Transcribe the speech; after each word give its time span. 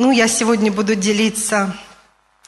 Ну, 0.00 0.12
я 0.12 0.28
сегодня 0.28 0.70
буду 0.70 0.94
делиться 0.94 1.76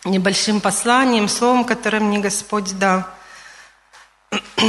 небольшим 0.05 0.61
посланием, 0.61 1.29
словом, 1.29 1.65
которое 1.65 1.99
мне 1.99 2.21
Господь 2.21 2.79
дал. 2.79 3.03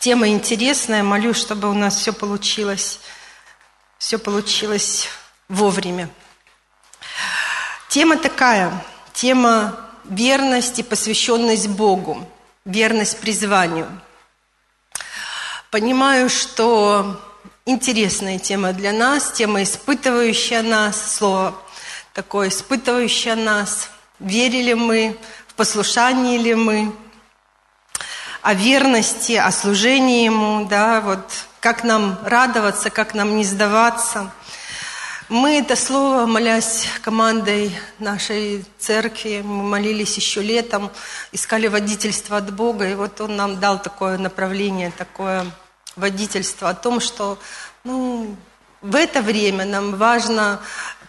Тема 0.00 0.28
интересная, 0.28 1.02
молюсь, 1.02 1.36
чтобы 1.36 1.68
у 1.68 1.74
нас 1.74 1.96
все 1.96 2.14
получилось, 2.14 3.00
все 3.98 4.16
получилось 4.16 5.08
вовремя. 5.50 6.08
Тема 7.90 8.16
такая, 8.16 8.82
тема 9.12 9.78
верность 10.04 10.78
и 10.78 10.82
посвященность 10.82 11.68
Богу, 11.68 12.26
верность 12.64 13.20
призванию. 13.20 14.00
Понимаю, 15.70 16.30
что 16.30 17.20
интересная 17.68 18.38
тема 18.38 18.72
для 18.72 18.92
нас, 18.92 19.30
тема, 19.32 19.62
испытывающая 19.62 20.62
нас, 20.62 21.16
слово 21.16 21.54
такое, 22.14 22.48
испытывающее 22.48 23.34
нас. 23.34 23.90
Верили 24.18 24.72
мы, 24.72 25.16
в 25.46 25.54
послушании 25.54 26.38
ли 26.38 26.54
мы, 26.54 26.92
о 28.40 28.54
верности, 28.54 29.32
о 29.32 29.52
служении 29.52 30.24
Ему, 30.24 30.64
да, 30.64 31.00
вот 31.02 31.30
как 31.60 31.84
нам 31.84 32.18
радоваться, 32.24 32.88
как 32.88 33.14
нам 33.14 33.36
не 33.36 33.44
сдаваться. 33.44 34.30
Мы 35.28 35.58
это 35.58 35.76
слово, 35.76 36.24
молясь 36.24 36.86
командой 37.02 37.78
нашей 37.98 38.64
церкви, 38.78 39.42
мы 39.44 39.62
молились 39.62 40.16
еще 40.16 40.40
летом, 40.40 40.90
искали 41.32 41.66
водительство 41.66 42.38
от 42.38 42.52
Бога, 42.52 42.88
и 42.88 42.94
вот 42.94 43.20
Он 43.20 43.36
нам 43.36 43.60
дал 43.60 43.80
такое 43.80 44.16
направление, 44.16 44.90
такое 44.90 45.44
водительство 45.98 46.70
о 46.70 46.74
том, 46.74 47.00
что 47.00 47.38
ну, 47.84 48.36
в 48.80 48.94
это 48.94 49.20
время 49.22 49.64
нам 49.64 49.96
важно 49.96 50.60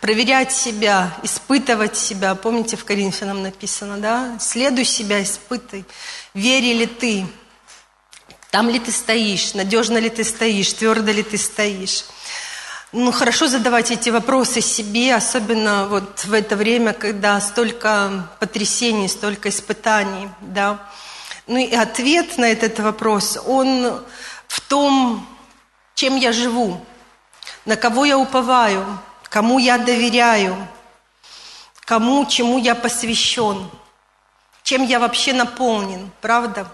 проверять 0.02 0.52
себя, 0.52 1.14
испытывать 1.24 1.98
себя. 1.98 2.36
Помните, 2.36 2.78
в 2.78 2.86
Коринфянам 2.86 3.44
написано, 3.44 3.98
да? 3.98 4.38
Следуй 4.40 4.86
себя, 4.86 5.22
испытай. 5.22 5.86
Вери 6.34 6.74
ли 6.74 6.86
ты? 6.86 7.28
Там 8.50 8.70
ли 8.70 8.80
ты 8.80 8.92
стоишь? 8.92 9.54
Надежно 9.54 9.98
ли 9.98 10.10
ты 10.10 10.24
стоишь? 10.24 10.74
Твердо 10.74 11.12
ли 11.12 11.24
ты 11.24 11.38
стоишь? 11.38 12.06
Ну, 12.92 13.12
хорошо 13.12 13.48
задавать 13.48 13.92
эти 13.92 14.10
вопросы 14.10 14.62
себе, 14.62 15.14
особенно 15.14 15.86
вот 15.88 16.26
в 16.26 16.34
это 16.34 16.56
время, 16.56 16.94
когда 16.94 17.40
столько 17.40 18.28
потрясений, 18.40 19.08
столько 19.08 19.50
испытаний, 19.50 20.30
да. 20.42 20.80
Ну 21.46 21.58
и 21.58 21.76
ответ 21.76 22.40
на 22.40 22.46
этот 22.46 22.80
вопрос, 22.80 23.38
он 23.46 24.02
в 24.50 24.60
том, 24.62 25.26
чем 25.94 26.18
я 26.18 26.34
живу, 26.34 26.84
на 27.66 27.76
кого 27.76 28.04
я 28.04 28.18
уповаю, 28.18 29.00
кому 29.24 29.60
я 29.60 29.78
доверяю, 29.78 30.68
кому, 31.86 32.26
чему 32.26 32.58
я 32.58 32.74
посвящен, 32.74 33.70
чем 34.64 34.84
я 34.84 35.00
вообще 35.00 35.34
наполнен, 35.34 36.12
правда? 36.20 36.68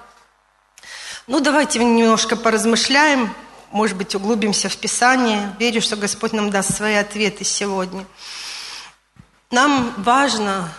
Ну, 1.28 1.42
давайте 1.42 1.80
немножко 1.80 2.38
поразмышляем, 2.38 3.34
может 3.72 3.98
быть, 3.98 4.16
углубимся 4.16 4.70
в 4.70 4.78
Писание. 4.78 5.54
Верю, 5.60 5.82
что 5.82 5.98
Господь 5.98 6.32
нам 6.32 6.50
даст 6.50 6.74
свои 6.78 6.96
ответы 6.96 7.44
сегодня. 7.44 8.06
Нам 9.52 9.94
важно 9.98 10.72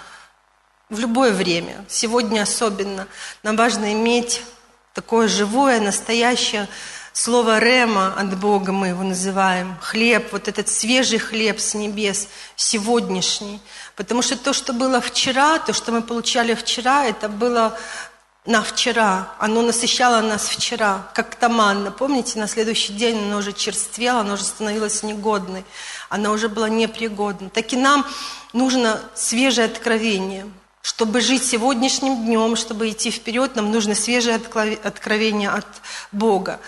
в 0.88 0.98
любое 0.98 1.32
время, 1.32 1.84
сегодня 1.88 2.40
особенно, 2.40 3.06
нам 3.42 3.56
важно 3.56 3.92
иметь 3.92 4.40
такое 4.96 5.28
живое, 5.28 5.78
настоящее 5.78 6.68
слово 7.12 7.58
«рема» 7.58 8.14
от 8.16 8.38
Бога 8.38 8.72
мы 8.72 8.88
его 8.88 9.02
называем, 9.02 9.76
хлеб, 9.82 10.32
вот 10.32 10.48
этот 10.48 10.68
свежий 10.70 11.18
хлеб 11.18 11.60
с 11.60 11.74
небес, 11.74 12.28
сегодняшний. 12.56 13.60
Потому 13.94 14.22
что 14.22 14.38
то, 14.38 14.54
что 14.54 14.72
было 14.72 15.02
вчера, 15.02 15.58
то, 15.58 15.74
что 15.74 15.92
мы 15.92 16.00
получали 16.00 16.54
вчера, 16.54 17.04
это 17.04 17.28
было 17.28 17.78
на 18.46 18.62
вчера, 18.62 19.34
оно 19.38 19.60
насыщало 19.60 20.22
нас 20.22 20.48
вчера, 20.48 21.10
как 21.12 21.34
та 21.34 21.50
манна. 21.50 21.90
Помните, 21.90 22.38
на 22.38 22.48
следующий 22.48 22.94
день 22.94 23.18
оно 23.18 23.38
уже 23.38 23.52
черствело, 23.52 24.20
оно 24.20 24.34
уже 24.34 24.44
становилось 24.44 25.02
негодной, 25.02 25.64
оно 26.08 26.32
уже 26.32 26.48
было 26.48 26.70
непригодной. 26.70 27.50
Так 27.50 27.70
и 27.74 27.76
нам 27.76 28.06
нужно 28.54 28.98
свежее 29.14 29.66
откровение– 29.66 30.46
чтобы 30.86 31.20
жить 31.20 31.44
сегодняшним 31.44 32.24
днем, 32.24 32.54
чтобы 32.54 32.88
идти 32.88 33.10
вперед, 33.10 33.56
нам 33.56 33.72
нужно 33.72 33.96
свежее 33.96 34.36
откровение 34.36 35.50
от 35.50 35.66
Бога. 36.12 36.60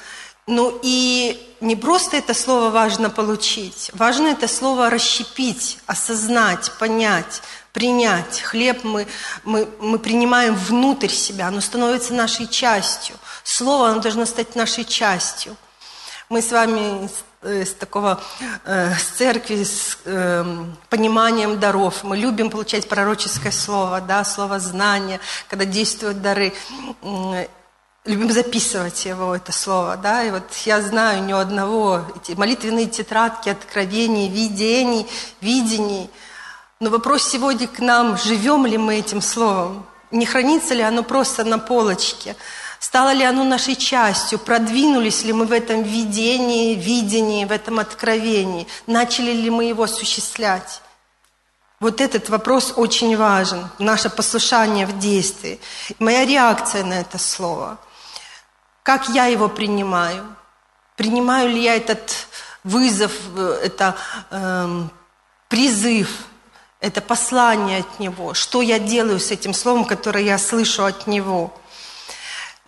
Ну 0.48 0.76
и 0.82 1.54
не 1.60 1.76
просто 1.76 2.16
это 2.16 2.34
слово 2.34 2.70
важно 2.70 3.10
получить, 3.10 3.92
важно 3.94 4.26
это 4.26 4.48
слово 4.48 4.90
расщепить, 4.90 5.78
осознать, 5.86 6.72
понять, 6.80 7.42
принять. 7.72 8.40
Хлеб 8.40 8.82
мы, 8.82 9.06
мы, 9.44 9.68
мы 9.80 10.00
принимаем 10.00 10.56
внутрь 10.56 11.10
себя, 11.10 11.46
оно 11.46 11.60
становится 11.60 12.12
нашей 12.12 12.48
частью. 12.48 13.14
Слово, 13.44 13.90
оно 13.90 14.00
должно 14.00 14.26
стать 14.26 14.56
нашей 14.56 14.84
частью. 14.84 15.56
Мы 16.28 16.42
с 16.42 16.50
вами 16.50 17.08
с 17.42 17.72
такого, 17.74 18.20
э, 18.64 18.94
с 18.94 19.04
церкви, 19.16 19.62
с 19.62 19.98
э, 20.04 20.44
пониманием 20.90 21.60
даров. 21.60 22.02
Мы 22.02 22.16
любим 22.16 22.50
получать 22.50 22.88
пророческое 22.88 23.52
слово, 23.52 24.00
да, 24.00 24.24
слово 24.24 24.58
знания, 24.58 25.20
когда 25.48 25.64
действуют 25.64 26.20
дары. 26.20 26.52
Э, 27.02 27.46
любим 28.04 28.32
записывать 28.32 29.04
его, 29.04 29.36
это 29.36 29.52
слово, 29.52 29.96
да, 29.96 30.24
и 30.24 30.30
вот 30.30 30.52
я 30.64 30.80
знаю 30.80 31.22
ни 31.24 31.32
одного, 31.32 32.04
эти 32.16 32.36
молитвенные 32.36 32.86
тетрадки, 32.86 33.50
откровений, 33.50 34.28
видений, 34.28 35.06
видений. 35.40 36.10
Но 36.80 36.90
вопрос 36.90 37.24
сегодня 37.24 37.68
к 37.68 37.80
нам, 37.80 38.16
живем 38.16 38.66
ли 38.66 38.78
мы 38.78 38.96
этим 38.96 39.20
словом? 39.20 39.86
Не 40.10 40.24
хранится 40.24 40.74
ли 40.74 40.82
оно 40.82 41.02
просто 41.02 41.44
на 41.44 41.58
полочке? 41.58 42.34
Стало 42.78 43.12
ли 43.12 43.24
оно 43.24 43.44
нашей 43.44 43.74
частью? 43.74 44.38
Продвинулись 44.38 45.24
ли 45.24 45.32
мы 45.32 45.46
в 45.46 45.52
этом 45.52 45.82
видении, 45.82 46.74
видении, 46.74 47.44
в 47.44 47.52
этом 47.52 47.78
откровении? 47.78 48.66
Начали 48.86 49.32
ли 49.32 49.50
мы 49.50 49.64
его 49.64 49.82
осуществлять? 49.82 50.80
Вот 51.80 52.00
этот 52.00 52.28
вопрос 52.28 52.72
очень 52.76 53.16
важен, 53.16 53.68
наше 53.78 54.10
послушание 54.10 54.84
в 54.84 54.98
действии. 54.98 55.60
Моя 56.00 56.24
реакция 56.24 56.84
на 56.84 56.94
это 56.94 57.18
слово. 57.18 57.78
Как 58.82 59.08
я 59.08 59.26
его 59.26 59.48
принимаю? 59.48 60.24
Принимаю 60.96 61.50
ли 61.50 61.62
я 61.62 61.76
этот 61.76 62.26
вызов, 62.64 63.12
это 63.62 63.94
э, 64.30 64.82
призыв, 65.48 66.10
это 66.80 67.00
послание 67.00 67.80
от 67.80 68.00
Него? 68.00 68.34
Что 68.34 68.60
я 68.60 68.80
делаю 68.80 69.20
с 69.20 69.30
этим 69.30 69.54
словом, 69.54 69.84
которое 69.84 70.24
я 70.24 70.38
слышу 70.38 70.84
от 70.84 71.06
Него? 71.06 71.52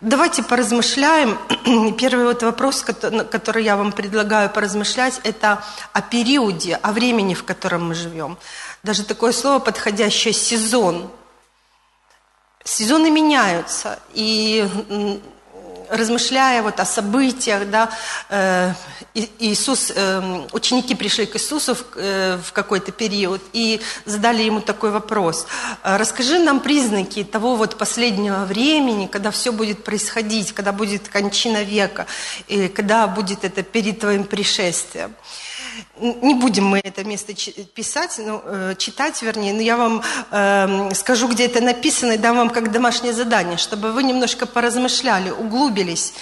Давайте 0.01 0.41
поразмышляем. 0.41 1.37
Первый 1.99 2.25
вот 2.25 2.41
вопрос, 2.41 2.81
который 2.81 3.63
я 3.63 3.77
вам 3.77 3.91
предлагаю 3.91 4.49
поразмышлять, 4.49 5.21
это 5.23 5.63
о 5.93 6.01
периоде, 6.01 6.79
о 6.81 6.91
времени, 6.91 7.35
в 7.35 7.43
котором 7.43 7.89
мы 7.89 7.93
живем. 7.93 8.39
Даже 8.81 9.03
такое 9.03 9.31
слово 9.31 9.59
подходящее– 9.59 10.33
сезон. 10.33 11.07
Сезоны 12.63 13.11
меняются, 13.11 13.99
и 14.13 14.67
размышляя 15.91 16.63
вот 16.63 16.79
о 16.79 16.85
событиях, 16.85 17.69
да, 17.69 17.89
э, 18.29 18.73
Иисус, 19.39 19.91
э, 19.93 20.47
ученики 20.53 20.95
пришли 20.95 21.25
к 21.25 21.35
Иисусу 21.35 21.75
в, 21.75 21.83
э, 21.95 22.39
в 22.43 22.53
какой-то 22.53 22.91
период 22.91 23.41
и 23.53 23.81
задали 24.05 24.43
ему 24.43 24.61
такой 24.61 24.91
вопрос. 24.91 25.45
Расскажи 25.83 26.39
нам 26.39 26.59
признаки 26.61 27.23
того 27.23 27.55
вот 27.55 27.77
последнего 27.77 28.45
времени, 28.45 29.07
когда 29.07 29.31
все 29.31 29.51
будет 29.51 29.83
происходить, 29.83 30.53
когда 30.53 30.71
будет 30.71 31.09
кончина 31.09 31.63
века, 31.63 32.05
и 32.47 32.69
когда 32.69 33.07
будет 33.07 33.43
это 33.43 33.61
перед 33.61 33.99
твоим 33.99 34.23
пришествием. 34.23 35.13
Не 35.99 36.33
будем 36.33 36.65
мы 36.65 36.79
это 36.79 37.03
место 37.03 37.33
писать, 37.73 38.19
ну, 38.19 38.41
э, 38.43 38.75
читать, 38.77 39.21
вернее, 39.21 39.53
но 39.53 39.61
я 39.61 39.77
вам 39.77 40.01
э, 40.31 40.93
скажу, 40.95 41.27
где 41.27 41.45
это 41.45 41.61
написано, 41.61 42.13
и 42.13 42.17
дам 42.17 42.37
вам 42.37 42.49
как 42.49 42.71
домашнее 42.71 43.13
задание, 43.13 43.57
чтобы 43.57 43.91
вы 43.91 44.03
немножко 44.03 44.45
поразмышляли, 44.45 45.29
углубились. 45.29 46.13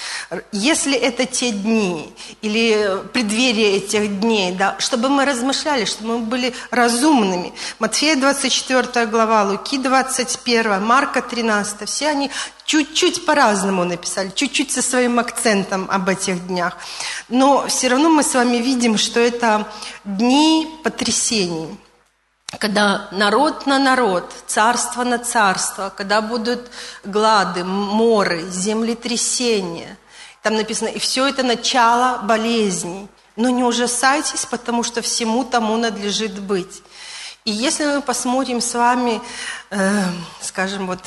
Если 0.51 0.97
это 0.97 1.25
те 1.25 1.51
дни 1.51 2.13
или 2.41 3.03
преддверие 3.13 3.77
этих 3.77 4.19
дней, 4.19 4.51
да, 4.51 4.75
чтобы 4.79 5.09
мы 5.09 5.25
размышляли, 5.25 5.85
чтобы 5.85 6.19
мы 6.19 6.25
были 6.25 6.53
разумными. 6.71 7.53
Матфея 7.79 8.15
24 8.15 9.05
глава, 9.05 9.43
Луки 9.43 9.77
21, 9.77 10.83
Марка 10.83 11.21
13, 11.21 11.87
все 11.87 12.09
они 12.09 12.29
чуть-чуть 12.69 13.25
по-разному 13.25 13.83
написали, 13.83 14.31
чуть-чуть 14.35 14.71
со 14.71 14.83
своим 14.83 15.17
акцентом 15.17 15.87
об 15.89 16.07
этих 16.07 16.45
днях. 16.45 16.77
Но 17.27 17.65
все 17.67 17.87
равно 17.87 18.09
мы 18.09 18.21
с 18.21 18.35
вами 18.35 18.57
видим, 18.57 18.95
что 18.99 19.19
это 19.19 19.38
дни 20.05 20.67
потрясений, 20.83 21.77
когда 22.57 23.07
народ 23.11 23.65
на 23.65 23.79
народ, 23.79 24.31
царство 24.47 25.03
на 25.03 25.19
царство, 25.19 25.93
когда 25.95 26.21
будут 26.21 26.71
глады, 27.03 27.63
моры, 27.63 28.49
землетрясения. 28.49 29.97
Там 30.41 30.55
написано, 30.55 30.87
и 30.87 30.99
все 30.99 31.27
это 31.27 31.43
начало 31.43 32.19
болезней, 32.23 33.07
но 33.35 33.49
не 33.49 33.63
ужасайтесь, 33.63 34.45
потому 34.45 34.83
что 34.83 35.01
всему 35.01 35.43
тому 35.43 35.77
надлежит 35.77 36.39
быть. 36.39 36.81
И 37.49 37.51
если 37.51 37.83
мы 37.83 38.01
посмотрим 38.03 38.61
с 38.61 38.75
вами, 38.75 39.19
э, 39.71 40.03
скажем, 40.39 40.85
вот 40.85 40.99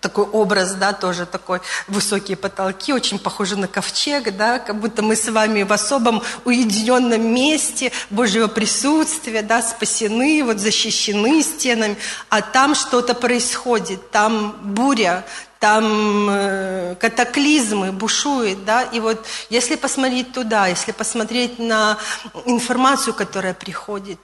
такой 0.00 0.24
образ, 0.24 0.74
да, 0.74 0.92
тоже 0.92 1.24
такой 1.24 1.60
высокие 1.86 2.36
потолки, 2.36 2.92
очень 2.92 3.20
похожи 3.20 3.56
на 3.56 3.68
ковчег, 3.68 4.36
да, 4.36 4.58
как 4.58 4.80
будто 4.80 5.02
мы 5.02 5.14
с 5.14 5.28
вами 5.30 5.62
в 5.62 5.72
особом 5.72 6.24
уединенном 6.44 7.24
месте 7.32 7.92
Божьего 8.10 8.48
присутствия, 8.48 9.42
да, 9.42 9.62
спасены, 9.62 10.42
вот 10.42 10.58
защищены 10.58 11.44
стенами, 11.44 11.96
а 12.28 12.42
там 12.42 12.74
что-то 12.74 13.14
происходит, 13.14 14.10
там 14.10 14.56
буря, 14.60 15.24
там 15.58 16.28
э, 16.30 16.94
катаклизмы 17.00 17.90
бушуют, 17.90 18.64
да, 18.64 18.82
и 18.82 19.00
вот 19.00 19.26
если 19.50 19.74
посмотреть 19.74 20.32
туда, 20.32 20.68
если 20.68 20.92
посмотреть 20.92 21.58
на 21.58 21.98
информацию, 22.44 23.12
которая 23.14 23.54
приходит, 23.54 24.20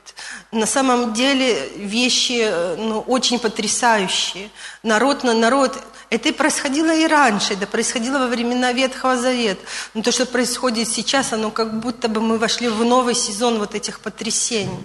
на 0.52 0.66
самом 0.66 1.12
деле 1.12 1.68
вещи 1.76 2.40
э, 2.40 2.76
ну, 2.76 3.00
очень 3.00 3.38
потрясающие. 3.38 4.50
Народ 4.84 5.24
на 5.24 5.34
народ, 5.34 5.76
это 6.10 6.28
и 6.28 6.32
происходило 6.32 6.94
и 6.94 7.06
раньше, 7.06 7.54
это 7.54 7.66
происходило 7.66 8.18
во 8.18 8.26
времена 8.28 8.72
Ветхого 8.72 9.16
Завета. 9.16 9.60
Но 9.94 10.02
то, 10.02 10.12
что 10.12 10.26
происходит 10.26 10.88
сейчас, 10.88 11.32
оно 11.32 11.50
как 11.50 11.80
будто 11.80 12.08
бы 12.08 12.20
мы 12.20 12.38
вошли 12.38 12.68
в 12.68 12.84
новый 12.84 13.14
сезон 13.14 13.58
вот 13.58 13.74
этих 13.74 13.98
потрясений 14.00 14.84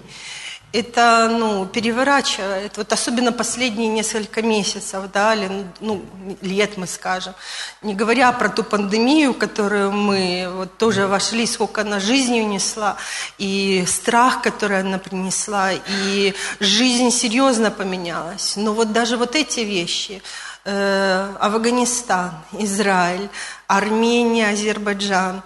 это 0.72 1.28
ну, 1.30 1.66
переворачивает, 1.66 2.76
вот 2.76 2.92
особенно 2.92 3.32
последние 3.32 3.88
несколько 3.88 4.40
месяцев, 4.40 5.10
да, 5.12 5.34
или, 5.34 5.66
ну, 5.80 6.04
лет, 6.40 6.76
мы 6.76 6.86
скажем. 6.86 7.34
Не 7.82 7.94
говоря 7.94 8.30
про 8.32 8.48
ту 8.48 8.62
пандемию, 8.62 9.34
которую 9.34 9.90
мы 9.90 10.48
вот 10.54 10.78
тоже 10.78 11.06
вошли, 11.06 11.46
сколько 11.46 11.80
она 11.80 11.98
жизнью 11.98 12.46
несла, 12.46 12.96
и 13.38 13.84
страх, 13.86 14.42
который 14.42 14.80
она 14.80 14.98
принесла, 14.98 15.72
и 15.72 16.34
жизнь 16.60 17.10
серьезно 17.10 17.70
поменялась. 17.70 18.54
Но 18.56 18.72
вот 18.72 18.92
даже 18.92 19.16
вот 19.16 19.34
эти 19.34 19.60
вещи, 19.60 20.22
э, 20.64 21.34
Афганистан, 21.40 22.32
Израиль, 22.52 23.28
Армения, 23.66 24.50
Азербайджан, 24.50 25.42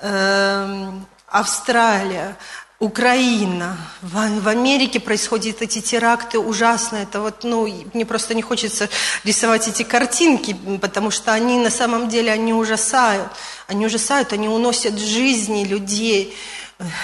э, 0.00 0.92
Австралия, 1.26 2.36
Украина, 2.80 3.76
в, 4.02 4.40
в 4.40 4.48
Америке 4.48 5.00
происходят 5.00 5.62
эти 5.62 5.80
теракты 5.80 6.38
ужасные. 6.38 7.02
Это 7.02 7.20
вот, 7.20 7.42
ну, 7.42 7.66
мне 7.92 8.06
просто 8.06 8.34
не 8.34 8.42
хочется 8.42 8.88
рисовать 9.24 9.66
эти 9.66 9.82
картинки, 9.82 10.56
потому 10.80 11.10
что 11.10 11.32
они 11.32 11.58
на 11.58 11.70
самом 11.70 12.08
деле, 12.08 12.30
они 12.30 12.54
ужасают. 12.54 13.32
Они 13.66 13.84
ужасают, 13.84 14.32
они 14.32 14.48
уносят 14.48 14.96
жизни 14.96 15.64
людей. 15.64 16.36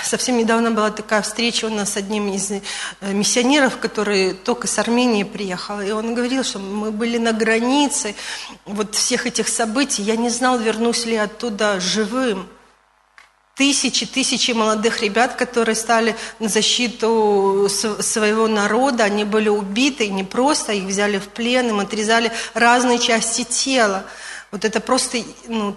Совсем 0.04 0.38
недавно 0.38 0.70
была 0.70 0.92
такая 0.92 1.22
встреча 1.22 1.64
у 1.64 1.70
нас 1.70 1.94
с 1.94 1.96
одним 1.96 2.32
из 2.32 2.52
э, 2.52 2.60
миссионеров, 3.00 3.78
который 3.78 4.32
только 4.32 4.68
с 4.68 4.78
Армении 4.78 5.24
приехал. 5.24 5.80
И 5.80 5.90
он 5.90 6.14
говорил, 6.14 6.44
что 6.44 6.60
мы 6.60 6.92
были 6.92 7.18
на 7.18 7.32
границе 7.32 8.14
вот 8.64 8.94
всех 8.94 9.26
этих 9.26 9.48
событий. 9.48 10.02
Я 10.02 10.14
не 10.14 10.28
знал, 10.28 10.60
вернусь 10.60 11.04
ли 11.04 11.16
оттуда 11.16 11.80
живым 11.80 12.48
тысячи, 13.54 14.06
тысячи 14.06 14.50
молодых 14.52 15.00
ребят, 15.00 15.36
которые 15.36 15.76
стали 15.76 16.16
на 16.38 16.48
защиту 16.48 17.68
своего 17.68 18.48
народа, 18.48 19.04
они 19.04 19.24
были 19.24 19.48
убиты, 19.48 20.08
не 20.08 20.24
просто, 20.24 20.72
их 20.72 20.84
взяли 20.84 21.18
в 21.18 21.28
плен, 21.28 21.68
им 21.68 21.80
отрезали 21.80 22.32
разные 22.54 22.98
части 22.98 23.44
тела. 23.44 24.04
Вот 24.50 24.64
это 24.64 24.80
просто 24.80 25.18
ну, 25.48 25.76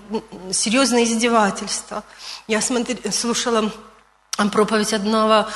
серьезное 0.52 1.04
издевательство. 1.04 2.04
Я 2.48 2.62
смотри, 2.62 2.98
слушала 3.12 3.72
проповедь 4.46 4.94
одного, 4.94 5.48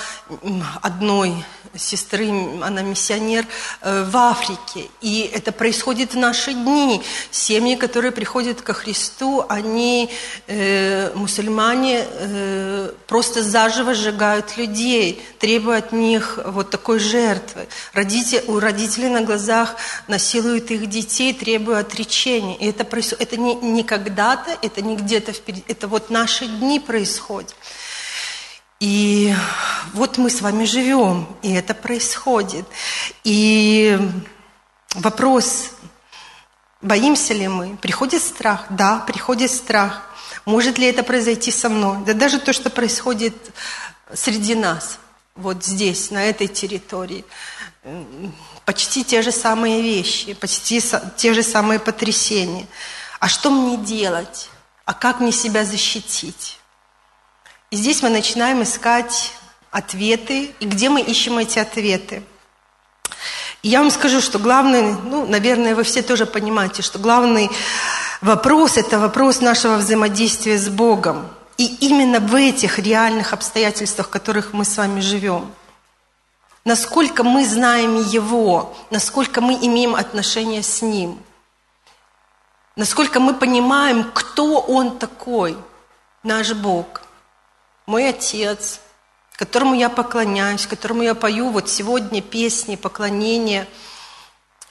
одной 0.81 1.45
сестры, 1.75 2.29
она 2.61 2.81
миссионер 2.81 3.45
э, 3.81 4.03
в 4.03 4.17
Африке. 4.17 4.89
И 5.01 5.29
это 5.33 5.51
происходит 5.51 6.13
в 6.13 6.17
наши 6.17 6.53
дни. 6.53 7.01
Семьи, 7.29 7.75
которые 7.75 8.11
приходят 8.11 8.61
ко 8.61 8.73
Христу, 8.73 9.45
они, 9.47 10.09
э, 10.47 11.11
мусульмане, 11.15 12.05
э, 12.05 12.91
просто 13.07 13.43
заживо 13.43 13.93
сжигают 13.93 14.57
людей, 14.57 15.21
требуя 15.39 15.77
от 15.77 15.91
них 15.91 16.39
вот 16.45 16.69
такой 16.69 16.99
жертвы. 16.99 17.67
Родители, 17.93 18.43
у 18.47 18.59
родителей 18.59 19.09
на 19.09 19.21
глазах 19.21 19.75
насилуют 20.07 20.71
их 20.71 20.89
детей, 20.89 21.33
требуя 21.33 21.79
отречения. 21.79 22.57
И 22.57 22.67
это, 22.67 22.83
происходит, 22.83 23.21
это 23.21 23.37
не, 23.37 23.55
не 23.55 23.83
когда-то, 23.83 24.57
это 24.61 24.81
не 24.81 24.95
где-то 24.97 25.31
впереди, 25.31 25.63
это 25.67 25.87
вот 25.87 26.09
наши 26.09 26.47
дни 26.47 26.79
происходит. 26.79 27.55
И 28.81 29.31
вот 29.93 30.17
мы 30.17 30.31
с 30.31 30.41
вами 30.41 30.65
живем, 30.65 31.27
и 31.43 31.53
это 31.53 31.75
происходит. 31.75 32.65
И 33.23 33.95
вопрос, 34.95 35.69
боимся 36.81 37.35
ли 37.35 37.47
мы? 37.47 37.77
Приходит 37.77 38.23
страх? 38.23 38.65
Да, 38.71 38.97
приходит 39.05 39.51
страх. 39.51 40.09
Может 40.45 40.79
ли 40.79 40.87
это 40.87 41.03
произойти 41.03 41.51
со 41.51 41.69
мной? 41.69 41.99
Да 42.07 42.15
даже 42.15 42.39
то, 42.39 42.53
что 42.53 42.71
происходит 42.71 43.35
среди 44.15 44.55
нас, 44.55 44.97
вот 45.35 45.63
здесь, 45.63 46.09
на 46.09 46.23
этой 46.23 46.47
территории, 46.47 47.23
почти 48.65 49.03
те 49.03 49.21
же 49.21 49.31
самые 49.31 49.83
вещи, 49.83 50.33
почти 50.33 50.81
те 51.17 51.35
же 51.35 51.43
самые 51.43 51.79
потрясения. 51.79 52.65
А 53.19 53.27
что 53.27 53.51
мне 53.51 53.77
делать? 53.77 54.49
А 54.85 54.95
как 54.95 55.19
мне 55.19 55.31
себя 55.31 55.65
защитить? 55.65 56.57
И 57.71 57.77
здесь 57.77 58.03
мы 58.03 58.09
начинаем 58.09 58.63
искать 58.63 59.31
ответы, 59.71 60.53
и 60.59 60.65
где 60.65 60.89
мы 60.89 60.99
ищем 60.99 61.37
эти 61.37 61.57
ответы. 61.57 62.21
И 63.63 63.69
я 63.69 63.79
вам 63.79 63.89
скажу, 63.91 64.19
что 64.19 64.39
главный, 64.39 64.81
ну, 64.81 65.25
наверное, 65.25 65.73
вы 65.73 65.83
все 65.83 66.01
тоже 66.01 66.25
понимаете, 66.25 66.81
что 66.81 66.99
главный 66.99 67.49
вопрос– 68.19 68.75
это 68.75 68.99
вопрос 68.99 69.39
нашего 69.39 69.77
взаимодействия 69.77 70.57
с 70.57 70.67
Богом. 70.67 71.29
И 71.55 71.65
именно 71.79 72.19
в 72.19 72.35
этих 72.35 72.77
реальных 72.77 73.31
обстоятельствах, 73.31 74.07
в 74.07 74.09
которых 74.09 74.51
мы 74.51 74.65
с 74.65 74.75
вами 74.75 74.99
живем. 74.99 75.49
Насколько 76.65 77.23
мы 77.23 77.45
знаем 77.45 78.03
Его, 78.03 78.75
насколько 78.89 79.39
мы 79.39 79.53
имеем 79.53 79.95
отношение 79.95 80.61
с 80.61 80.81
Ним. 80.81 81.17
Насколько 82.75 83.21
мы 83.21 83.33
понимаем, 83.33 84.11
кто 84.13 84.59
Он 84.59 84.99
такой, 84.99 85.57
наш 86.21 86.51
Бог 86.51 87.01
мой 87.85 88.09
отец, 88.09 88.79
которому 89.41 89.73
я 89.73 89.89
поклоняюсь, 89.89 90.67
которому 90.67 91.01
я 91.01 91.15
пою 91.15 91.49
вот 91.49 91.69
сегодня 91.69 92.21
песни, 92.21 92.75
поклонения. 92.75 93.67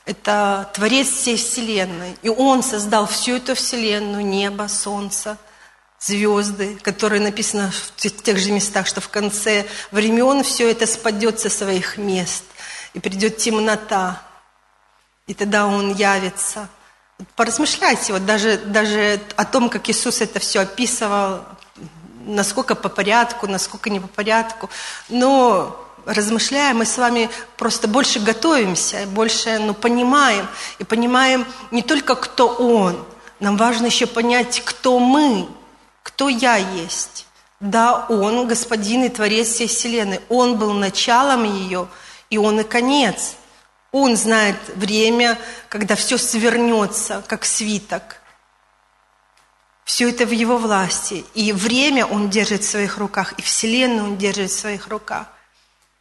Это 0.07 0.71
Творец 0.75 1.09
всей 1.09 1.37
Вселенной. 1.37 2.17
И 2.23 2.29
Он 2.29 2.63
создал 2.63 3.07
всю 3.07 3.37
эту 3.37 3.55
Вселенную, 3.55 4.25
небо, 4.25 4.69
солнце, 4.69 5.37
звезды, 5.99 6.79
которые 6.83 7.21
написано 7.21 7.73
в 7.73 8.01
тех 8.01 8.39
же 8.39 8.53
местах, 8.53 8.87
что 8.87 9.01
в 9.01 9.09
конце 9.09 9.67
времен 9.91 10.43
все 10.43 10.71
это 10.71 10.87
спадет 10.87 11.41
со 11.41 11.51
своих 11.51 11.99
мест, 11.99 12.45
и 12.95 13.01
придет 13.01 13.37
темнота, 13.37 14.23
и 15.27 15.35
тогда 15.35 15.67
Он 15.67 15.95
явится. 15.95 16.69
Поразмышляйте 17.37 18.13
вот 18.13 18.25
даже, 18.25 18.57
даже 18.57 19.21
о 19.37 19.45
том, 19.45 19.69
как 19.69 19.89
Иисус 19.91 20.21
это 20.21 20.39
все 20.39 20.61
описывал, 20.61 21.41
насколько 22.35 22.75
по 22.75 22.89
порядку, 22.89 23.47
насколько 23.47 23.91
не 23.91 24.01
по 24.01 24.09
порядку. 24.09 24.71
Но 25.09 25.77
размышляя, 26.07 26.75
мы 26.75 26.85
с 26.85 26.97
вами 26.99 27.29
просто 27.57 27.89
больше 27.89 28.21
готовимся, 28.21 29.07
больше 29.07 29.59
ну, 29.59 29.75
понимаем. 29.75 30.47
И 30.79 30.85
понимаем 30.85 31.47
не 31.71 31.83
только, 31.83 32.15
кто 32.15 32.49
Он, 32.49 33.05
нам 33.39 33.57
важно 33.57 33.87
еще 33.87 34.07
понять, 34.07 34.63
кто 34.65 34.99
мы, 34.99 35.49
кто 36.03 36.29
я 36.29 36.57
есть. 36.57 37.27
Да, 37.61 38.07
Он, 38.09 38.49
Господин 38.49 39.05
и 39.05 39.09
Творец 39.09 39.49
всей 39.49 39.69
Вселенной. 39.69 40.21
Он 40.29 40.57
был 40.57 40.73
началом 40.73 41.45
ее, 41.45 41.89
и 42.31 42.39
Он 42.39 42.61
и 42.61 42.65
конец. 42.65 43.35
Он 43.93 44.17
знает 44.17 44.57
время, 44.77 45.39
когда 45.69 45.97
все 45.97 46.17
свернется, 46.17 47.23
как 47.27 47.45
свиток. 47.45 48.20
Все 49.91 50.09
это 50.09 50.25
в 50.25 50.31
его 50.31 50.57
власти. 50.57 51.25
И 51.35 51.53
время 51.53 52.07
он 52.07 52.31
держит 52.31 52.63
в 52.63 52.71
своих 52.71 52.97
руках, 52.97 53.33
и 53.39 53.43
Вселенную 53.43 54.05
он 54.05 54.19
держит 54.19 54.53
в 54.53 54.57
своих 54.57 54.87
руках. 54.87 55.27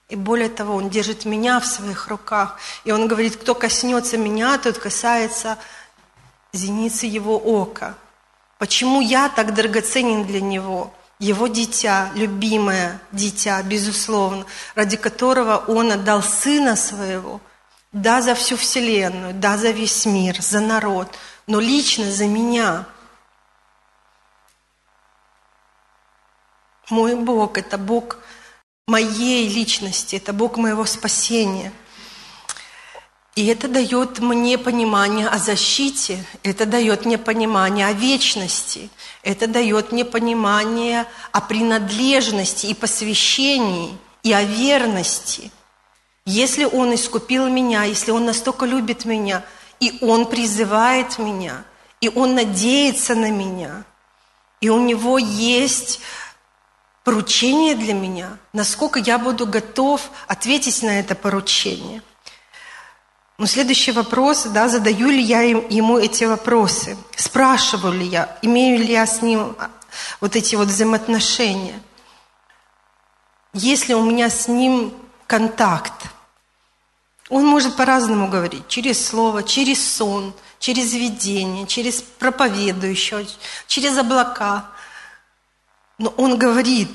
И 0.09 0.15
более 0.15 0.49
того, 0.49 0.75
он 0.75 0.91
держит 0.91 1.25
меня 1.25 1.59
в 1.59 1.65
своих 1.65 2.07
руках. 2.07 2.59
И 2.83 2.91
он 2.91 3.07
говорит, 3.07 3.37
кто 3.37 3.55
коснется 3.55 4.15
меня, 4.15 4.59
тот 4.59 4.77
касается 4.77 5.57
зеницы 6.53 7.07
его 7.07 7.35
ока. 7.35 7.95
Почему 8.59 9.01
я 9.01 9.27
так 9.27 9.55
драгоценен 9.55 10.23
для 10.23 10.39
него? 10.39 10.93
Его 11.17 11.47
дитя, 11.47 12.11
любимое 12.13 13.01
дитя, 13.11 13.59
безусловно, 13.63 14.45
ради 14.75 14.97
которого 14.97 15.63
он 15.67 15.91
отдал 15.91 16.21
сына 16.21 16.75
своего, 16.75 17.41
да, 17.91 18.21
за 18.21 18.35
всю 18.35 18.55
вселенную, 18.55 19.33
да, 19.33 19.57
за 19.57 19.71
весь 19.71 20.05
мир, 20.05 20.39
за 20.39 20.59
народ, 20.59 21.07
но 21.47 21.59
лично 21.59 22.11
за 22.11 22.27
меня– 22.27 22.85
Мой 26.89 27.15
Бог– 27.15 27.57
это 27.59 27.77
Бог 27.77 28.17
моей 28.87 29.47
личности, 29.47 30.15
это 30.15 30.33
Бог 30.33 30.57
моего 30.57 30.85
спасения. 30.85 31.71
И 33.35 33.45
это 33.45 33.67
дает 33.67 34.19
мне 34.19 34.57
понимание 34.57 35.27
о 35.27 35.37
защите, 35.37 36.25
это 36.43 36.65
дает 36.65 37.05
мне 37.05 37.17
понимание 37.17 37.87
о 37.87 37.93
вечности, 37.93 38.89
это 39.23 39.47
дает 39.47 39.91
мне 39.91 40.03
понимание 40.03 41.05
о 41.31 41.39
принадлежности 41.39 42.65
и 42.65 42.73
посвящении, 42.73 43.97
и 44.23 44.33
о 44.33 44.43
верности. 44.43 45.51
Если 46.25 46.65
Он 46.65 46.93
искупил 46.95 47.47
меня, 47.47 47.83
если 47.83 48.11
Он 48.11 48.25
настолько 48.25 48.65
любит 48.65 49.05
меня, 49.05 49.45
и 49.79 49.99
Он 50.01 50.25
призывает 50.25 51.17
меня, 51.19 51.63
и 52.01 52.09
Он 52.09 52.35
надеется 52.35 53.15
на 53.15 53.29
меня, 53.29 53.85
и 54.59 54.69
у 54.69 54.81
Него 54.81 55.17
есть 55.17 56.01
поручение 57.03 57.75
для 57.75 57.93
меня, 57.93 58.37
насколько 58.53 58.99
я 58.99 59.17
буду 59.17 59.45
готов 59.45 60.09
ответить 60.27 60.83
на 60.83 60.99
это 60.99 61.15
поручение. 61.15 62.01
Но 63.37 63.45
следующий 63.45 63.93
вопрос, 63.93 64.43
да, 64.43 64.67
задаю 64.67 65.07
ли 65.09 65.21
я 65.21 65.41
ему 65.41 65.97
эти 65.97 66.25
вопросы, 66.25 66.97
спрашиваю 67.15 67.93
ли 67.93 68.05
я, 68.05 68.37
имею 68.41 68.79
ли 68.79 68.91
я 68.91 69.05
с 69.05 69.21
ним 69.21 69.55
а, 69.57 69.69
вот 70.19 70.35
эти 70.35 70.55
вот 70.55 70.67
взаимоотношения. 70.67 71.81
Есть 73.53 73.87
ли 73.87 73.95
у 73.95 74.03
меня 74.03 74.29
с 74.29 74.47
ним 74.47 74.93
контакт? 75.25 75.93
Он 77.29 77.45
может 77.45 77.75
по-разному 77.75 78.27
говорить, 78.27 78.67
через 78.67 79.07
слово, 79.07 79.43
через 79.43 79.89
сон, 79.89 80.33
через 80.59 80.93
видение, 80.93 81.65
через 81.67 82.01
проповедующего, 82.01 83.23
через 83.67 83.97
облака. 83.97 84.65
Но 85.99 86.09
он 86.17 86.37
говорит. 86.39 86.89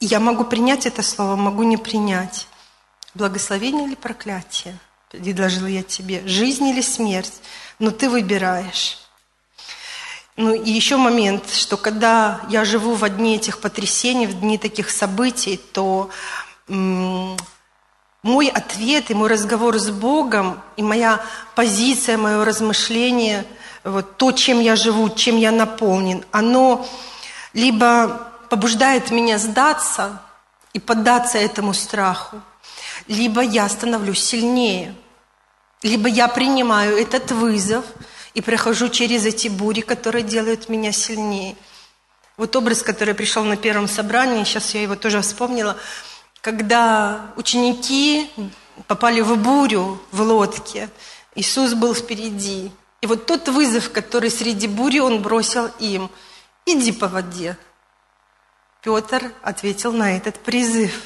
я 0.00 0.20
могу 0.20 0.44
принять 0.44 0.86
это 0.86 1.02
слово, 1.02 1.36
могу 1.36 1.62
не 1.62 1.76
принять. 1.76 2.46
Благословение 3.14 3.86
или 3.86 3.94
проклятие? 3.94 4.78
Предложила 5.10 5.66
я 5.66 5.82
тебе. 5.82 6.26
Жизнь 6.26 6.66
или 6.68 6.82
смерть? 6.82 7.40
Но 7.78 7.90
ты 7.90 8.10
выбираешь. 8.10 8.98
Ну 10.36 10.52
и 10.52 10.70
еще 10.70 10.96
момент, 10.96 11.50
что 11.50 11.76
когда 11.76 12.40
я 12.48 12.64
живу 12.64 12.94
в 12.94 13.08
дни 13.08 13.36
этих 13.36 13.60
потрясений, 13.60 14.26
в 14.26 14.38
дни 14.38 14.56
таких 14.56 14.90
событий, 14.90 15.56
то 15.56 16.10
мой 16.68 18.48
ответ 18.48 19.10
и 19.10 19.14
мой 19.14 19.28
разговор 19.28 19.78
с 19.78 19.90
Богом, 19.90 20.60
и 20.76 20.82
моя 20.82 21.24
позиция, 21.56 22.18
мое 22.18 22.44
размышление, 22.44 23.46
вот 23.90 24.16
то, 24.16 24.32
чем 24.32 24.60
я 24.60 24.76
живу, 24.76 25.08
чем 25.10 25.36
я 25.36 25.50
наполнен, 25.50 26.24
оно 26.32 26.86
либо 27.52 28.32
побуждает 28.48 29.10
меня 29.10 29.38
сдаться 29.38 30.20
и 30.72 30.80
поддаться 30.80 31.38
этому 31.38 31.74
страху, 31.74 32.40
либо 33.06 33.40
я 33.42 33.68
становлюсь 33.68 34.22
сильнее, 34.22 34.94
либо 35.82 36.08
я 36.08 36.28
принимаю 36.28 36.96
этот 36.96 37.30
вызов 37.30 37.84
и 38.34 38.40
прохожу 38.40 38.88
через 38.88 39.26
эти 39.26 39.48
бури, 39.48 39.80
которые 39.80 40.24
делают 40.24 40.68
меня 40.68 40.92
сильнее. 40.92 41.56
Вот 42.36 42.54
образ, 42.54 42.82
который 42.82 43.14
пришел 43.14 43.42
на 43.44 43.56
первом 43.56 43.88
собрании, 43.88 44.44
сейчас 44.44 44.74
я 44.74 44.82
его 44.82 44.94
тоже 44.94 45.20
вспомнила, 45.22 45.76
когда 46.40 47.32
ученики 47.36 48.30
попали 48.86 49.20
в 49.20 49.36
бурю 49.36 50.00
в 50.12 50.20
лодке, 50.20 50.88
Иисус 51.34 51.74
был 51.74 51.94
впереди. 51.94 52.70
И 53.00 53.06
вот 53.06 53.26
тот 53.26 53.48
вызов, 53.48 53.90
который 53.92 54.30
среди 54.30 54.66
бури 54.66 54.98
он 54.98 55.22
бросил 55.22 55.70
им, 55.78 56.10
иди 56.66 56.92
по 56.92 57.06
воде. 57.08 57.56
Петр 58.82 59.32
ответил 59.42 59.92
на 59.92 60.16
этот 60.16 60.38
призыв, 60.40 61.02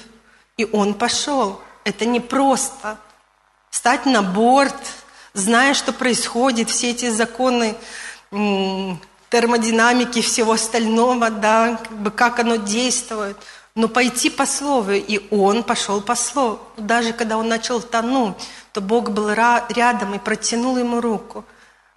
и 0.57 0.65
он 0.65 0.95
пошел. 0.95 1.61
Это 1.85 2.05
не 2.05 2.21
просто 2.21 2.99
стать 3.71 4.07
на 4.07 4.23
борт, 4.23 4.75
зная, 5.35 5.75
что 5.75 5.93
происходит, 5.93 6.71
все 6.71 6.91
эти 6.91 7.11
законы 7.11 7.77
термодинамики, 8.31 10.21
всего 10.21 10.53
остального, 10.53 11.31
да, 11.31 11.81
как 11.83 11.99
бы 11.99 12.11
как 12.11 12.39
оно 12.39 12.57
действует. 12.57 13.37
Но 13.75 13.89
пойти 13.89 14.29
по 14.29 14.45
слову, 14.45 14.93
и 14.93 15.27
он 15.31 15.63
пошел 15.63 16.03
по 16.03 16.15
слову. 16.15 16.61
Даже 16.77 17.15
когда 17.15 17.39
он 17.39 17.49
начал 17.49 17.81
тонуть, 17.81 18.37
то 18.73 18.83
Бог 18.83 19.11
был 19.11 19.31
рядом 19.31 20.15
и 20.15 20.19
протянул 20.19 20.77
ему 20.77 21.01
руку. 21.01 21.47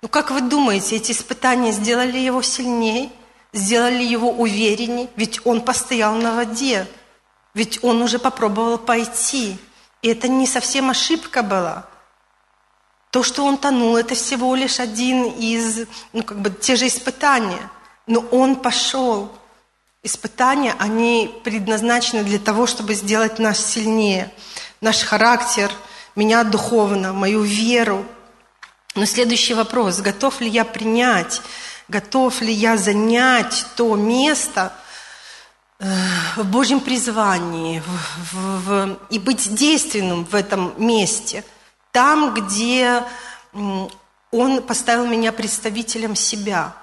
Ну 0.05 0.09
как 0.09 0.29
вы 0.29 0.41
думаете, 0.41 0.97
эти 0.97 1.13
испытания 1.13 1.71
сделали 1.71 2.19
его 2.19 2.43
сильнее, 2.43 3.09
сделали 3.53 4.03
его 4.03 4.29
увереннее? 4.29 5.09
Ведь 5.15 5.43
он 5.47 5.61
постоял 5.61 6.13
на 6.13 6.35
воде, 6.35 6.85
ведь 7.55 7.83
он 7.83 8.03
уже 8.03 8.19
попробовал 8.19 8.77
пойти. 8.77 9.57
И 10.03 10.09
это 10.09 10.27
не 10.27 10.45
совсем 10.45 10.91
ошибка 10.91 11.41
была. 11.41 11.87
То, 13.09 13.23
что 13.23 13.45
он 13.45 13.57
тонул, 13.57 13.97
это 13.97 14.13
всего 14.13 14.53
лишь 14.53 14.79
один 14.79 15.25
из, 15.25 15.87
ну, 16.13 16.21
как 16.21 16.39
бы, 16.39 16.51
те 16.51 16.75
же 16.75 16.85
испытания. 16.85 17.71
Но 18.05 18.19
он 18.19 18.57
пошел. 18.57 19.31
Испытания, 20.03 20.75
они 20.77 21.33
предназначены 21.43 22.23
для 22.23 22.37
того, 22.37 22.67
чтобы 22.67 22.93
сделать 22.93 23.39
нас 23.39 23.57
сильнее. 23.57 24.31
Наш 24.81 25.01
характер, 25.01 25.71
меня 26.15 26.43
духовно, 26.43 27.11
мою 27.11 27.41
веру. 27.41 28.05
Но 28.95 29.05
следующий 29.05 29.53
вопрос, 29.53 29.99
готов 29.99 30.41
ли 30.41 30.49
я 30.49 30.65
принять, 30.65 31.41
готов 31.87 32.41
ли 32.41 32.51
я 32.51 32.77
занять 32.77 33.65
то 33.75 33.95
место– 33.95 34.73
в 35.79 36.43
Божьем 36.43 36.79
призвании 36.79 37.81
в, 37.81 38.33
в, 38.33 38.65
в, 38.65 38.99
и 39.09 39.19
быть 39.19 39.53
действенным 39.53 40.25
в 40.25 40.33
этом 40.33 40.73
месте, 40.77 41.43
там, 41.91 42.33
где 42.33 43.03
Он 44.31 44.61
поставил 44.61 45.05
меня 45.05 45.31
представителем 45.31 46.15
себя, 46.15 46.73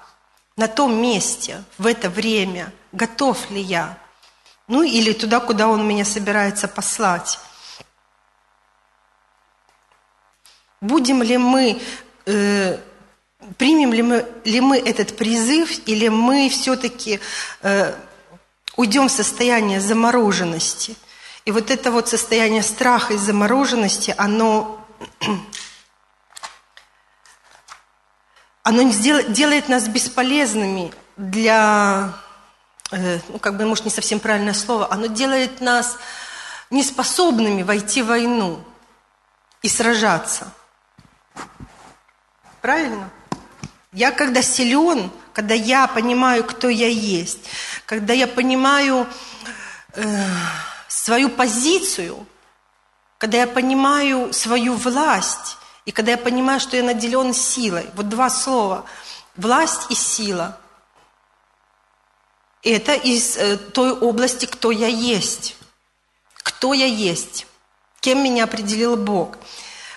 на 0.57 0.69
том 0.69 1.01
месте, 1.01 1.65
в 1.79 1.87
это 1.87 2.11
время, 2.11 2.73
готов 2.93 3.51
ли 3.51 3.61
я, 3.61 3.97
ну 4.69 4.83
или 4.83 5.13
туда, 5.13 5.41
куда 5.41 5.69
Он 5.69 5.87
меня 5.87 6.05
собирается 6.05 6.69
послать. 6.69 7.39
Будем 10.83 11.23
ли 11.23 11.39
мы, 11.39 11.81
э, 12.27 12.79
примем 13.57 13.93
ли 13.93 14.03
мы, 14.03 14.27
ли 14.45 14.61
мы 14.61 14.79
этот 14.79 15.17
призыв, 15.17 15.71
или 15.87 16.09
мы 16.09 16.49
все-таки 16.49 17.21
э, 17.63 17.95
уйдем 18.77 19.07
в 19.07 19.13
состояние 19.13 19.81
замороженности. 19.81 20.97
И 21.45 21.53
вот 21.53 21.71
это 21.71 21.93
вот 21.93 22.09
состояние 22.09 22.65
страха 22.65 23.15
и 23.15 23.17
замороженности, 23.17 24.13
оно, 24.19 24.85
оно 28.65 28.91
делает 29.29 29.69
нас 29.69 29.87
бесполезными 29.87 30.93
для, 31.17 32.13
э, 32.91 33.21
ну 33.29 33.39
как 33.39 33.57
бы, 33.57 33.67
может, 33.67 33.85
не 33.85 33.93
совсем 33.93 34.19
правильное 34.19 34.53
слово, 34.53 34.93
оно 34.93 35.07
делает 35.07 35.61
нас 35.61 35.97
неспособными 36.71 37.63
войти 37.63 38.03
в 38.03 38.07
войну 38.07 38.65
и 39.63 39.69
сражаться. 39.69 40.53
Правильно? 42.63 43.11
Я 43.93 44.13
когда 44.13 44.41
силен, 44.41 45.11
когда 45.33 45.53
я 45.53 45.89
понимаю, 45.89 46.45
кто 46.45 46.69
я 46.69 46.89
есть, 46.89 47.41
когда 47.85 48.15
я 48.15 48.29
понимаю 48.29 49.07
э, 49.95 50.25
свою 50.87 51.29
позицию, 51.29 52.25
когда 53.19 53.39
я 53.39 53.47
понимаю 53.49 54.33
свою 54.33 54.75
власть, 54.75 55.59
и 55.85 55.91
когда 55.91 56.13
я 56.13 56.19
понимаю, 56.19 56.61
что 56.61 56.77
я 56.77 56.85
наделен 56.85 57.35
силой. 57.35 57.91
Вот 57.95 58.09
два 58.09 58.31
слова. 58.31 58.85
Власть 59.37 59.91
и 59.91 59.95
сила. 59.97 60.57
Это 62.63 62.95
из 62.95 63.37
э, 63.37 63.57
той 63.57 63.91
области, 63.91 64.47
кто 64.47 64.71
я 64.71 64.87
есть. 64.87 65.57
Кто 66.37 66.75
я 66.75 66.87
есть. 66.87 67.49
Кем 67.99 68.23
меня 68.23 68.45
определил 68.45 68.97
Бог. 68.97 69.37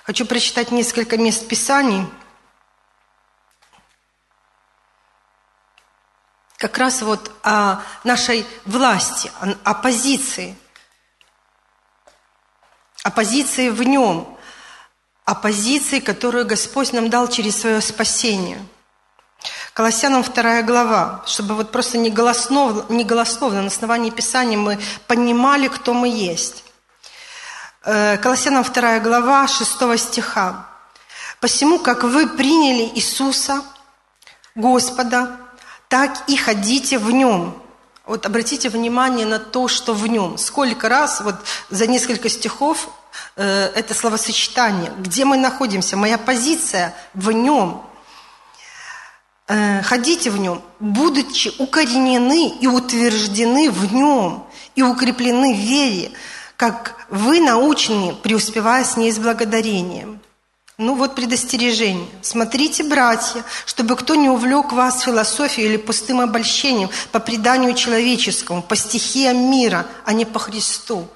Хочу 0.04 0.26
прочитать 0.26 0.72
несколько 0.72 1.16
мест 1.18 1.48
Писаний– 1.48 2.08
как 6.68 6.80
раз 6.80 7.04
вот 7.04 7.32
о 7.44 7.84
нашей 8.04 8.44
власти, 8.66 9.32
о 9.64 9.76
позиции, 9.76 10.56
о 13.04 13.12
позиции 13.12 13.70
в 13.70 13.84
нем, 13.84 14.36
о 15.26 15.36
позиции, 15.36 16.00
которую 16.00 16.48
Господь 16.48 16.92
нам 16.92 17.12
дал 17.12 17.28
через 17.28 17.62
свое 17.62 17.82
спасение. 17.82 18.66
Колоссянам 19.74 20.24
2 20.24 20.64
глава, 20.64 21.22
чтобы 21.28 21.54
вот 21.54 21.72
просто 21.72 22.00
не 22.00 22.10
голословно, 22.10 22.92
не 22.92 23.04
голословно 23.04 23.62
на 23.62 23.68
основании 23.68 24.10
Писания 24.10 24.58
мы 24.58 24.80
понимали, 25.06 25.68
кто 25.68 25.94
мы 25.94 26.08
есть. 26.08 26.64
Э, 27.84 28.18
Колоссянам 28.18 28.64
2 28.64 29.00
глава 29.02 29.48
6 29.48 30.00
стиха. 30.00 30.68
«Посему, 31.40 31.78
как 31.78 32.04
вы 32.04 32.28
приняли 32.28 32.92
Иисуса, 32.96 33.64
Господа, 34.56 35.45
так 35.90 36.24
и 36.28 36.36
ходите 36.36 36.98
в 36.98 37.12
нем. 37.12 37.62
Вот 38.06 38.26
обратите 38.26 38.70
внимание 38.70 39.26
на 39.26 39.40
то, 39.40 39.68
что 39.68 39.94
в 39.94 40.06
нем. 40.08 40.38
Сколько 40.38 40.90
раз 40.90 41.22
вот 41.22 41.36
за 41.70 41.88
несколько 41.88 42.30
стихов 42.30 42.90
э, 43.36 43.72
это 43.76 43.94
словосочетание. 43.94 44.92
Где 45.00 45.26
мы 45.26 45.38
находимся? 45.38 45.98
Моя 45.98 46.18
позиция 46.18 46.94
в 47.14 47.32
нем. 47.32 47.84
Э, 49.48 49.82
ходите 49.84 50.30
в 50.32 50.38
нем, 50.38 50.62
будучи 50.80 51.52
укоренены 51.60 52.50
и 52.50 52.68
утверждены 52.68 53.70
в 53.70 53.94
нем, 53.94 54.48
и 54.76 54.82
укреплены 54.82 55.54
в 55.54 55.58
вере, 55.58 56.12
как 56.58 56.96
вы 57.10 57.40
научены, 57.40 58.16
преуспевая 58.16 58.84
с 58.84 58.98
ней 58.98 59.12
с 59.12 59.18
благодарением. 59.18 60.20
Ну 60.78 60.96
вот 60.96 61.16
предостережение. 61.16 62.10
Смотрите, 62.22 62.84
братья, 62.84 63.46
чтобы 63.66 63.96
кто 63.96 64.16
не 64.16 64.30
увлек 64.30 64.74
вас 64.74 65.04
философией 65.04 65.70
или 65.70 65.78
пустым 65.78 66.20
обольщением 66.20 66.90
по 67.14 67.20
преданию 67.20 67.74
человеческому, 67.76 68.62
по 68.62 68.76
стихиям 68.76 69.50
мира, 69.50 69.88
а 70.04 70.12
не 70.12 70.26
по 70.26 70.38
Христу. 70.38 71.08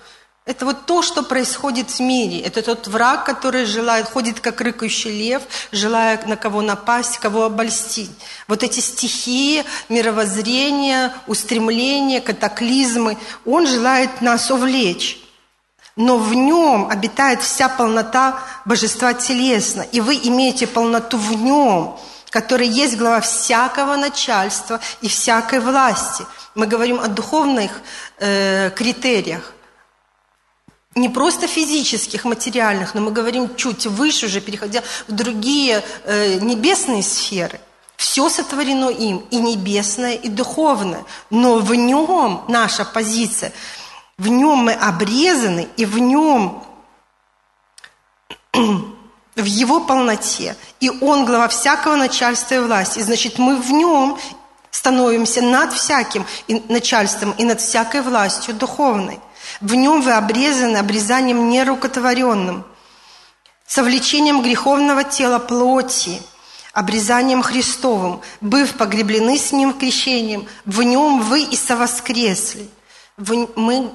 Это 0.46 0.66
вот 0.66 0.86
то, 0.86 1.01
что 1.01 1.24
происходит 1.24 1.92
в 1.92 2.00
мире. 2.00 2.39
Это 2.39 2.62
тот 2.62 2.88
враг, 2.88 3.25
который 3.25 3.66
желает, 3.66 4.08
ходит 4.08 4.39
как 4.39 4.62
рыкающий 4.62 5.12
лев, 5.12 5.44
желая 5.74 6.25
на 6.25 6.38
кого 6.38 6.62
напасть, 6.62 7.18
кого 7.18 7.44
обольстить. 7.44 8.12
Вот 8.48 8.63
эти 8.63 8.80
стихии, 8.80 9.66
мировоззрения, 9.89 11.13
устремления, 11.28 12.22
катаклизмы, 12.22 13.18
он 13.46 13.68
желает 13.68 14.22
нас 14.22 14.50
увлечь 14.50 15.20
но 16.00 16.18
в 16.18 16.34
нем 16.34 16.88
обитает 16.89 17.44
вся 17.44 17.68
полнота 17.68 18.39
божества 18.63 19.13
телесно, 19.13 19.82
и 19.82 20.00
вы 20.00 20.15
имеете 20.15 20.65
полноту 20.65 21.18
в 21.18 21.34
нем, 21.34 22.00
который 22.29 22.70
есть 22.70 22.96
глава 22.96 23.20
всякого 23.20 23.98
начальства 23.98 24.79
и 25.01 25.10
всякой 25.10 25.60
власти. 25.60 26.25
Мы 26.56 26.68
говорим 26.68 27.01
о 27.01 27.10
духовных 27.10 27.82
э, 28.18 28.72
критериях, 28.77 29.51
не 30.96 31.10
просто 31.10 31.48
физических, 31.48 32.24
материальных, 32.24 32.96
но 32.96 33.01
мы 33.01 33.12
говорим 33.12 33.53
чуть 33.58 33.86
выше 33.86 34.27
уже, 34.27 34.39
переходя 34.39 34.84
в 35.10 35.12
другие 35.12 35.84
э, 36.06 36.36
небесные 36.36 37.03
сферы. 37.03 37.60
Все 37.98 38.29
сотворено 38.29 38.88
им, 38.88 39.18
и 39.32 39.36
небесное, 39.36 40.13
и 40.13 40.29
духовное. 40.29 41.03
Но 41.29 41.58
в 41.58 41.75
нем 41.75 42.46
наша 42.48 42.86
позиция– 42.86 43.51
в 44.20 44.28
нем 44.28 44.60
мы 44.60 44.74
обрезаны, 44.74 45.70
и 45.78 45.86
в 45.86 45.98
нем, 45.98 46.64
в 48.54 49.46
его 49.46 49.80
полноте. 49.80 50.58
И 50.82 50.90
он 50.90 51.26
глава 51.26 51.48
всякого 51.48 51.96
начальства 51.96 52.56
и 52.56 52.60
власти. 52.60 53.00
И 53.00 53.04
значит, 53.04 53.40
мы 53.40 53.56
в 53.56 53.72
нем 53.72 54.20
становимся 54.72 55.42
над 55.42 55.74
всяким 55.74 56.26
начальством 56.68 57.32
и 57.32 57.46
над 57.46 57.62
всякой 57.62 58.02
властью 58.02 58.54
духовной. 58.54 59.20
В 59.62 59.74
нем 59.74 60.02
вы 60.02 60.12
обрезаны 60.12 60.78
обрезанием 60.78 61.50
нерукотворенным, 61.50 62.66
совлечением 63.66 64.42
греховного 64.42 65.06
тела 65.06 65.40
плоти, 65.40 66.22
обрезанием 66.74 67.42
Христовым, 67.42 68.20
быв 68.42 68.76
погреблены 68.76 69.38
с 69.38 69.54
Ним 69.54 69.74
крещением, 69.74 70.46
в 70.66 70.84
Нем 70.84 71.22
вы 71.22 71.44
и 71.44 71.56
совоскресли. 71.56 72.70
Мы 73.18 73.92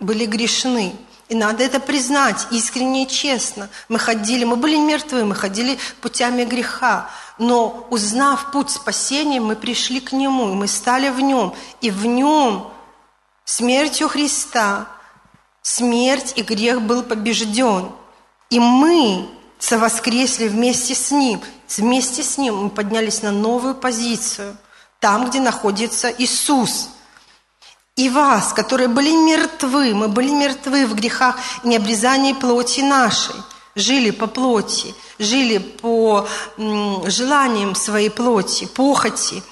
были 0.00 0.24
грешны. 0.24 0.94
И 1.28 1.34
надо 1.36 1.62
это 1.62 1.78
признать 1.78 2.48
искренне 2.50 3.04
и 3.04 3.08
честно. 3.08 3.68
Мы 3.88 4.00
ходили, 4.00 4.42
мы 4.42 4.56
были 4.56 4.76
мертвы, 4.76 5.24
мы 5.24 5.36
ходили 5.36 5.78
путями 6.00 6.44
греха. 6.44 7.08
Но 7.38 7.86
узнав 7.90 8.50
путь 8.50 8.70
спасения, 8.70 9.40
мы 9.40 9.54
пришли 9.54 10.00
к 10.00 10.10
Нему, 10.10 10.50
и 10.50 10.54
мы 10.54 10.66
стали 10.66 11.08
в 11.08 11.20
Нем. 11.20 11.54
И 11.80 11.92
в 11.92 12.04
Нем 12.04 12.72
смертью 13.44 14.08
Христа 14.08 14.88
смерть 15.62 16.32
и 16.34 16.42
грех 16.42 16.82
был 16.82 17.04
побежден. 17.04 17.92
И 18.48 18.58
мы 18.58 19.28
совоскресли 19.60 20.48
вместе 20.48 20.96
с 20.96 21.12
Ним. 21.12 21.40
Вместе 21.68 22.24
с 22.24 22.38
Ним 22.38 22.56
мы 22.64 22.70
поднялись 22.70 23.22
на 23.22 23.30
новую 23.30 23.76
позицию, 23.76 24.56
там, 24.98 25.30
где 25.30 25.38
находится 25.38 26.10
Иисус– 26.10 26.88
и 28.00 28.08
вас, 28.08 28.52
которые 28.52 28.88
были 28.88 29.10
мертвы, 29.10 29.94
мы 29.94 30.08
были 30.08 30.30
мертвы 30.30 30.86
в 30.86 30.94
грехах 30.94 31.36
и 31.62 31.68
необрезании 31.68 32.32
плоти 32.32 32.80
нашей, 32.80 33.34
жили 33.74 34.10
по 34.10 34.26
плоти, 34.26 34.94
жили 35.18 35.58
по 35.58 36.26
желаниям 36.56 37.74
своей 37.74 38.10
плоти, 38.10 38.66
похоти, 38.66 39.42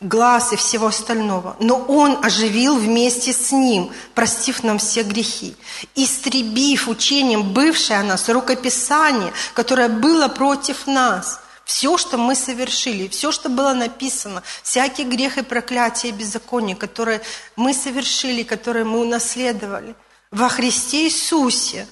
глаз 0.00 0.52
и 0.52 0.56
всего 0.56 0.88
остального. 0.88 1.56
Но 1.60 1.76
Он 1.76 2.18
оживил 2.24 2.76
вместе 2.76 3.32
с 3.32 3.52
Ним, 3.52 3.90
простив 4.14 4.64
нам 4.64 4.78
все 4.78 5.04
грехи, 5.04 5.54
истребив 5.94 6.88
учением 6.88 7.52
бывшее 7.52 8.00
о 8.00 8.04
нас 8.04 8.28
рукописание, 8.28 9.32
которое 9.54 9.88
было 9.88 10.28
против 10.28 10.86
нас– 10.86 11.40
все, 11.64 11.96
что 11.96 12.18
мы 12.18 12.34
совершили, 12.34 13.08
все, 13.08 13.30
что 13.32 13.48
было 13.48 13.72
написано, 13.72 14.42
всякий 14.62 15.04
грех 15.04 15.38
и 15.38 15.42
проклятие 15.42 16.12
и 16.12 16.14
беззаконие, 16.14 16.76
которые 16.76 17.22
мы 17.56 17.72
совершили, 17.72 18.42
которые 18.42 18.84
мы 18.84 19.00
унаследовали, 19.00 19.94
во 20.30 20.48
Христе 20.48 21.06
Иисусе 21.06 21.86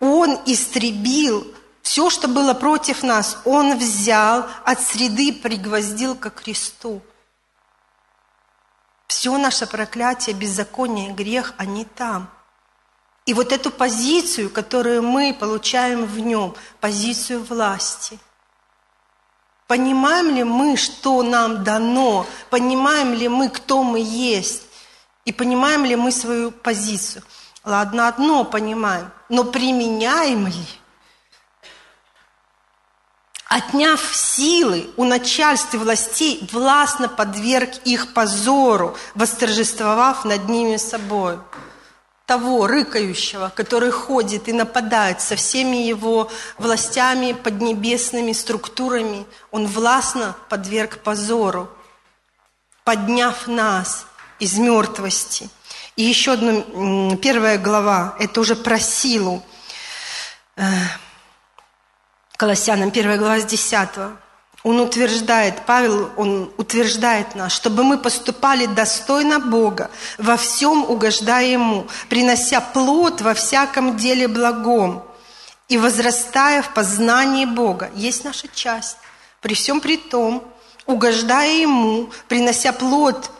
Он 0.00 0.38
истребил 0.46 1.54
все, 1.82 2.10
что 2.10 2.28
было 2.28 2.54
против 2.54 3.02
нас, 3.02 3.38
Он 3.44 3.78
взял 3.78 4.46
от 4.64 4.80
среды, 4.80 5.32
пригвоздил 5.32 6.14
ко 6.14 6.30
кресту. 6.30 7.02
Все 9.06 9.36
наше 9.38 9.66
проклятие, 9.66 10.34
беззаконие, 10.34 11.12
грех, 11.12 11.54
они 11.56 11.84
там. 11.84 12.30
И 13.26 13.32
вот 13.32 13.52
эту 13.52 13.70
позицию, 13.70 14.50
которую 14.50 15.02
мы 15.02 15.34
получаем 15.38 16.04
в 16.04 16.18
нем, 16.18 16.54
позицию 16.80 17.42
власти– 17.44 18.18
Понимаем 19.66 20.34
ли 20.34 20.44
мы, 20.44 20.76
что 20.76 21.22
нам 21.22 21.64
дано? 21.64 22.26
Понимаем 22.50 23.14
ли 23.14 23.28
мы, 23.28 23.48
кто 23.48 23.82
мы 23.82 23.98
есть? 24.00 24.62
И 25.24 25.32
понимаем 25.32 25.84
ли 25.84 25.96
мы 25.96 26.12
свою 26.12 26.50
позицию? 26.50 27.22
Ладно, 27.64 28.08
одно 28.08 28.44
понимаем, 28.44 29.10
но 29.30 29.44
применяем 29.44 30.46
ли? 30.48 30.66
Отняв 33.46 34.02
силы 34.14 34.90
у 34.96 35.04
начальств 35.04 35.72
и 35.72 35.78
властей, 35.78 36.46
властно 36.52 37.08
подверг 37.08 37.70
их 37.84 38.12
позору, 38.12 38.96
восторжествовав 39.14 40.24
над 40.26 40.48
ними 40.48 40.76
собой 40.76 41.38
того 42.26 42.66
рыкающего, 42.66 43.52
который 43.54 43.90
ходит 43.90 44.48
и 44.48 44.52
нападает 44.52 45.20
со 45.20 45.36
всеми 45.36 45.76
его 45.76 46.30
властями, 46.58 47.32
поднебесными 47.32 48.32
структурами, 48.32 49.26
он 49.50 49.66
властно 49.66 50.34
подверг 50.48 50.98
позору, 51.02 51.68
подняв 52.84 53.46
нас 53.46 54.06
из 54.38 54.56
мертвости. 54.58 55.50
И 55.96 56.02
еще 56.02 56.32
одна, 56.32 57.16
первая 57.16 57.58
глава, 57.58 58.16
это 58.18 58.40
уже 58.40 58.56
про 58.56 58.78
силу. 58.78 59.42
Э, 60.56 60.62
Колоссянам, 62.36 62.90
первая 62.90 63.18
глава 63.18 63.38
с 63.38 63.44
10. 63.44 63.88
Он 64.64 64.80
утверждает, 64.80 65.66
Павел, 65.66 66.10
он 66.16 66.50
утверждает 66.56 67.34
нас, 67.34 67.52
чтобы 67.52 67.84
мы 67.84 67.98
поступали 67.98 68.64
достойно 68.64 69.38
Бога, 69.38 69.90
во 70.16 70.38
всем 70.38 70.90
угождая 70.90 71.48
Ему, 71.48 71.86
принося 72.08 72.62
плод 72.62 73.20
во 73.20 73.34
всяком 73.34 73.98
деле 73.98 74.26
благом 74.26 75.02
и 75.68 75.76
возрастая 75.76 76.62
в 76.62 76.72
познании 76.72 77.44
Бога. 77.44 77.90
Есть 77.94 78.24
наша 78.24 78.48
часть. 78.48 78.96
При 79.42 79.52
всем 79.52 79.82
при 79.82 79.98
том, 79.98 80.42
угождая 80.86 81.58
Ему, 81.58 82.08
принося 82.28 82.72
плод 82.72 83.30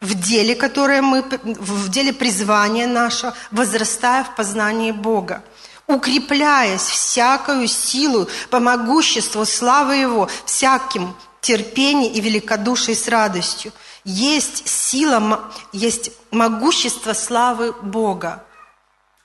в 0.00 0.14
деле, 0.14 0.54
которое 0.54 1.02
мы, 1.02 1.22
в 1.42 1.90
деле 1.90 2.14
призвания 2.14 2.86
нашего, 2.86 3.34
возрастая 3.50 4.24
в 4.24 4.34
познании 4.34 4.92
Бога 4.92 5.42
укрепляясь 5.90 6.82
всякою 6.82 7.66
силу 7.68 8.28
по 8.50 8.60
могуществу 8.60 9.44
славы 9.44 9.96
Его, 9.96 10.28
всяким 10.46 11.14
терпением 11.40 12.12
и 12.12 12.20
великодушием 12.20 12.96
с 12.96 13.08
радостью. 13.08 13.72
Есть 14.04 14.68
сила, 14.68 15.40
есть 15.72 16.10
могущество 16.30 17.12
славы 17.12 17.72
Бога, 17.82 18.44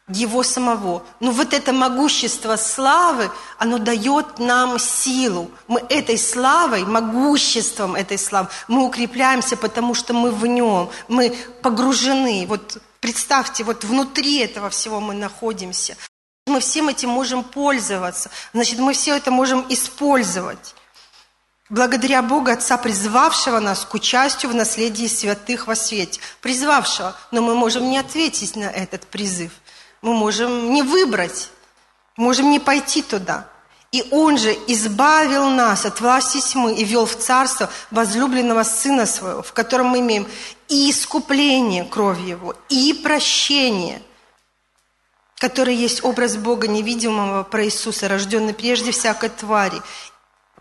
Его 0.08 0.44
самого. 0.44 1.04
Но 1.20 1.32
вот 1.32 1.54
это 1.54 1.72
могущество 1.72 2.58
славы, 2.58 3.32
оно 3.58 3.78
дает 3.78 4.40
нам 4.40 4.78
силу. 4.80 5.50
Мы 5.68 5.82
этой 5.90 6.18
славой, 6.18 6.84
могуществом 6.86 7.96
этой 7.96 8.18
славы, 8.18 8.50
мы 8.68 8.86
укрепляемся, 8.86 9.56
потому 9.56 9.94
что 9.94 10.14
мы 10.14 10.32
в 10.32 10.46
нем, 10.46 10.90
мы 11.08 11.36
погружены. 11.62 12.46
Вот 12.48 12.78
представьте, 13.00 13.64
вот 13.64 13.84
внутри 13.84 14.40
этого 14.40 14.70
всего 14.70 15.00
мы 15.00 15.14
находимся 15.14 15.96
мы 16.46 16.60
всем 16.60 16.90
этим 16.90 17.10
можем 17.10 17.44
пользоваться, 17.44 18.30
значит, 18.54 18.78
мы 18.78 18.94
все 18.94 19.16
это 19.16 19.32
можем 19.32 19.66
использовать. 19.70 20.76
благодаря 21.70 22.22
Богу 22.22 22.52
Отца, 22.52 22.78
призвавшего 22.78 23.60
нас 23.60 23.86
к 23.86 23.94
участию 23.96 24.52
в 24.52 24.56
наследии 24.56 25.08
святых 25.08 25.66
во 25.66 25.76
свете. 25.76 26.22
Призвавшего. 26.40 27.16
Но 27.32 27.42
мы 27.42 27.56
можем 27.56 27.90
не 27.90 27.98
ответить 27.98 28.56
на 28.56 28.66
этот 28.66 29.08
призыв. 29.08 29.52
Мы 30.04 30.14
можем 30.14 30.72
не 30.72 30.84
выбрать. 30.84 31.50
Можем 32.18 32.52
не 32.52 32.60
пойти 32.60 33.02
туда. 33.02 33.48
И 33.92 34.06
Он 34.12 34.38
же 34.38 34.56
избавил 34.68 35.50
нас 35.50 35.86
от 35.86 36.00
власти 36.02 36.40
тьмы 36.40 36.76
и 36.76 36.84
вел 36.84 37.08
в 37.08 37.16
царство 37.16 37.72
возлюбленного 37.90 38.62
Сына 38.62 39.08
Своего, 39.08 39.42
в 39.42 39.54
котором 39.54 39.88
мы 39.88 40.02
имеем 40.02 40.28
и 40.68 40.92
искупление 40.92 41.84
крови 41.86 42.30
Его, 42.30 42.56
и 42.70 42.94
прощение, 42.94 44.04
который 45.50 45.76
есть 45.76 46.04
образ 46.04 46.38
Бога 46.38 46.68
невидимого 46.68 47.44
про 47.44 47.66
Иисуса, 47.66 48.08
рожденный 48.08 48.54
прежде 48.54 48.92
всякой 48.92 49.30
твари, 49.30 49.82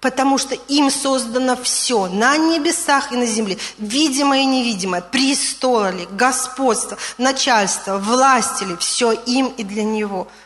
потому 0.00 0.36
что 0.36 0.54
им 0.54 0.90
создано 0.90 1.56
все 1.56 2.06
на 2.08 2.36
небесах 2.36 3.12
и 3.12 3.16
на 3.16 3.26
земле, 3.26 3.56
видимое 3.78 4.40
и 4.40 4.46
невидимое, 4.46 5.00
престолы 5.00 6.06
господство, 6.10 6.98
начальство, 7.16 7.98
власти 7.98 8.64
ли, 8.64 8.76
все 8.76 9.12
им 9.12 9.48
и 9.56 9.62
для 9.62 9.84
Него– 9.84 10.28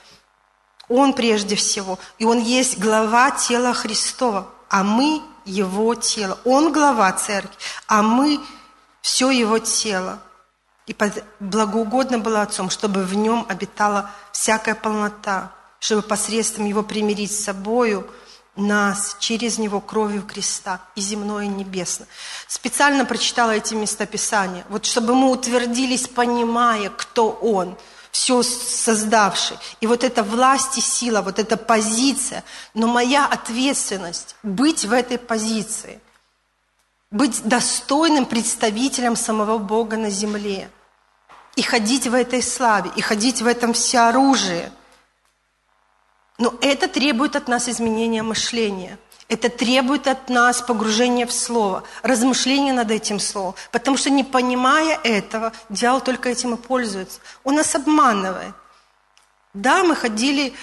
он 0.89 1.13
прежде 1.13 1.55
всего, 1.55 1.99
и 2.19 2.25
Он 2.25 2.39
есть 2.41 2.79
глава 2.79 3.31
тела 3.31 3.75
Христова, 3.75 4.49
а 4.71 4.83
мы 4.83 5.23
Его 5.45 5.95
тело. 5.95 6.39
Он 6.45 6.73
глава 6.73 7.13
церкви, 7.13 7.55
а 7.87 8.03
мы 8.03 8.41
все 9.03 9.31
Его 9.31 9.59
тело. 9.59 10.19
И 10.89 10.97
благоугодно 11.39 12.19
было 12.19 12.43
Отцом, 12.43 12.71
чтобы 12.71 13.05
в 13.05 13.15
нем 13.15 13.45
обитала 13.49 14.11
всякая 14.33 14.75
полнота, 14.75 15.53
чтобы 15.81 16.03
посредством 16.03 16.65
Его 16.65 16.83
примирить 16.83 17.31
с 17.31 17.45
собою 17.45 18.09
нас 18.57 19.17
через 19.21 19.59
Него 19.59 19.81
кровью 19.81 20.23
креста 20.23 20.81
и 20.97 21.01
земное 21.03 21.45
и 21.45 21.49
небесное. 21.49 22.09
Специально 22.49 23.05
прочитала 23.05 23.51
эти 23.51 23.75
местописания, 23.75 24.65
вот 24.71 24.87
чтобы 24.87 25.15
мы 25.15 25.31
утвердились, 25.31 26.09
понимая, 26.09 26.89
кто 26.89 27.31
Он– 27.31 27.77
все 28.11 28.43
создавший. 28.43 29.59
И 29.83 29.87
вот 29.87 30.03
эта 30.03 30.23
власть 30.23 30.79
и 30.79 30.81
сила, 30.81 31.21
вот 31.21 31.39
эта 31.39 31.59
позиция, 31.59 32.43
но 32.73 32.87
моя 32.87 33.27
ответственность 33.27 34.35
быть 34.43 34.87
в 34.87 34.93
этой 34.93 35.19
позиции, 35.19 36.01
быть 37.11 37.43
достойным 37.45 38.25
представителем 38.25 39.15
самого 39.15 39.59
Бога 39.59 39.99
на 39.99 40.11
земле 40.11 40.71
и 41.59 41.63
ходить 41.63 42.07
в 42.07 42.15
этой 42.15 42.43
славе, 42.43 42.91
и 42.97 43.01
ходить 43.01 43.43
в 43.43 43.47
этом 43.47 43.73
всеоружии. 43.73 44.71
Но 46.39 46.55
это 46.61 46.89
требует 46.89 47.37
от 47.37 47.49
нас 47.49 47.69
изменения 47.69 48.23
мышления– 48.23 48.99
это 49.29 49.51
требует 49.51 50.07
от 50.07 50.31
нас 50.31 50.63
погружения 50.63 51.27
в 51.27 51.33
Слово, 51.33 51.85
размышления 52.03 52.73
над 52.73 52.91
этим 52.91 53.21
Словом. 53.21 53.55
Потому 53.71 53.99
что 53.99 54.09
не 54.09 54.25
понимая 54.25 54.99
этого, 55.05 55.53
дьявол 55.69 56.01
только 56.01 56.31
этим 56.31 56.55
и 56.55 56.57
пользуется. 56.57 57.21
Он 57.45 57.57
нас 57.57 57.75
обманывает. 57.75 58.55
Да, 59.53 59.85
мы 59.85 59.97
ходили 59.97 60.55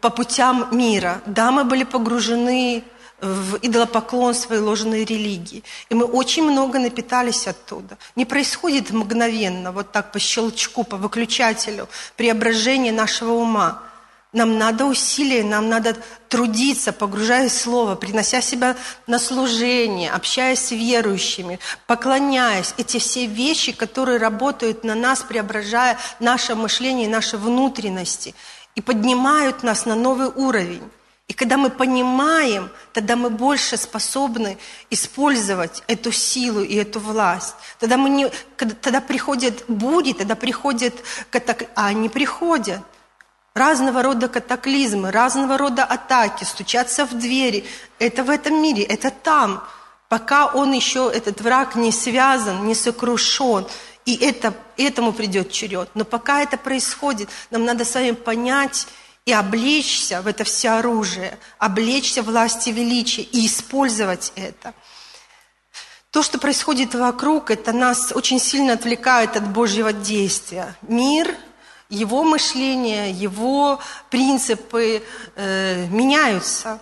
по 0.00 0.10
путям 0.10 0.68
мира. 0.70 1.20
Да, 1.26 1.50
мы 1.50 1.64
были 1.64 1.82
погружены 1.82 2.84
в 3.22 3.58
идолопоклонство 3.62 4.54
и 4.54 4.58
ложные 4.58 5.04
религии. 5.04 5.62
И 5.88 5.94
мы 5.94 6.04
очень 6.04 6.42
много 6.42 6.78
напитались 6.78 7.46
оттуда. 7.46 7.96
Не 8.16 8.26
происходит 8.26 8.90
мгновенно, 8.90 9.72
вот 9.72 9.92
так 9.92 10.12
по 10.12 10.18
щелчку, 10.18 10.84
по 10.84 10.96
выключателю, 10.96 11.88
преображение 12.16 12.92
нашего 12.92 13.32
ума– 13.32 13.82
нам 14.32 14.56
надо 14.56 14.86
усилия, 14.86 15.44
нам 15.44 15.68
надо 15.68 15.94
трудиться, 16.30 16.92
погружаясь 16.92 17.52
в 17.52 17.60
Слово, 17.60 17.96
принося 17.96 18.40
себя 18.40 18.76
на 19.06 19.18
служение, 19.18 20.10
общаясь 20.10 20.60
с 20.60 20.70
верующими, 20.70 21.58
поклоняясь. 21.86 22.74
Эти 22.78 22.98
все 22.98 23.26
вещи, 23.26 23.72
которые 23.72 24.16
работают 24.16 24.84
на 24.84 24.94
нас, 24.94 25.22
преображая 25.22 25.98
наше 26.18 26.54
мышление, 26.54 27.10
наши 27.10 27.36
внутренности 27.36 28.34
и 28.74 28.80
поднимают 28.80 29.62
нас 29.62 29.84
на 29.84 29.96
новый 29.96 30.28
уровень. 30.28 30.82
И 31.32 31.34
когда 31.34 31.56
мы 31.56 31.70
понимаем, 31.70 32.68
тогда 32.92 33.16
мы 33.16 33.30
больше 33.30 33.78
способны 33.78 34.58
использовать 34.90 35.82
эту 35.86 36.12
силу 36.12 36.60
и 36.60 36.74
эту 36.74 37.00
власть. 37.00 37.54
Тогда, 37.78 37.96
мы 37.96 38.10
не, 38.10 38.30
тогда 38.58 39.00
приходят 39.00 39.64
бури, 39.66 40.12
тогда 40.12 40.36
приходят 40.36 40.92
катаклизмы, 41.30 41.72
а 41.74 41.86
они 41.86 42.10
приходят. 42.10 42.82
Разного 43.54 44.02
рода 44.02 44.28
катаклизмы, 44.28 45.10
разного 45.10 45.56
рода 45.56 45.84
атаки, 45.84 46.44
стучаться 46.44 47.06
в 47.06 47.14
двери. 47.14 47.64
Это 47.98 48.24
в 48.24 48.28
этом 48.28 48.62
мире, 48.62 48.82
это 48.82 49.10
там. 49.10 49.64
Пока 50.10 50.48
он 50.48 50.72
еще, 50.72 51.10
этот 51.10 51.40
враг, 51.40 51.76
не 51.76 51.92
связан, 51.92 52.66
не 52.66 52.74
сокрушен. 52.74 53.66
И 54.04 54.16
это, 54.16 54.52
этому 54.76 55.14
придет 55.14 55.50
черед. 55.50 55.88
Но 55.94 56.04
пока 56.04 56.42
это 56.42 56.58
происходит, 56.58 57.30
нам 57.50 57.64
надо 57.64 57.86
с 57.86 57.94
вами 57.94 58.10
понять 58.10 58.86
и 59.24 59.32
облечься 59.32 60.22
в 60.22 60.26
это 60.26 60.44
все 60.44 60.70
оружие, 60.70 61.38
облечься 61.58 62.22
власти 62.22 62.70
величия 62.70 63.22
и 63.22 63.46
использовать 63.46 64.32
это. 64.36 64.74
То, 66.10 66.22
что 66.22 66.38
происходит 66.38 66.94
вокруг, 66.94 67.50
это 67.50 67.72
нас 67.72 68.12
очень 68.12 68.38
сильно 68.38 68.74
отвлекает 68.74 69.36
от 69.36 69.48
Божьего 69.48 69.92
действия. 69.92 70.76
Мир– 70.82 71.34
его 71.92 72.24
мышление, 72.24 73.10
его 73.10 73.78
принципы 74.08 75.02
э, 75.36 75.86
меняются. 75.88 76.80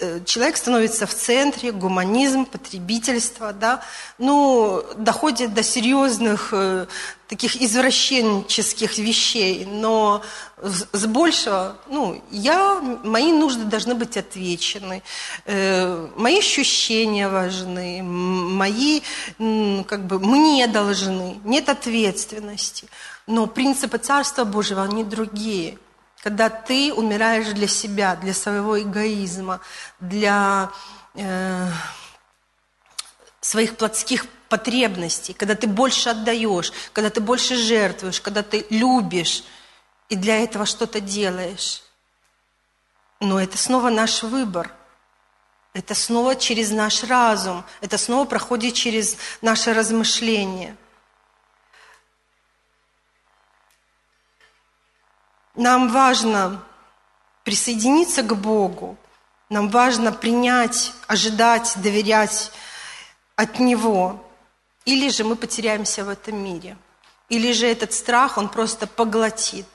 Э, 0.00 0.20
человек 0.24 0.56
становится 0.56 1.06
в 1.06 1.14
центре, 1.14 1.70
гуманизм, 1.70 2.46
потребительство, 2.46 3.52
да, 3.52 3.80
ну, 4.18 4.82
доходит 4.96 5.54
до 5.54 5.62
серьезных 5.62 6.48
э, 6.52 6.86
таких 7.28 7.54
извращенческих 7.56 8.98
вещей, 8.98 9.66
но 9.66 10.22
с 10.60 11.06
большего, 11.06 11.76
ну, 11.88 12.20
я, 12.30 12.80
мои 13.04 13.32
нужды 13.32 13.64
должны 13.64 13.94
быть 13.94 14.16
отвечены, 14.16 15.02
э, 15.46 16.08
мои 16.16 16.40
ощущения 16.40 17.28
важны, 17.28 18.02
мои, 18.02 19.02
как 19.38 20.06
бы, 20.06 20.18
мне 20.18 20.66
должны, 20.66 21.40
нет 21.44 21.68
ответственности. 21.68 22.88
Но 23.28 23.46
принципы 23.46 23.98
Царства 23.98 24.44
Божьего, 24.44 24.82
они 24.82 25.04
другие. 25.04 25.78
Когда 26.22 26.48
ты 26.50 26.92
умираешь 26.92 27.48
для 27.48 27.68
себя, 27.68 28.16
для 28.16 28.34
своего 28.34 28.80
эгоизма, 28.80 29.60
для 30.00 30.70
э, 31.14 31.70
своих 33.40 33.76
плотских 33.76 34.26
потребностей, 34.48 35.32
когда 35.32 35.54
ты 35.54 35.68
больше 35.68 36.08
отдаешь, 36.08 36.72
когда 36.92 37.10
ты 37.10 37.20
больше 37.20 37.54
жертвуешь, 37.54 38.20
когда 38.20 38.42
ты 38.42 38.66
любишь 38.70 39.44
и 40.08 40.16
для 40.16 40.42
этого 40.42 40.66
что-то 40.66 41.00
делаешь. 41.00 41.82
Но 43.20 43.40
это 43.40 43.56
снова 43.56 43.90
наш 43.90 44.22
выбор. 44.22 44.72
Это 45.74 45.94
снова 45.94 46.34
через 46.34 46.70
наш 46.70 47.04
разум. 47.04 47.64
Это 47.80 47.98
снова 47.98 48.24
проходит 48.24 48.74
через 48.74 49.16
наше 49.40 49.72
размышление– 49.72 50.76
Нам 55.58 55.88
важно 55.88 56.62
присоединиться 57.42 58.22
к 58.22 58.32
Богу, 58.36 58.96
нам 59.48 59.68
важно 59.70 60.12
принять, 60.12 60.92
ожидать, 61.08 61.72
доверять 61.82 62.52
от 63.34 63.58
Него. 63.58 64.24
Или 64.84 65.08
же 65.08 65.24
мы 65.24 65.34
потеряемся 65.34 66.04
в 66.04 66.10
этом 66.10 66.36
мире. 66.36 66.76
Или 67.28 67.50
же 67.50 67.66
этот 67.66 67.92
страх, 67.92 68.38
он 68.38 68.48
просто 68.48 68.86
поглотит. 68.86 69.66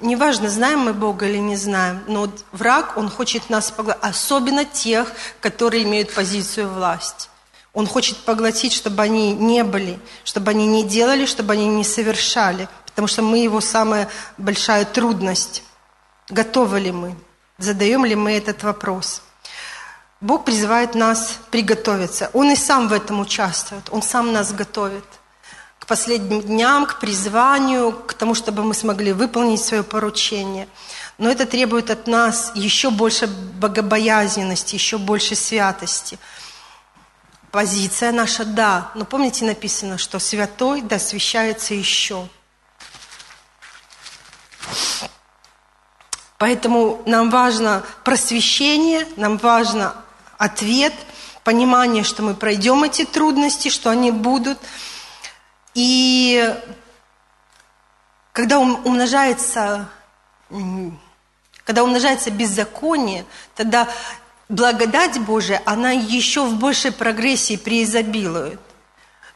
Неважно, 0.00 0.48
знаем 0.50 0.80
мы 0.80 0.92
Бога 0.92 1.28
или 1.28 1.38
не 1.38 1.54
знаем, 1.54 2.02
но 2.08 2.28
враг, 2.50 2.96
он 2.96 3.08
хочет 3.08 3.50
нас 3.50 3.70
поглотить, 3.70 4.02
особенно 4.02 4.64
тех, 4.64 5.12
которые 5.40 5.84
имеют 5.84 6.12
позицию 6.12 6.70
власти. 6.70 7.28
Он 7.72 7.86
хочет 7.86 8.16
поглотить, 8.24 8.72
чтобы 8.72 9.00
они 9.04 9.32
не 9.32 9.62
были, 9.62 10.00
чтобы 10.24 10.50
они 10.50 10.66
не 10.66 10.82
делали, 10.82 11.24
чтобы 11.24 11.52
они 11.52 11.68
не 11.68 11.84
совершали– 11.84 12.68
потому 13.00 13.08
что 13.08 13.22
мы 13.22 13.38
его 13.38 13.62
самая 13.62 14.10
большая 14.36 14.84
трудность. 14.84 15.62
Готовы 16.28 16.80
ли 16.80 16.92
мы? 16.92 17.16
Задаем 17.56 18.04
ли 18.04 18.14
мы 18.14 18.32
этот 18.32 18.62
вопрос? 18.62 19.22
Бог 20.20 20.44
призывает 20.44 20.94
нас 20.94 21.38
приготовиться. 21.50 22.28
Он 22.34 22.50
и 22.50 22.56
сам 22.56 22.88
в 22.88 22.92
этом 22.92 23.20
участвует. 23.20 23.88
Он 23.90 24.02
сам 24.02 24.34
нас 24.34 24.52
готовит 24.52 25.06
к 25.78 25.86
последним 25.86 26.42
дням, 26.42 26.84
к 26.84 27.00
призванию, 27.00 27.92
к 27.92 28.12
тому, 28.12 28.34
чтобы 28.34 28.64
мы 28.64 28.74
смогли 28.74 29.14
выполнить 29.14 29.64
свое 29.64 29.82
поручение. 29.82 30.68
Но 31.16 31.30
это 31.30 31.46
требует 31.46 31.88
от 31.88 32.06
нас 32.06 32.52
еще 32.54 32.90
больше 32.90 33.28
богобоязненности, 33.28 34.74
еще 34.74 34.98
больше 34.98 35.34
святости. 35.36 36.18
Позиция 37.50 38.12
наша– 38.12 38.44
да, 38.44 38.90
но 38.94 39.06
помните 39.06 39.46
написано, 39.46 39.96
что 39.96 40.18
святой 40.18 40.82
да 40.82 40.96
освящается 40.96 41.72
еще– 41.72 42.28
Поэтому 46.38 47.02
нам 47.04 47.28
важно 47.28 47.84
просвещение, 48.02 49.06
нам 49.16 49.36
важно 49.36 49.94
ответ, 50.38 50.94
понимание, 51.44 52.02
что 52.02 52.22
мы 52.22 52.34
пройдем 52.34 52.82
эти 52.82 53.04
трудности, 53.04 53.68
что 53.68 53.90
они 53.90 54.10
будут. 54.10 54.58
И 55.74 56.54
когда 58.32 58.58
умножается, 58.58 59.88
когда 61.64 61.82
умножается 61.82 62.30
беззаконие, 62.30 63.26
тогда 63.54 63.86
благодать 64.48 65.18
Божия, 65.20 65.62
она 65.64 65.92
еще 65.92 66.44
в 66.44 66.54
большей 66.56 66.92
прогрессии 66.92 67.56
преизобилует. 67.56 68.60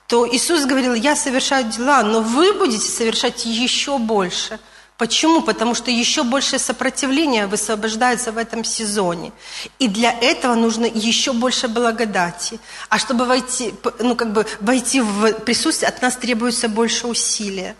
То 0.06 0.28
Иисус 0.28 0.66
говорил, 0.66 0.94
я 0.94 1.16
совершаю 1.16 1.64
дела, 1.64 2.02
но 2.02 2.20
вы 2.20 2.52
будете 2.52 2.88
совершать 2.88 3.46
еще 3.46 3.98
больше. 3.98 4.58
Почему? 4.96 5.42
Потому 5.42 5.74
что 5.74 5.90
еще 5.90 6.22
большее 6.22 6.60
сопротивление 6.60 7.48
высвобождается 7.48 8.30
в 8.30 8.38
этом 8.38 8.62
сезоне. 8.62 9.32
И 9.80 9.88
для 9.88 10.12
этого 10.12 10.54
нужно 10.54 10.84
еще 10.84 11.32
больше 11.32 11.66
благодати. 11.66 12.60
А 12.88 12.98
чтобы 12.98 13.24
войти, 13.24 13.74
ну, 13.98 14.14
как 14.14 14.32
бы 14.32 14.46
войти 14.60 15.00
в 15.00 15.32
присутствие, 15.40 15.88
от 15.88 16.00
нас 16.00 16.14
требуется 16.14 16.68
больше 16.68 17.08
усилия. 17.08 17.74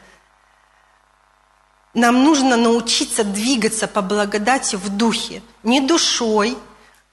Нам 1.95 2.25
нужно 2.25 2.57
научиться 2.57 3.23
двигаться 3.23 3.87
по 3.87 4.03
благодати 4.03 4.75
в 4.75 4.89
духе, 4.89 5.43
не 5.63 5.81
душой. 5.81 6.59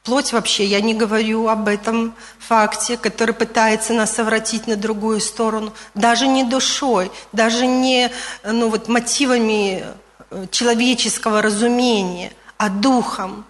Плоть 0.03 0.33
вообще, 0.33 0.65
я 0.65 0.81
не 0.81 0.95
говорю 0.95 1.47
об 1.47 1.67
этом 1.67 2.15
факте, 2.39 2.97
который 2.97 3.35
пытается 3.35 3.93
нас 3.93 4.11
совратить 4.11 4.65
на 4.65 4.75
другую 4.75 5.19
сторону. 5.21 5.73
Даже 5.93 6.25
не 6.25 6.43
душой, 6.43 7.11
даже 7.33 7.67
не 7.67 8.09
ну, 8.43 8.69
вот, 8.69 8.87
мотивами 8.87 9.83
э, 10.31 10.47
человеческого 10.49 11.43
разумения, 11.43 12.33
а 12.57 12.69
духом 12.69 13.45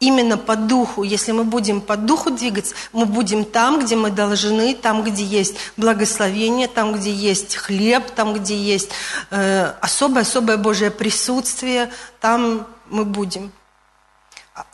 именно 0.00 0.38
по 0.38 0.56
духу. 0.56 1.02
Если 1.02 1.32
мы 1.32 1.44
будем 1.44 1.82
по 1.82 1.98
духу 1.98 2.30
двигаться, 2.30 2.74
мы 2.94 3.04
будем 3.04 3.44
там, 3.44 3.84
где 3.84 3.94
мы 3.94 4.10
должны, 4.10 4.74
там, 4.74 5.04
где 5.04 5.22
есть 5.22 5.56
благословение, 5.76 6.68
там, 6.68 6.94
где 6.94 7.12
есть 7.12 7.54
хлеб, 7.54 8.10
там, 8.12 8.32
где 8.32 8.56
есть 8.56 8.88
особое-особое 9.30 10.56
э, 10.56 10.58
Божье 10.58 10.90
присутствие, 10.90 11.90
там 12.18 12.66
мы 12.88 13.04
будем. 13.04 13.52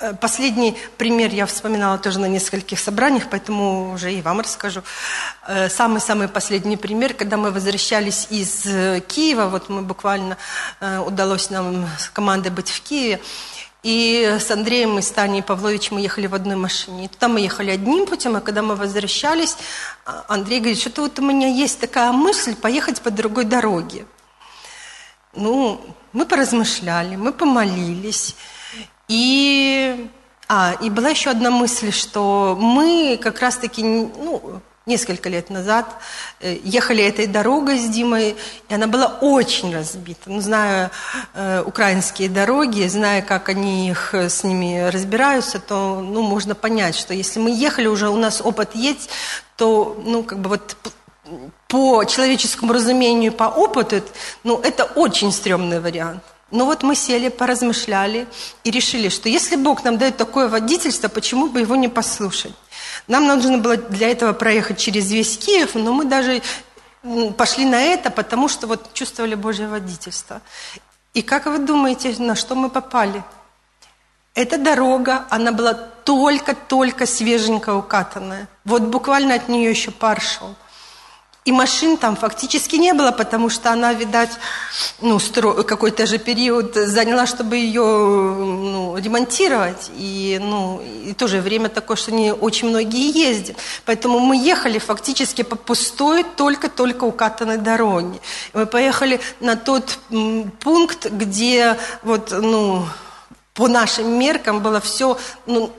Э, 0.00 0.14
последний 0.14 0.76
пример 0.96 1.32
я 1.32 1.46
вспоминала 1.46 1.98
тоже 1.98 2.18
на 2.18 2.26
нескольких 2.26 2.80
собраниях, 2.80 3.28
поэтому 3.30 3.92
уже 3.92 4.12
и 4.12 4.22
вам 4.22 4.40
расскажу. 4.40 4.82
Э, 5.46 5.68
самый-самый 5.68 6.28
последний 6.28 6.76
пример, 6.76 7.14
когда 7.14 7.36
мы 7.36 7.50
возвращались 7.50 8.26
из 8.30 8.66
э, 8.66 9.00
Киева, 9.00 9.46
вот 9.46 9.68
мы 9.68 9.82
буквально 9.82 10.36
удалось 11.06 11.50
нам 11.50 11.88
с 11.98 12.08
командой 12.08 12.50
быть 12.50 12.70
в 12.70 12.80
Киеве, 12.82 13.20
и 13.84 14.36
с 14.40 14.50
Андреем 14.50 14.98
и 14.98 15.02
с 15.02 15.10
Таней 15.10 15.42
Павловичем 15.42 15.96
мы 15.96 16.02
ехали 16.02 16.26
в 16.26 16.34
одной 16.34 16.56
машине. 16.56 17.04
И 17.04 17.08
туда 17.08 17.28
мы 17.28 17.40
ехали 17.40 17.70
одним 17.70 18.06
путем, 18.06 18.34
а 18.34 18.40
когда 18.40 18.62
мы 18.62 18.74
возвращались, 18.74 19.56
а, 20.04 20.24
Андрей 20.28 20.58
говорит, 20.58 20.80
что-то 20.80 21.02
вот 21.02 21.18
у 21.20 21.22
меня 21.22 21.46
есть 21.46 21.78
такая 21.78 22.10
мысль 22.10 22.56
поехать 22.56 23.00
по 23.00 23.10
другой 23.10 23.44
дороге. 23.44 24.04
Ну, 25.32 25.80
мы 26.12 26.26
поразмышляли, 26.26 27.14
мы 27.14 27.32
помолились. 27.32 28.34
И, 29.08 30.08
а, 30.48 30.76
и 30.80 30.90
была 30.90 31.10
еще 31.10 31.30
одна 31.30 31.50
мысль, 31.50 31.92
что 31.92 32.56
мы 32.60 33.18
как 33.20 33.40
раз-таки, 33.40 33.82
ну, 33.82 34.60
несколько 34.88 35.28
лет 35.28 35.50
назад 35.50 35.86
э, 36.40 36.58
ехали 36.64 37.04
этой 37.04 37.26
дорогой 37.26 37.78
с 37.78 37.88
Димой, 37.88 38.36
и 38.68 38.74
она 38.74 38.86
была 38.86 39.18
очень 39.20 39.74
разбита. 39.74 40.30
Ну, 40.30 40.40
зная 40.40 40.90
э, 41.34 41.62
украинские 41.64 42.28
дороги, 42.28 42.86
зная, 42.88 43.22
как 43.22 43.48
они 43.48 43.90
их 43.90 44.14
э, 44.14 44.28
с 44.28 44.42
ними 44.42 44.88
разбираются, 44.88 45.60
то 45.60 46.00
ну, 46.00 46.22
можно 46.22 46.54
понять, 46.54 46.96
что 46.96 47.14
если 47.14 47.38
мы 47.38 47.50
ехали, 47.50 47.86
уже 47.86 48.08
у 48.08 48.16
нас 48.16 48.40
опыт 48.40 48.74
есть, 48.74 49.10
то 49.56 50.00
ну, 50.04 50.22
как 50.22 50.38
бы 50.40 50.48
вот 50.50 50.76
по 51.68 52.04
человеческому 52.04 52.72
разумению, 52.72 53.32
по 53.32 53.44
опыту, 53.44 54.02
ну, 54.42 54.58
это 54.60 54.84
очень 54.84 55.30
стрёмный 55.30 55.80
вариант. 55.80 56.22
Но 56.50 56.64
вот 56.64 56.82
мы 56.82 56.94
сели, 56.94 57.28
поразмышляли 57.28 58.26
и 58.64 58.70
решили, 58.70 59.10
что 59.10 59.28
если 59.28 59.56
Бог 59.56 59.84
нам 59.84 59.98
дает 59.98 60.16
такое 60.16 60.48
водительство, 60.48 61.08
почему 61.08 61.48
бы 61.48 61.60
его 61.60 61.76
не 61.76 61.88
послушать? 61.88 62.54
Нам 63.06 63.26
нужно 63.26 63.58
было 63.58 63.76
для 63.76 64.10
этого 64.10 64.32
проехать 64.32 64.78
через 64.78 65.10
весь 65.10 65.36
Киев, 65.36 65.74
но 65.74 65.92
мы 65.92 66.06
даже 66.06 66.42
пошли 67.36 67.66
на 67.66 67.80
это, 67.80 68.10
потому 68.10 68.48
что 68.48 68.66
вот 68.66 68.92
чувствовали 68.94 69.34
Божье 69.34 69.68
водительство. 69.68 70.40
И 71.14 71.22
как 71.22 71.46
вы 71.46 71.58
думаете, 71.58 72.14
на 72.18 72.34
что 72.34 72.54
мы 72.54 72.70
попали? 72.70 73.22
Эта 74.34 74.56
дорога, 74.56 75.26
она 75.30 75.52
была 75.52 75.74
только-только 75.74 77.06
свеженько 77.06 77.74
укатанная. 77.74 78.48
Вот 78.64 78.82
буквально 78.82 79.34
от 79.34 79.48
нее 79.48 79.70
еще 79.70 79.90
пар 79.90 80.20
шел. 80.20 80.54
И 81.48 81.52
машин 81.52 81.96
там 81.96 82.14
фактически 82.14 82.76
не 82.76 82.92
было, 82.92 83.10
потому 83.10 83.48
что 83.48 83.72
она, 83.72 83.94
видать, 83.94 84.32
ну, 85.00 85.18
какой-то 85.66 86.04
же 86.04 86.18
период 86.18 86.74
заняла, 86.74 87.26
чтобы 87.26 87.56
ее 87.56 87.80
ну, 87.80 88.98
ремонтировать. 88.98 89.90
И, 89.96 90.38
ну, 90.42 90.82
и 91.06 91.14
тоже 91.14 91.40
время 91.40 91.70
такое, 91.70 91.96
что 91.96 92.12
не 92.12 92.34
очень 92.34 92.68
многие 92.68 93.10
ездят. 93.18 93.56
Поэтому 93.86 94.18
мы 94.18 94.36
ехали 94.36 94.78
фактически 94.78 95.40
по 95.40 95.56
пустой, 95.56 96.22
только-только 96.36 97.04
укатанной 97.04 97.56
дороге. 97.56 98.20
Мы 98.52 98.66
поехали 98.66 99.18
на 99.40 99.56
тот 99.56 100.00
пункт, 100.60 101.06
где 101.10 101.78
вот, 102.02 102.30
ну, 102.30 102.84
по 103.54 103.68
нашим 103.68 104.18
меркам 104.18 104.62
было 104.62 104.82
все 104.82 105.16
ну, 105.46 105.72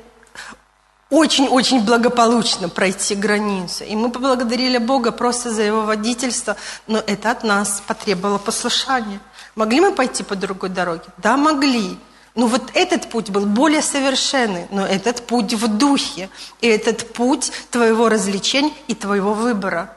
очень-очень 1.09 1.83
благополучно 1.83 2.69
пройти 2.69 3.15
границу. 3.15 3.83
И 3.83 3.95
мы 3.95 4.11
поблагодарили 4.11 4.77
Бога 4.77 5.11
просто 5.11 5.51
за 5.51 5.63
Его 5.63 5.81
водительство, 5.81 6.55
но 6.87 6.99
это 6.99 7.31
от 7.31 7.43
нас 7.43 7.81
потребовало 7.85 8.37
послушания. 8.37 9.19
Могли 9.55 9.81
мы 9.81 9.91
пойти 9.91 10.23
по 10.23 10.35
другой 10.35 10.69
дороге? 10.69 11.05
Да, 11.17 11.35
могли. 11.35 11.97
Но 12.35 12.47
вот 12.47 12.71
этот 12.73 13.09
путь 13.09 13.31
был 13.31 13.45
более 13.45 13.81
совершенный, 13.81 14.67
но 14.69 14.85
этот 14.85 15.25
путь 15.25 15.53
в 15.55 15.67
духе, 15.67 16.29
и 16.61 16.67
этот 16.67 17.11
путь 17.13 17.51
твоего 17.71 18.07
развлечения 18.07 18.71
и 18.87 18.93
твоего 18.93 19.33
выбора. 19.33 19.95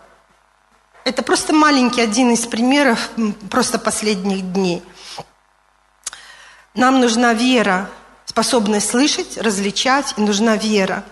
Это 1.05 1.23
просто 1.23 1.53
маленький 1.53 2.01
один 2.01 2.31
из 2.31 2.47
примеров 2.47 3.11
просто 3.51 3.79
последних 3.79 4.53
дней. 4.53 4.83
Нам 6.75 7.01
нужна 7.01 7.35
вера, 7.35 7.91
способность 8.33 8.89
слышать, 8.89 9.37
различать, 9.37 10.15
и 10.17 10.23
нужна 10.23 10.57
вера. 10.57 11.05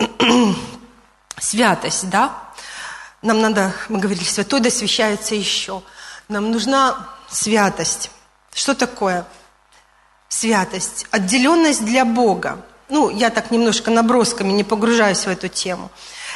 Святость, 1.38 2.10
да? 2.10 2.36
Нам 3.22 3.40
надо, 3.40 3.72
мы 3.88 4.00
говорили, 4.00 4.24
святой 4.24 4.58
досвящается 4.58 5.36
еще. 5.36 5.82
Нам 6.26 6.50
нужна 6.50 7.06
святость. 7.30 8.10
Что 8.52 8.74
такое 8.74 9.24
святость? 10.28 11.06
Отделенность 11.12 11.84
для 11.84 12.04
Бога. 12.04 12.58
Ну, 12.88 13.10
я 13.10 13.30
так 13.30 13.52
немножко 13.52 13.92
набросками 13.92 14.50
не 14.50 14.64
погружаюсь 14.64 15.26
в 15.26 15.28
эту 15.28 15.46
тему. 15.46 15.88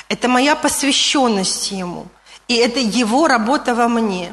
Это 0.08 0.28
моя 0.28 0.54
посвященность 0.54 1.72
Ему. 1.72 2.06
И 2.46 2.54
это 2.54 2.78
Его 2.78 3.26
работа 3.26 3.74
во 3.74 3.88
мне. 3.88 4.32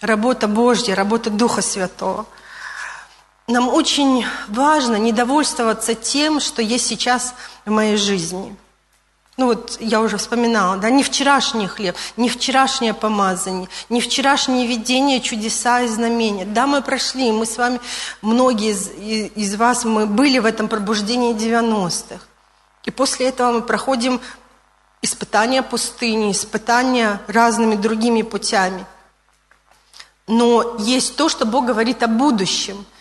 Работа 0.00 0.48
Божья, 0.48 0.96
работа 0.96 1.30
Духа 1.30 1.62
Святого– 1.62 2.26
нам 3.48 3.68
очень 3.68 4.24
важно 4.48 4.96
не 4.96 5.12
довольствоваться 5.12 5.94
тем, 5.94 6.40
что 6.40 6.62
есть 6.62 6.86
сейчас 6.86 7.34
в 7.64 7.70
моей 7.70 7.96
жизни. 7.96 8.56
Ну 9.36 9.46
вот 9.46 9.76
я 9.80 10.00
уже 10.00 10.16
вспоминала, 10.16 10.78
да, 10.78 10.88
не 10.88 11.02
вчерашний 11.02 11.66
хлеб, 11.66 11.94
не 12.16 12.30
вчерашнее 12.30 12.94
помазание, 12.94 13.68
не 13.90 14.00
вчерашнее 14.00 14.66
видение, 14.66 15.20
чудеса 15.20 15.82
и 15.82 15.88
знамения. 15.88 16.46
Да, 16.46 16.66
мы 16.66 16.80
прошли, 16.80 17.30
мы 17.30 17.44
с 17.44 17.58
вами, 17.58 17.78
многие 18.22 18.72
из, 18.72 18.90
из 19.36 19.56
вас, 19.56 19.84
мы 19.84 20.06
были 20.06 20.38
в 20.38 20.46
этом 20.46 20.68
пробуждении 20.68 21.34
90-х. 21.34 22.20
И 22.84 22.90
после 22.90 23.28
этого 23.28 23.52
мы 23.52 23.60
проходим 23.60 24.22
испытания 25.02 25.62
пустыни, 25.62 26.32
испытания 26.32 27.20
разными 27.26 27.76
другими 27.76 28.22
путями. 28.22 28.86
Но 30.26 30.76
есть 30.78 31.16
то, 31.16 31.28
что 31.28 31.44
Бог 31.44 31.66
говорит 31.66 32.02
о 32.02 32.08
будущем– 32.08 32.86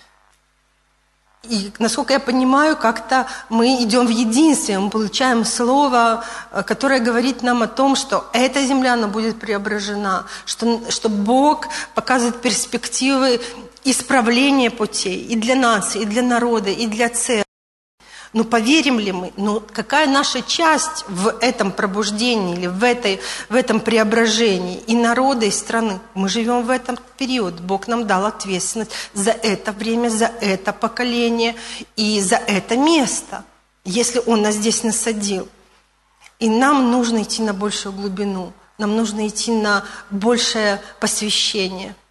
и, 1.49 1.71
насколько 1.79 2.13
я 2.13 2.19
понимаю, 2.19 2.77
как-то 2.77 3.27
мы 3.49 3.84
идем 3.84 4.08
в 4.08 4.10
единстве, 4.10 4.79
мы 4.79 4.89
получаем 4.89 5.45
слово, 5.45 6.23
э, 6.51 6.63
которое 6.63 6.99
говорит 6.99 7.43
нам 7.43 7.63
о 7.63 7.67
том, 7.67 7.95
что 7.95 8.25
эта 8.34 8.65
земля, 8.65 8.93
она 8.93 9.08
будет 9.08 9.39
преображена, 9.39 10.25
что, 10.45 10.81
что 10.89 11.10
Бог 11.10 11.67
показывает 11.93 12.41
перспективы 12.41 13.39
исправления 13.84 14.71
путей 14.71 15.21
и 15.21 15.36
для 15.36 15.55
нас, 15.55 15.95
и 15.95 16.05
для 16.05 16.21
народа, 16.21 16.69
и 16.69 16.88
для 16.88 17.10
церкви. 17.10 17.44
Но 18.36 18.43
поверим 18.43 19.00
ли 19.00 19.13
мы? 19.13 19.32
Но 19.38 19.62
какая 19.62 20.08
наша 20.08 20.41
часть 20.41 21.06
в 21.08 21.30
этом 21.39 21.71
пробуждении 21.71 22.58
или 22.58 22.67
в, 22.67 22.84
этой, 22.84 23.21
в 23.48 23.56
этом 23.56 23.80
преображении 23.80 24.80
и 24.88 24.93
народа, 24.93 25.45
и 25.45 25.52
страны? 25.52 26.00
Мы 26.15 26.28
живем 26.28 26.63
в 26.65 26.69
этом 26.69 27.00
период. 27.17 27.62
Бог 27.62 27.88
нам 27.88 28.06
дал 28.06 28.26
ответственность 28.26 28.91
за 29.13 29.32
это 29.32 29.71
время, 29.71 30.10
за 30.10 30.26
это 30.41 30.74
поколение 30.74 31.56
и 31.95 32.19
за 32.19 32.36
это 32.36 32.76
место, 32.76 33.45
если 33.86 34.21
Он 34.26 34.41
нас 34.41 34.56
здесь 34.56 34.84
насадил. 34.84 35.48
И 36.38 36.50
нам 36.50 36.91
нужно 36.91 37.24
идти 37.24 37.41
на 37.41 37.54
большую 37.54 37.93
глубину, 37.93 38.52
нам 38.78 38.98
нужно 38.98 39.30
идти 39.30 39.54
на 39.54 39.86
большее 40.12 40.82
посвящение– 41.00 41.95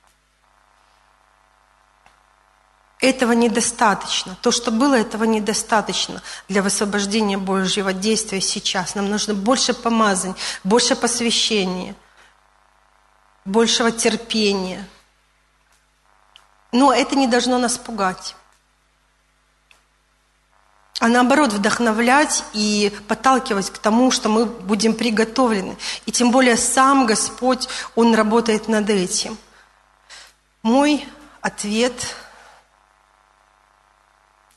Этого 3.05 3.33
недостаточно. 3.33 4.35
То, 4.41 4.51
что 4.51 4.71
было, 4.71 4.95
этого 4.95 5.25
недостаточно 5.25 6.23
для 6.49 6.63
высвобождения 6.63 7.37
Божьего 7.37 7.93
действия 7.93 8.41
сейчас. 8.41 8.95
Нам 8.95 9.11
нужно 9.11 9.35
больше 9.35 9.75
помазань, 9.75 10.35
больше 10.65 10.97
посвящения, 10.97 11.95
большего 13.45 13.93
терпения. 13.93 14.89
Но 16.73 16.95
это 16.95 17.15
не 17.15 17.27
должно 17.27 17.59
нас 17.59 17.77
пугать 17.77 18.37
а 21.01 21.09
наоборот 21.09 21.53
вдохновлять 21.53 22.45
и 22.55 22.91
подталкивать 23.09 23.69
к 23.69 23.77
тому, 23.77 24.11
что 24.11 24.31
мы 24.31 24.47
будем 24.47 24.95
приготовлены. 24.95 25.77
И 26.07 26.13
тем 26.13 26.31
более 26.31 26.57
сам 26.57 27.05
Господь, 27.05 27.69
Он 27.95 28.15
работает 28.15 28.69
над 28.69 28.89
этим. 28.89 29.37
Мой 30.63 31.07
ответ 31.43 31.93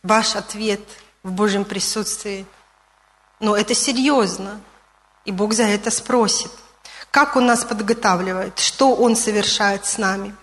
ваш 0.08 0.36
ответ 0.36 0.82
в 1.24 1.32
Божьем 1.32 1.66
присутствии. 1.66 2.46
Но 3.40 3.56
это 3.56 3.76
серьезно, 3.76 4.62
и 5.26 5.32
Бог 5.32 5.54
за 5.54 5.64
это 5.64 5.92
спросит. 5.92 6.52
Как 7.12 7.36
Он 7.36 7.46
нас 7.46 7.64
подготавливает, 7.66 8.60
что 8.60 8.96
Он 8.96 9.16
совершает 9.16 9.86
с 9.86 9.98
нами. 9.98 10.36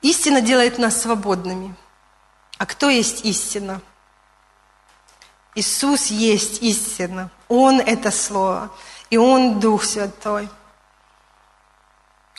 Истина 0.00 0.40
делает 0.40 0.78
нас 0.78 1.02
свободными. 1.02 1.74
А 2.56 2.66
кто 2.66 2.88
есть 2.88 3.24
истина? 3.24 3.80
Иисус 5.54 6.06
есть 6.06 6.62
истина. 6.62 7.30
Он– 7.48 7.80
это 7.86 8.10
Слово. 8.10 8.70
И 9.10 9.16
Он– 9.16 9.58
Дух 9.60 9.84
Святой. 9.84 10.48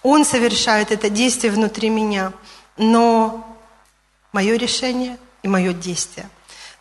Он 0.04 0.24
совершает 0.24 0.92
это 0.92 1.10
действие 1.10 1.52
внутри 1.52 1.90
меня. 1.90 2.32
Но 2.78 3.49
мое 4.32 4.58
решение 4.58 5.18
и 5.44 5.48
мое 5.48 5.74
действие. 5.74 6.30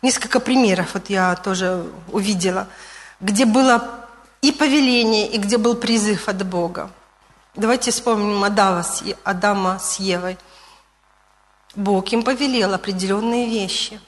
Несколько 0.01 0.39
примеров 0.39 0.93
вот 0.93 1.09
я 1.09 1.35
тоже 1.35 1.85
увидела, 2.11 2.67
где 3.19 3.45
было 3.45 4.07
и 4.41 4.51
повеление, 4.51 5.27
и 5.27 5.37
где 5.37 5.57
был 5.57 5.75
призыв 5.75 6.29
от 6.29 6.45
Бога. 6.45 6.89
Давайте 7.55 7.91
вспомним 7.91 8.43
Адама 8.43 8.83
с, 8.83 9.03
Адама 9.23 9.79
с 9.79 9.99
Евой. 9.99 10.37
Бог 11.75 12.11
им 12.13 12.23
повелел 12.23 12.73
определенные 12.73 13.49
вещи. 13.49 13.99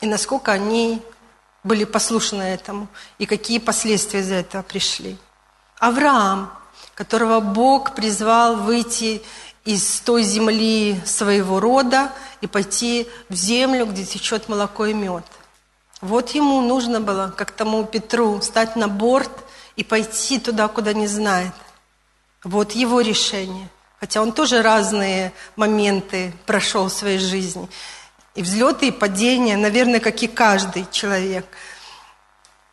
И 0.00 0.06
насколько 0.06 0.52
они 0.52 1.00
были 1.62 1.84
послушны 1.84 2.42
этому, 2.42 2.88
и 3.18 3.24
какие 3.24 3.58
последствия 3.58 4.20
из 4.20 4.30
этого 4.30 4.62
пришли. 4.62 5.16
Авраам, 5.78 6.52
которого 6.94 7.40
Бог 7.40 7.94
призвал 7.94 8.56
выйти 8.56 9.22
из 9.64 10.00
той 10.00 10.22
земли 10.22 11.00
своего 11.06 11.58
рода 11.58 12.12
и 12.40 12.46
пойти 12.46 13.08
в 13.28 13.34
землю, 13.34 13.86
где 13.86 14.04
течет 14.04 14.48
молоко 14.48 14.86
и 14.86 14.94
мед. 14.94 15.24
Вот 16.00 16.30
ему 16.30 16.60
нужно 16.60 17.00
было, 17.00 17.32
как 17.34 17.50
тому 17.50 17.84
Петру, 17.84 18.40
стать 18.42 18.76
на 18.76 18.88
борт 18.88 19.30
и 19.76 19.82
пойти 19.82 20.38
туда, 20.38 20.68
куда 20.68 20.92
не 20.92 21.06
знает. 21.06 21.52
Вот 22.42 22.72
его 22.72 23.00
решение. 23.00 23.70
Хотя 23.98 24.20
он 24.20 24.32
тоже 24.32 24.60
разные 24.60 25.32
моменты 25.56 26.34
прошел 26.44 26.88
в 26.88 26.92
своей 26.92 27.18
жизни. 27.18 27.70
И 28.34 28.42
взлеты, 28.42 28.88
и 28.88 28.90
падения, 28.90 29.56
наверное, 29.56 30.00
как 30.00 30.22
и 30.22 30.26
каждый 30.26 30.86
человек. 30.90 31.46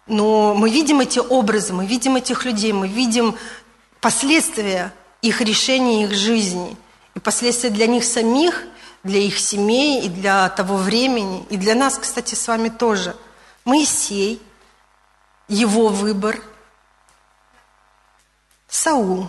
Но 0.08 0.54
мы 0.54 0.70
видим 0.70 1.00
эти 1.00 1.20
образы, 1.20 1.72
мы 1.72 1.86
видим 1.86 2.18
этих 2.18 2.44
людей, 2.44 2.74
мы 2.74 2.90
видим 2.90 3.38
последствия 4.02 4.92
их 5.22 5.42
решений, 5.42 6.04
их 6.04 6.14
жизни. 6.14 6.78
И 7.14 7.20
последствия 7.20 7.70
для 7.70 7.88
них 7.88 8.04
самих, 8.04 8.64
для 9.04 9.20
их 9.20 9.38
семей 9.40 10.02
и 10.02 10.10
для 10.10 10.50
того 10.50 10.78
времени, 10.78 11.46
и 11.50 11.58
для 11.58 11.76
нас, 11.76 11.98
кстати, 11.98 12.36
с 12.36 12.48
вами 12.48 12.70
тоже. 12.70 13.16
Моисей, 13.66 14.42
его 15.48 15.90
выбор, 15.90 16.42
Саул, 18.68 19.28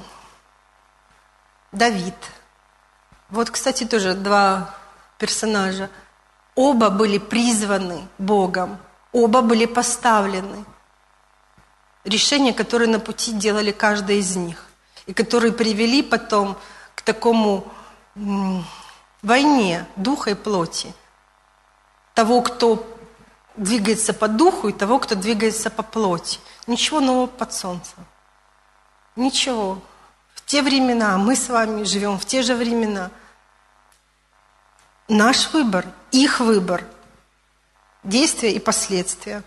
Давид. 1.73 2.15
Вот, 3.29 3.51
кстати, 3.51 3.85
тоже 3.85 4.15
два 4.15 4.75
персонажа. 5.19 5.91
Оба 6.55 6.91
были 6.91 7.19
призваны 7.19 8.07
Богом, 8.19 8.79
оба 9.11 9.43
были 9.43 9.67
поставлены. 9.67 10.65
Решения, 12.05 12.53
которые 12.53 12.89
на 12.89 13.01
пути 13.01 13.33
делали 13.33 13.73
каждый 13.73 14.19
из 14.19 14.37
них 14.37 14.72
и 15.07 15.13
которые 15.13 15.53
привели 15.53 16.03
потом 16.03 16.59
к 16.95 17.03
такому 17.03 17.71
войне 19.23 19.87
духа 19.97 20.31
и 20.31 20.35
плоти. 20.35 20.95
Того, 22.15 22.43
кто 22.43 22.87
двигается 23.57 24.13
по 24.13 24.29
духу, 24.29 24.69
и 24.69 24.73
того, 24.73 24.99
кто 24.99 25.15
двигается 25.15 25.71
по 25.71 25.83
плоти. 25.83 26.41
Ничего 26.67 27.01
нового 27.01 27.27
под 27.27 27.53
солнцем. 27.53 28.05
Ничего. 29.17 29.81
В 30.35 30.45
те 30.45 30.63
времена, 30.63 31.19
мы 31.19 31.37
с 31.37 31.49
вами 31.49 31.85
живем 31.85 32.19
в 32.19 32.25
те 32.25 32.43
же 32.43 32.55
времена. 32.55 33.11
Наш 35.09 35.53
выбор, 35.53 35.87
их 36.11 36.41
выбор, 36.41 36.85
действия 38.03 38.53
и 38.53 38.59
последствия. 38.59 39.43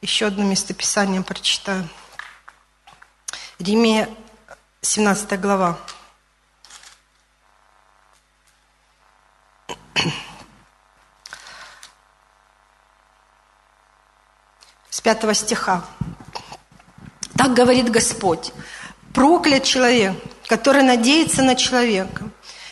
Еще 0.00 0.26
одно 0.26 0.44
местописание 0.44 1.22
прочитаю. 1.22 1.88
Римия 3.58 4.08
17 4.84 5.40
глава. 5.40 5.78
С 14.90 15.00
пятого 15.00 15.32
стиха. 15.32 15.84
Так 17.36 17.54
говорит 17.54 17.90
Господь. 17.90 18.52
Проклят 19.14 19.64
человек, 19.64 20.16
который 20.48 20.82
надеется 20.82 21.42
на 21.42 21.54
человека, 21.56 22.24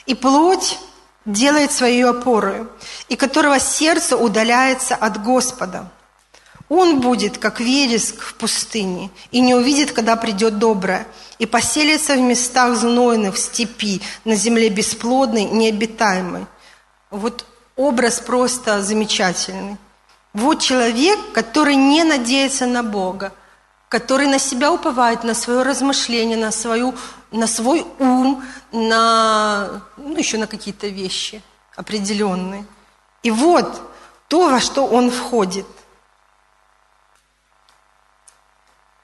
и 0.04 0.14
плоть 0.14 0.78
делает 1.24 1.72
свою 1.72 2.10
опорою, 2.10 2.70
и 3.08 3.16
которого 3.16 3.58
сердце 3.58 4.18
удаляется 4.18 4.94
от 4.94 5.22
Господа– 5.22 5.90
он 6.74 7.00
будет, 7.00 7.36
как 7.36 7.60
вереск 7.60 8.22
в 8.22 8.34
пустыне, 8.34 9.10
и 9.30 9.40
не 9.40 9.54
увидит, 9.54 9.92
когда 9.92 10.16
придет 10.16 10.58
доброе, 10.58 11.06
и 11.38 11.44
поселится 11.44 12.14
в 12.14 12.20
местах 12.20 12.76
знойных, 12.76 13.34
в 13.34 13.38
степи, 13.38 14.00
на 14.24 14.36
земле 14.36 14.70
бесплодной, 14.70 15.44
необитаемой. 15.44 16.46
Вот 17.10 17.44
образ 17.76 18.20
просто 18.20 18.80
замечательный. 18.80 19.76
Вот 20.32 20.60
человек, 20.60 21.18
который 21.34 21.74
не 21.74 22.04
надеется 22.04 22.64
на 22.64 22.82
Бога, 22.82 23.34
который 23.90 24.26
на 24.26 24.38
себя 24.38 24.72
уповает, 24.72 25.24
на 25.24 25.34
свое 25.34 25.64
размышление, 25.64 26.38
на, 26.38 26.52
свою, 26.52 26.94
на 27.32 27.46
свой 27.46 27.84
ум, 27.98 28.42
на, 28.72 29.82
ну, 29.98 30.16
еще 30.16 30.38
на 30.38 30.46
какие-то 30.46 30.86
вещи 30.86 31.42
определенные. 31.76 32.64
И 33.22 33.30
вот 33.30 33.82
то, 34.28 34.48
во 34.48 34.58
что 34.58 34.86
он 34.86 35.10
входит– 35.10 35.66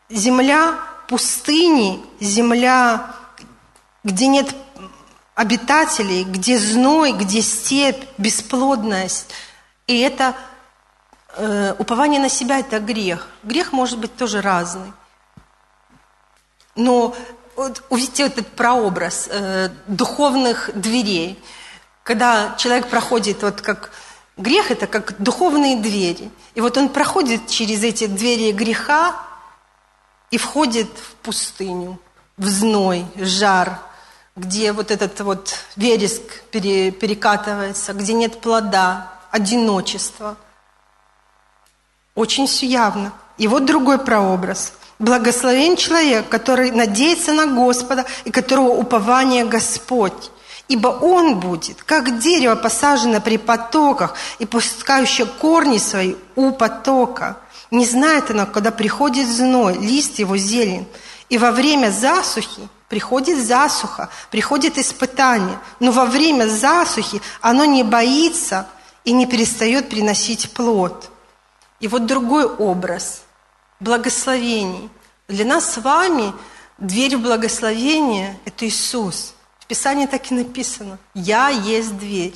земля 0.08 0.78
пустыни, 1.08 2.04
земля, 2.20 3.14
где 4.04 4.26
нет 4.26 4.54
обитателей, 5.34 6.24
где 6.24 6.58
зной, 6.58 7.12
где 7.12 7.42
степь, 7.42 8.04
бесплодность. 8.18 9.28
И 9.86 9.98
это 10.00 10.34
э, 11.36 11.74
упование 11.78 12.20
на 12.20 12.28
себя– 12.28 12.58
это 12.60 12.80
грех. 12.80 13.28
Грех 13.42 13.72
может 13.72 13.98
быть 13.98 14.14
тоже 14.16 14.40
разный. 14.40 14.92
Но 16.74 17.14
вот 17.56 17.82
увидите 17.88 18.24
этот 18.24 18.48
прообраз 18.48 19.28
э, 19.30 19.70
духовных 19.86 20.70
дверей. 20.74 21.38
Когда 22.02 22.54
человек 22.56 22.88
проходит, 22.88 23.42
вот 23.42 23.60
как 23.60 23.92
грех– 24.36 24.70
это 24.72 24.86
как 24.86 25.20
духовные 25.22 25.76
двери. 25.76 26.30
И 26.54 26.60
вот 26.60 26.76
он 26.76 26.88
проходит 26.88 27.46
через 27.46 27.82
эти 27.84 28.06
двери 28.06 28.52
греха, 28.52 29.27
и 30.30 30.38
входит 30.38 30.88
в 30.88 31.14
пустыню, 31.22 31.98
в 32.36 32.46
зной, 32.46 33.06
жар, 33.16 33.80
где 34.36 34.72
вот 34.72 34.90
этот 34.90 35.20
вот 35.20 35.54
вереск 35.76 36.22
пере, 36.50 36.90
перекатывается, 36.90 37.92
где 37.92 38.12
нет 38.12 38.40
плода, 38.40 39.12
одиночество. 39.30 40.36
Очень 42.14 42.46
все 42.46 42.66
явно. 42.66 43.12
И 43.36 43.46
вот 43.46 43.64
другой 43.64 43.98
прообраз. 43.98 44.72
Благословен 44.98 45.76
человек, 45.76 46.28
который 46.28 46.72
надеется 46.72 47.32
на 47.32 47.46
Господа 47.46 48.04
и 48.24 48.30
которого 48.30 48.70
упование 48.70 49.44
Господь. 49.44 50.30
Ибо 50.66 50.88
он 50.88 51.40
будет, 51.40 51.82
как 51.82 52.18
дерево, 52.18 52.56
посажено 52.56 53.20
при 53.20 53.38
потоках 53.38 54.14
и 54.38 54.44
пускающее 54.44 55.26
корни 55.26 55.78
свои 55.78 56.14
у 56.36 56.50
потока. 56.50 57.38
Не 57.70 57.84
знает 57.84 58.30
оно, 58.30 58.46
когда 58.46 58.70
приходит 58.70 59.28
зной, 59.28 59.76
лист 59.78 60.18
его 60.18 60.36
зелень. 60.36 60.86
И 61.28 61.36
во 61.36 61.50
время 61.50 61.90
засухи 61.90 62.68
приходит 62.88 63.44
засуха, 63.44 64.08
приходит 64.30 64.78
испытание. 64.78 65.58
Но 65.80 65.92
во 65.92 66.06
время 66.06 66.46
засухи 66.46 67.20
оно 67.40 67.64
не 67.64 67.82
боится 67.82 68.66
и 69.04 69.12
не 69.12 69.26
перестает 69.26 69.88
приносить 69.88 70.50
плод. 70.52 71.10
И 71.80 71.88
вот 71.88 72.06
другой 72.06 72.46
образ 72.46 73.22
благословений. 73.80 74.90
Для 75.28 75.44
нас 75.44 75.74
с 75.74 75.78
вами 75.78 76.32
дверь 76.78 77.16
в 77.16 77.20
благословение– 77.20 78.38
это 78.44 78.66
Иисус– 78.66 79.34
Писании 79.68 80.06
так 80.06 80.30
и 80.32 80.34
написано. 80.34 80.98
«Я 81.14 81.50
есть 81.50 81.96
дверь. 81.98 82.34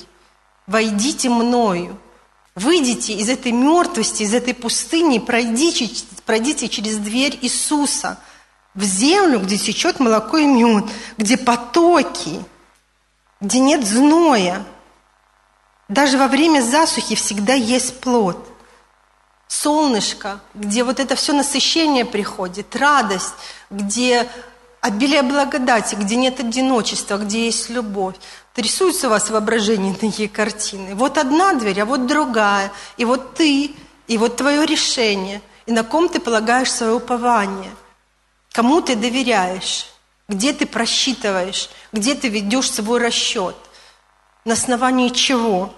Войдите 0.67 1.29
мною». 1.29 1.97
Выйдите 2.55 3.13
из 3.13 3.29
этой 3.29 3.51
мертвости, 3.51 4.23
из 4.23 4.33
этой 4.33 4.53
пустыни, 4.53 5.17
пройдите, 5.17 5.89
пройдите 6.25 6.69
через 6.69 6.97
дверь 6.97 7.37
Иисуса 7.41 8.19
в 8.75 8.83
землю, 8.83 9.39
где 9.39 9.57
течет 9.57 9.99
молоко 9.99 10.37
и 10.37 10.45
мед, 10.45 10.85
где 11.17 11.37
потоки, 11.37 12.43
где 13.41 13.59
нет 13.59 13.85
зноя. 13.85 14.63
Даже 15.89 16.17
во 16.17 16.27
время 16.27 16.61
засухи 16.61 17.15
всегда 17.15 17.53
есть 17.53 17.99
плод. 17.99 18.47
Солнышко, 19.47 20.39
где 20.53 20.83
вот 20.83 20.99
это 20.99 21.15
все 21.15 21.33
насыщение 21.33 22.05
приходит, 22.05 22.75
радость, 22.75 23.33
где 23.69 24.29
обилие 24.81 25.21
благодати, 25.21 25.95
где 25.95 26.15
нет 26.15 26.39
одиночества, 26.39 27.17
где 27.17 27.45
есть 27.45 27.69
любовь. 27.69 28.15
Рисуются 28.55 29.07
у 29.07 29.09
вас 29.09 29.29
воображение 29.29 29.95
такие 29.95 30.29
картины. 30.29 30.93
Вот 30.95 31.17
одна 31.17 31.53
дверь, 31.53 31.81
а 31.81 31.85
вот 31.85 32.05
другая. 32.05 32.71
И 32.97 33.05
вот 33.05 33.33
ты, 33.33 33.71
и 34.07 34.17
вот 34.17 34.35
твое 34.35 34.65
решение. 34.65 35.41
И 35.65 35.71
на 35.71 35.83
ком 35.83 36.07
ты 36.07 36.19
полагаешь 36.19 36.71
свое 36.71 36.93
упование. 36.93 37.75
Кому 38.51 38.81
ты 38.81 38.95
доверяешь. 38.95 39.87
Где 40.29 40.53
ты 40.53 40.67
просчитываешь. 40.67 41.69
Где 41.91 42.13
ты 42.13 42.29
ведешь 42.29 42.71
свой 42.71 42.99
расчет. 42.99 43.55
На 44.45 44.53
основании 44.53 45.09
чего? 45.09 45.73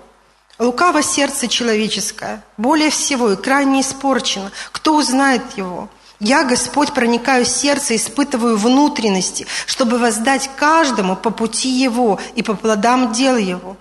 Лукаво 0.57 1.03
сердце 1.03 1.49
человеческое, 1.49 2.41
более 2.55 2.89
всего 2.89 3.32
и 3.32 3.36
крайне 3.36 3.82
испорчено. 3.82 4.51
Кто 4.71 4.95
узнает 4.95 5.57
его? 5.57 5.89
Я, 6.20 6.45
Господь, 6.45 6.93
проникаю 6.93 7.43
в 7.43 7.49
сердце, 7.49 7.95
испытываю 7.95 8.57
внутренности, 8.57 9.45
чтобы 9.66 9.97
воздать 9.97 10.49
каждому 10.55 11.16
по 11.16 11.30
пути 11.30 11.70
его 11.70 12.20
и 12.36 12.43
по 12.43 12.55
плодам 12.55 13.11
дел 13.11 13.36
его. 13.36 13.76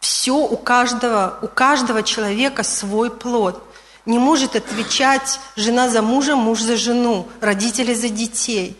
Все 0.00 0.36
у 0.36 0.56
каждого, 0.56 1.38
у 1.40 1.48
каждого 1.48 2.02
человека 2.02 2.62
свой 2.62 3.10
плод. 3.10 3.62
Не 4.04 4.18
может 4.18 4.54
отвечать 4.54 5.40
жена 5.56 5.88
за 5.88 6.02
мужа, 6.02 6.36
муж 6.36 6.60
за 6.60 6.76
жену, 6.76 7.26
родители 7.40 7.94
за 7.94 8.08
детей. 8.10 8.76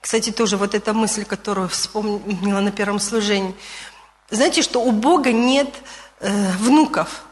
Кстати, 0.00 0.30
тоже 0.30 0.56
вот 0.56 0.74
эта 0.74 0.92
мысль, 0.92 1.24
которую 1.24 1.68
вспомнила 1.68 2.60
на 2.60 2.72
первом 2.72 2.98
служении. 2.98 3.54
Знаете, 4.28 4.62
что 4.62 4.82
у 4.82 4.90
Бога 4.90 5.32
нет 5.32 5.72
э, 6.20 6.50
внуков. 6.58 7.22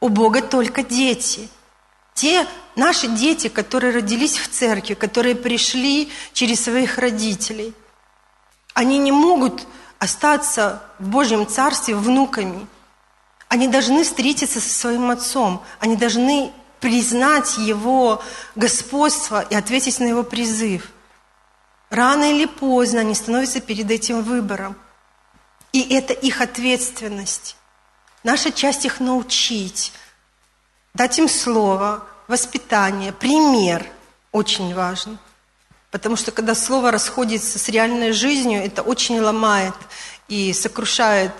У 0.00 0.08
Бога 0.08 0.42
только 0.42 0.82
дети– 0.82 1.48
те 2.14 2.46
наши 2.76 3.08
дети, 3.08 3.48
которые 3.48 3.94
родились 3.94 4.38
в 4.38 4.48
церкви, 4.48 4.94
которые 4.94 5.34
пришли 5.34 6.10
через 6.32 6.64
своих 6.64 6.98
родителей, 6.98 7.74
они 8.74 8.98
не 8.98 9.12
могут 9.12 9.66
остаться 9.98 10.82
в 10.98 11.08
Божьем 11.08 11.46
Царстве 11.46 11.94
внуками. 11.94 12.66
Они 13.48 13.68
должны 13.68 14.02
встретиться 14.04 14.60
со 14.60 14.68
своим 14.68 15.10
отцом. 15.10 15.62
Они 15.78 15.96
должны 15.96 16.52
признать 16.80 17.58
его 17.58 18.22
господство 18.56 19.42
и 19.42 19.54
ответить 19.54 20.00
на 20.00 20.06
его 20.06 20.24
призыв. 20.24 20.88
Рано 21.90 22.32
или 22.32 22.46
поздно 22.46 23.00
они 23.00 23.14
становятся 23.14 23.60
перед 23.60 23.90
этим 23.90 24.22
выбором. 24.22 24.76
И 25.72 25.94
это 25.94 26.12
их 26.12 26.40
ответственность. 26.40 27.56
Наша 28.24 28.50
часть 28.50 28.84
их 28.84 28.98
научить, 29.00 29.92
дать 30.94 31.18
им 31.18 31.28
слово, 31.28 32.06
воспитание, 32.28 33.12
пример 33.12 33.86
очень 34.32 34.74
важен. 34.74 35.18
Потому 35.90 36.16
что 36.16 36.32
когда 36.32 36.54
слово 36.54 36.90
расходится 36.90 37.58
с 37.58 37.68
реальной 37.68 38.12
жизнью, 38.12 38.64
это 38.64 38.82
очень 38.82 39.20
ломает 39.20 39.74
и 40.28 40.52
сокрушает 40.54 41.34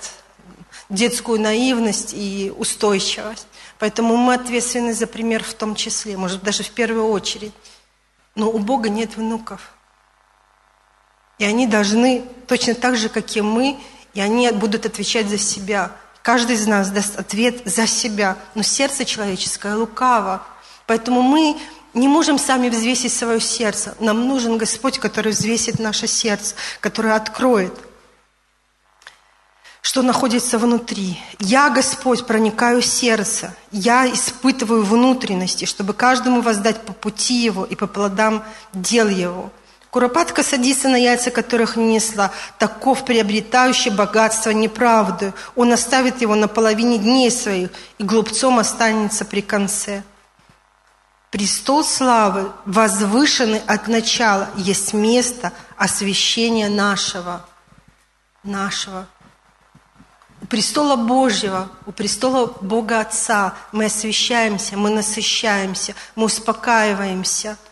детскую 0.90 1.40
наивность 1.40 2.12
и 2.12 2.52
устойчивость. 2.56 3.46
Поэтому 3.78 4.16
мы 4.16 4.34
ответственны 4.34 4.92
за 4.92 5.06
пример 5.06 5.42
в 5.42 5.54
том 5.54 5.74
числе, 5.74 6.16
может 6.16 6.42
даже 6.42 6.62
в 6.62 6.70
первую 6.70 7.08
очередь. 7.08 7.54
Но 8.34 8.50
у 8.50 8.58
Бога 8.58 8.90
нет 8.90 9.16
внуков. 9.16 9.72
И 11.38 11.44
они 11.44 11.66
должны 11.66 12.22
точно 12.46 12.74
так 12.74 12.96
же, 12.96 13.08
как 13.08 13.34
и 13.34 13.40
мы, 13.40 13.80
и 14.14 14.20
они 14.20 14.50
будут 14.50 14.86
отвечать 14.86 15.28
за 15.28 15.38
себя. 15.38 15.92
Каждый 16.22 16.54
из 16.56 16.66
нас 16.66 16.90
даст 16.90 17.18
ответ 17.18 17.62
за 17.64 17.86
себя. 17.86 18.36
Но 18.54 18.62
сердце 18.62 19.04
человеческое 19.04 19.74
лукаво. 19.74 20.46
Поэтому 20.86 21.22
мы 21.22 21.56
не 21.94 22.08
можем 22.08 22.38
сами 22.38 22.68
взвесить 22.68 23.12
свое 23.12 23.40
сердце. 23.40 23.94
Нам 24.00 24.26
нужен 24.26 24.56
Господь, 24.56 24.98
который 24.98 25.32
взвесит 25.32 25.78
наше 25.78 26.06
сердце, 26.06 26.54
который 26.80 27.12
откроет, 27.12 27.74
что 29.82 30.02
находится 30.02 30.58
внутри. 30.58 31.20
Я, 31.40 31.68
Господь, 31.68 32.24
проникаю 32.24 32.82
в 32.82 32.86
сердце. 32.86 33.54
Я 33.72 34.10
испытываю 34.10 34.84
внутренности, 34.84 35.64
чтобы 35.64 35.92
каждому 35.92 36.40
воздать 36.40 36.82
по 36.82 36.92
пути 36.92 37.42
его 37.42 37.64
и 37.64 37.74
по 37.74 37.88
плодам 37.88 38.44
дел 38.72 39.08
его. 39.08 39.50
Куропатка 39.92 40.42
садится 40.42 40.88
на 40.88 40.96
яйца, 40.96 41.30
которых 41.30 41.76
не 41.76 41.96
несла. 41.96 42.30
Таков 42.58 43.04
приобретающий 43.04 43.90
богатство 43.90 44.48
неправду. 44.48 45.34
Он 45.54 45.70
оставит 45.70 46.22
его 46.22 46.34
на 46.34 46.48
половине 46.48 46.96
дней 46.96 47.30
своих, 47.30 47.68
и 47.98 48.02
глупцом 48.02 48.58
останется 48.58 49.26
при 49.26 49.42
конце. 49.42 50.02
Престол 51.30 51.84
славы, 51.84 52.50
возвышенный 52.64 53.60
от 53.66 53.86
начала, 53.86 54.48
есть 54.56 54.94
место 54.94 55.52
освящения 55.76 56.70
нашего, 56.70 57.44
нашего. 58.42 59.06
У 60.40 60.46
престола 60.46 60.96
Божьего, 60.96 61.68
у 61.84 61.92
престола 61.92 62.46
Бога 62.62 63.00
Отца 63.00 63.52
мы 63.72 63.84
освящаемся, 63.84 64.78
мы 64.78 64.88
насыщаемся, 64.88 65.94
мы 66.14 66.24
успокаиваемся– 66.24 67.58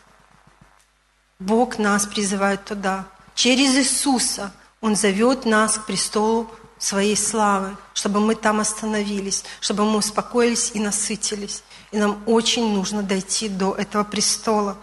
Бог 1.40 1.78
нас 1.78 2.04
призывает 2.06 2.66
туда. 2.66 3.06
Через 3.34 3.74
Иисуса 3.74 4.52
Он 4.82 4.94
зовет 4.94 5.46
нас 5.46 5.78
к 5.78 5.86
престолу 5.86 6.50
своей 6.78 7.16
славы, 7.16 7.76
чтобы 7.94 8.20
мы 8.20 8.34
там 8.34 8.60
остановились, 8.60 9.44
чтобы 9.60 9.84
мы 9.84 9.98
успокоились 9.98 10.72
и 10.74 10.80
насытились. 10.80 11.62
И 11.92 11.98
нам 11.98 12.22
очень 12.26 12.74
нужно 12.74 13.02
дойти 13.02 13.48
до 13.48 13.74
этого 13.74 14.04
престола. 14.04 14.76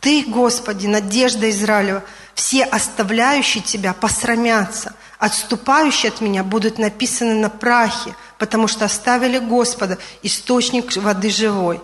Ты, 0.00 0.24
Господи, 0.26 0.86
надежда 0.86 1.50
Израилева, 1.50 2.02
все 2.34 2.64
оставляющие 2.64 3.62
Тебя 3.62 3.92
посрамятся, 3.92 4.94
отступающие 5.18 6.10
от 6.10 6.20
Меня 6.22 6.44
будут 6.44 6.78
написаны 6.78 7.34
на 7.34 7.50
прахе, 7.50 8.14
потому 8.38 8.68
что 8.68 8.86
оставили 8.86 9.38
Господа, 9.38 9.98
источник 10.22 10.96
воды 10.96 11.28
живой. 11.28 11.80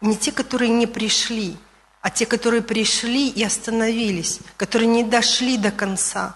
Не 0.00 0.16
те, 0.16 0.32
которые 0.32 0.70
не 0.70 0.86
пришли– 0.86 1.56
а 2.02 2.10
те, 2.10 2.26
которые 2.26 2.62
пришли 2.62 3.28
и 3.28 3.44
остановились, 3.44 4.40
которые 4.56 4.88
не 4.88 5.04
дошли 5.04 5.58
до 5.58 5.70
конца, 5.70 6.34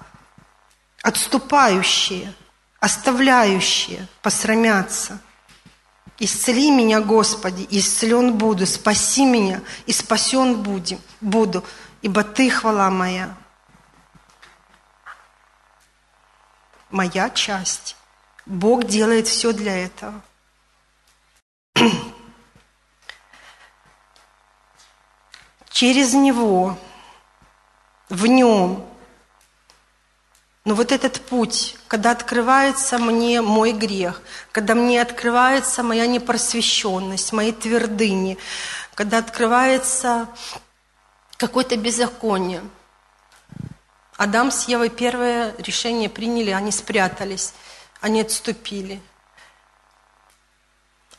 отступающие, 1.02 2.34
оставляющие, 2.80 4.06
посрамятся. 4.22 5.18
Исцели 6.18 6.70
меня, 6.70 7.00
Господи, 7.00 7.66
исцелен 7.70 8.34
буду, 8.34 8.66
спаси 8.66 9.24
меня, 9.24 9.62
и 9.86 9.92
спасен 9.92 10.62
будем, 10.62 11.00
буду, 11.20 11.64
ибо 12.02 12.22
Ты 12.22 12.50
хвала 12.50 12.90
моя. 12.90 13.34
Моя 16.90 17.30
часть. 17.30 17.96
Бог 18.46 18.84
делает 18.84 19.26
все 19.26 19.52
для 19.52 19.76
этого. 19.76 20.22
Через 25.74 26.14
Него 26.14 26.78
в 28.08 28.26
нем. 28.28 28.86
Но 30.64 30.76
вот 30.76 30.92
этот 30.92 31.20
путь, 31.20 31.74
когда 31.88 32.12
открывается 32.12 32.96
мне 33.00 33.42
мой 33.42 33.72
грех, 33.72 34.22
когда 34.52 34.76
мне 34.76 35.02
открывается 35.02 35.82
моя 35.82 36.06
непросвещенность, 36.06 37.32
мои 37.32 37.50
твердыни, 37.50 38.38
когда 38.94 39.18
открывается 39.18 40.28
какое-то 41.38 41.76
беззаконие. 41.76 42.62
Адам 44.16 44.52
с 44.52 44.68
Евой 44.68 44.90
первое 44.90 45.56
решение 45.58 46.08
приняли, 46.08 46.50
они 46.50 46.70
спрятались, 46.70 47.52
они 48.00 48.20
отступили. 48.20 49.02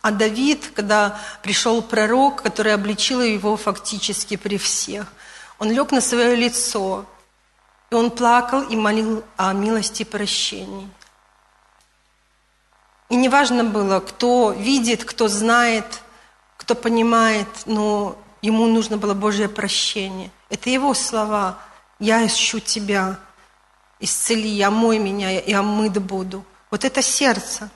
А 0.06 0.12
Давид, 0.12 0.72
когда 0.76 1.20
пришел 1.41 1.82
пророк, 1.82 2.43
который 2.43 2.76
обличил 2.76 3.22
его 3.22 3.58
фактически 3.58 4.36
при 4.36 4.60
всех, 4.60 5.12
он 5.58 5.72
лег 5.72 5.91
на 5.91 5.99
свое 5.99 6.36
лицо, 6.36 7.08
и 7.89 7.95
он 7.95 8.12
плакал 8.12 8.62
и 8.62 8.76
молил 8.76 9.24
о 9.36 9.51
милости 9.53 10.03
и 10.03 10.06
прощении. 10.06 10.88
И 13.10 13.16
неважно 13.16 13.64
было, 13.64 13.99
кто 13.99 14.51
видит, 14.51 15.03
кто 15.06 15.28
знает, 15.28 16.03
кто 16.56 16.76
понимает, 16.76 17.47
но 17.66 18.16
ему 18.43 18.68
нужно 18.68 18.97
было 18.97 19.16
Божье 19.16 19.49
прощение. 19.49 20.30
Это 20.51 20.70
его 20.70 20.93
слова. 20.93 21.58
«Я 21.97 22.24
ищу 22.28 22.60
тебя, 22.60 23.18
исцели, 23.99 24.62
омой 24.62 24.99
меня, 24.99 25.39
и 25.39 25.51
омыт 25.51 25.99
буду». 25.99 26.45
Вот 26.70 26.86
это 26.86 27.01
сердце. 27.01 27.72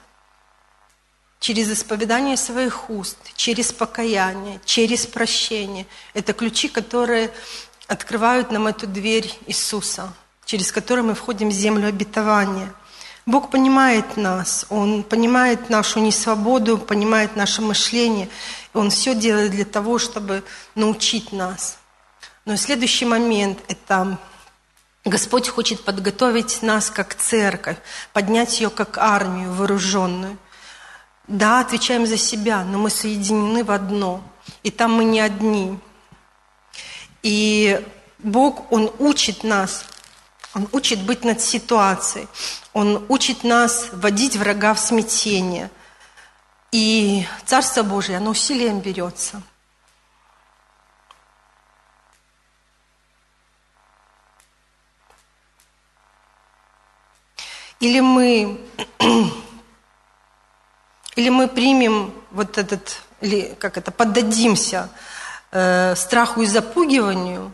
Через 1.40 1.72
исповедание 1.72 2.36
своих 2.36 2.90
уст, 2.90 3.18
через 3.36 3.72
покаяние, 3.72 4.60
через 4.66 5.06
прощение. 5.06 5.88
Это 6.14 6.34
ключи, 6.34 6.68
которые 6.68 7.32
открывают 7.88 8.52
нам 8.52 8.68
эту 8.68 8.88
дверь 8.88 9.34
Иисуса, 9.48 10.14
через 10.46 10.72
которую 10.72 11.06
мы 11.06 11.16
входим 11.16 11.50
в 11.50 11.54
землю 11.54 11.88
обетования. 11.88 12.74
Бог 13.26 13.52
понимает 13.52 14.18
нас, 14.18 14.66
Он 14.70 15.04
понимает 15.04 15.70
нашу 15.70 16.00
несвободу, 16.00 16.78
понимает 16.78 17.36
наше 17.36 17.62
мышление, 17.62 18.28
Он 18.74 18.90
все 18.90 19.16
делает 19.16 19.52
для 19.52 19.66
того, 19.66 19.98
чтобы 19.98 20.44
научить 20.76 21.32
нас. 21.32 21.78
Но 22.46 22.56
следующий 22.56 23.06
момент– 23.06 23.60
это 23.68 24.18
Господь 25.06 25.48
хочет 25.48 25.84
подготовить 25.84 26.62
нас 26.62 26.90
как 26.90 27.16
церковь, 27.16 27.78
поднять 28.14 28.60
ее 28.60 28.70
как 28.70 28.98
армию 28.98 29.54
вооруженную. 29.54 30.38
Да, 31.30 31.60
отвечаем 31.60 32.08
за 32.08 32.18
себя, 32.18 32.64
но 32.64 32.80
мы 32.80 32.90
соединены 32.90 33.64
в 33.64 33.70
одно. 33.70 34.24
И 34.64 34.72
там 34.72 34.94
мы 34.94 35.04
не 35.04 35.20
одни. 35.20 35.78
И 37.22 37.86
Бог, 38.18 38.72
Он 38.72 38.92
учит 38.98 39.44
нас, 39.44 39.86
Он 40.56 40.68
учит 40.72 41.04
быть 41.04 41.24
над 41.24 41.40
ситуацией, 41.40 42.28
Он 42.74 43.06
учит 43.10 43.44
нас 43.44 43.90
водить 43.92 44.38
врага 44.38 44.74
в 44.74 44.80
смятение. 44.80 45.70
И 46.72 47.28
Царство 47.46 47.84
Божие, 47.84 48.18
оно 48.18 48.32
усилием 48.32 48.80
берется. 48.80 49.44
Или 57.80 58.00
мы, 58.00 58.60
или 61.16 61.30
мы 61.30 61.48
примем 61.48 62.14
вот 62.32 62.58
этот, 62.58 63.02
или 63.22 63.56
как 63.60 63.78
это, 63.78 63.92
поддадимся 63.92 64.90
э, 65.52 65.96
страху 65.96 66.42
и 66.42 66.46
запугиванию, 66.46 67.52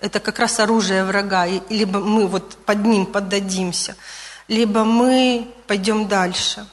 это 0.00 0.20
как 0.20 0.38
раз 0.38 0.60
оружие 0.60 1.04
врага, 1.04 1.46
и, 1.46 1.60
либо 1.70 2.00
мы 2.00 2.26
вот 2.26 2.56
под 2.64 2.84
ним 2.84 3.06
поддадимся, 3.06 3.96
либо 4.48 4.84
мы 4.84 5.54
пойдем 5.66 6.08
дальше. 6.08 6.66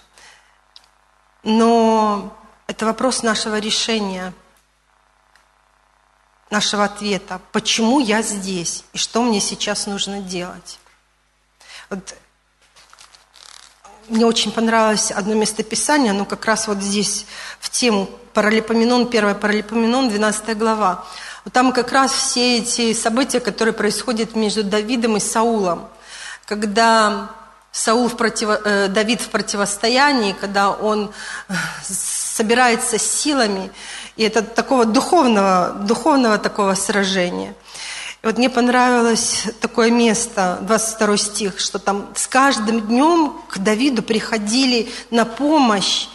Но 1.44 2.38
это 2.68 2.86
вопрос 2.86 3.24
нашего 3.24 3.60
решения, 3.60 4.34
нашего 6.50 6.86
ответа. 6.86 7.42
Почему 7.52 8.00
я 8.00 8.22
здесь 8.22 8.86
и 8.94 8.98
что 8.98 9.24
мне 9.24 9.40
сейчас 9.42 9.88
нужно 9.88 10.22
делать? 10.22 10.80
Вот 11.90 12.16
мне 14.10 14.26
очень 14.26 14.52
понравилось 14.52 15.12
одно 15.12 15.34
местописание, 15.34 16.12
оно 16.12 16.26
как 16.26 16.46
раз 16.46 16.68
вот 16.68 16.82
здесь 16.82 17.26
в 17.60 17.70
тему 17.70 18.10
Паралипоменон, 18.34 19.08
1 19.08 19.36
Паралипоменон, 19.36 20.10
12 20.10 20.58
глава. 20.58 21.06
Вот 21.46 21.54
там 21.54 21.72
как 21.72 21.92
раз 21.92 22.12
все 22.12 22.58
эти 22.60 22.94
события, 22.94 23.40
которые 23.40 23.74
происходят 23.74 24.36
между 24.36 24.64
Давидом 24.64 25.18
и 25.18 25.20
Саулом. 25.20 25.88
Когда 26.46 27.30
Саул 27.72 28.08
в 28.08 28.18
противо, 28.18 28.60
э, 28.64 28.88
Давид 28.88 29.22
в 29.22 29.30
противостоянии, 29.30 30.36
когда 30.40 30.72
он 30.72 31.12
э, 31.50 31.54
собирается 31.84 32.98
силами, 32.98 33.72
и 34.16 34.24
это 34.24 34.42
такого 34.42 34.86
духовного, 34.86 35.74
духовного 35.82 36.38
такого 36.38 36.76
сражения– 36.76 37.54
вот 38.24 38.38
мне 38.38 38.50
понравилось 38.50 39.44
такое 39.60 39.92
место, 39.92 40.60
22 40.62 41.18
стих, 41.18 41.60
что 41.60 41.78
там 41.78 42.08
с 42.16 42.26
каждым 42.26 42.80
днем 42.88 43.36
к 43.50 43.58
Давиду 43.58 44.02
приходили 44.02 44.90
на 45.12 45.26
помощь 45.26 46.08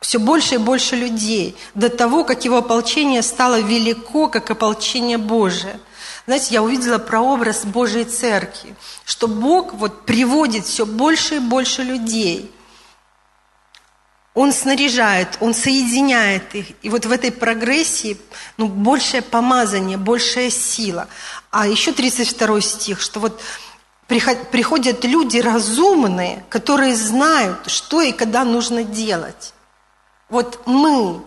все 0.00 0.18
больше 0.18 0.54
и 0.54 0.58
больше 0.58 0.96
людей, 0.96 1.56
до 1.74 1.88
того, 1.88 2.24
как 2.24 2.44
его 2.44 2.58
ополчение 2.58 3.22
стало 3.22 3.60
велико, 3.60 4.28
как 4.28 4.50
ополчение 4.50 5.18
Божие. 5.18 5.78
Знаете, 6.26 6.54
я 6.54 6.62
увидела 6.62 6.98
прообраз 6.98 7.64
Божьей 7.64 8.04
Церкви, 8.04 8.74
что 9.04 9.28
Бог 9.28 9.74
вот 9.74 10.06
приводит 10.06 10.64
все 10.64 10.86
больше 10.86 11.36
и 11.36 11.40
больше 11.40 11.82
людей. 11.82 12.50
Он 14.36 14.52
снаряжает, 14.52 15.38
Он 15.40 15.54
соединяет 15.54 16.54
их. 16.54 16.66
И 16.82 16.90
вот 16.90 17.06
в 17.06 17.10
этой 17.10 17.32
прогрессии 17.32 18.18
ну, 18.58 18.68
большее 18.68 19.22
помазание, 19.22 19.96
большая 19.96 20.50
сила. 20.50 21.08
А 21.50 21.66
еще 21.66 21.92
32 21.94 22.60
стих, 22.60 23.00
что 23.00 23.18
вот 23.18 23.40
приходят 24.06 25.02
люди 25.06 25.38
разумные, 25.38 26.44
которые 26.50 26.94
знают, 26.96 27.70
что 27.70 28.02
и 28.02 28.12
когда 28.12 28.44
нужно 28.44 28.84
делать. 28.84 29.54
Вот 30.28 30.60
мы, 30.66 31.22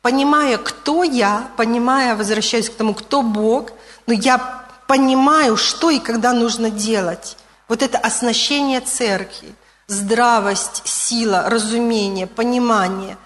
понимая, 0.00 0.58
кто 0.58 1.04
я, 1.04 1.48
понимая, 1.56 2.16
возвращаясь 2.16 2.68
к 2.68 2.74
тому, 2.74 2.92
кто 2.92 3.22
Бог, 3.22 3.70
но 4.08 4.14
я 4.14 4.66
понимаю, 4.88 5.56
что 5.56 5.90
и 5.90 6.00
когда 6.00 6.32
нужно 6.32 6.70
делать. 6.70 7.36
Вот 7.68 7.84
это 7.84 7.98
оснащение 7.98 8.80
церкви– 8.80 9.54
здравость, 9.86 10.82
сила, 10.84 11.48
разумение, 11.48 12.26
понимание 12.26 13.16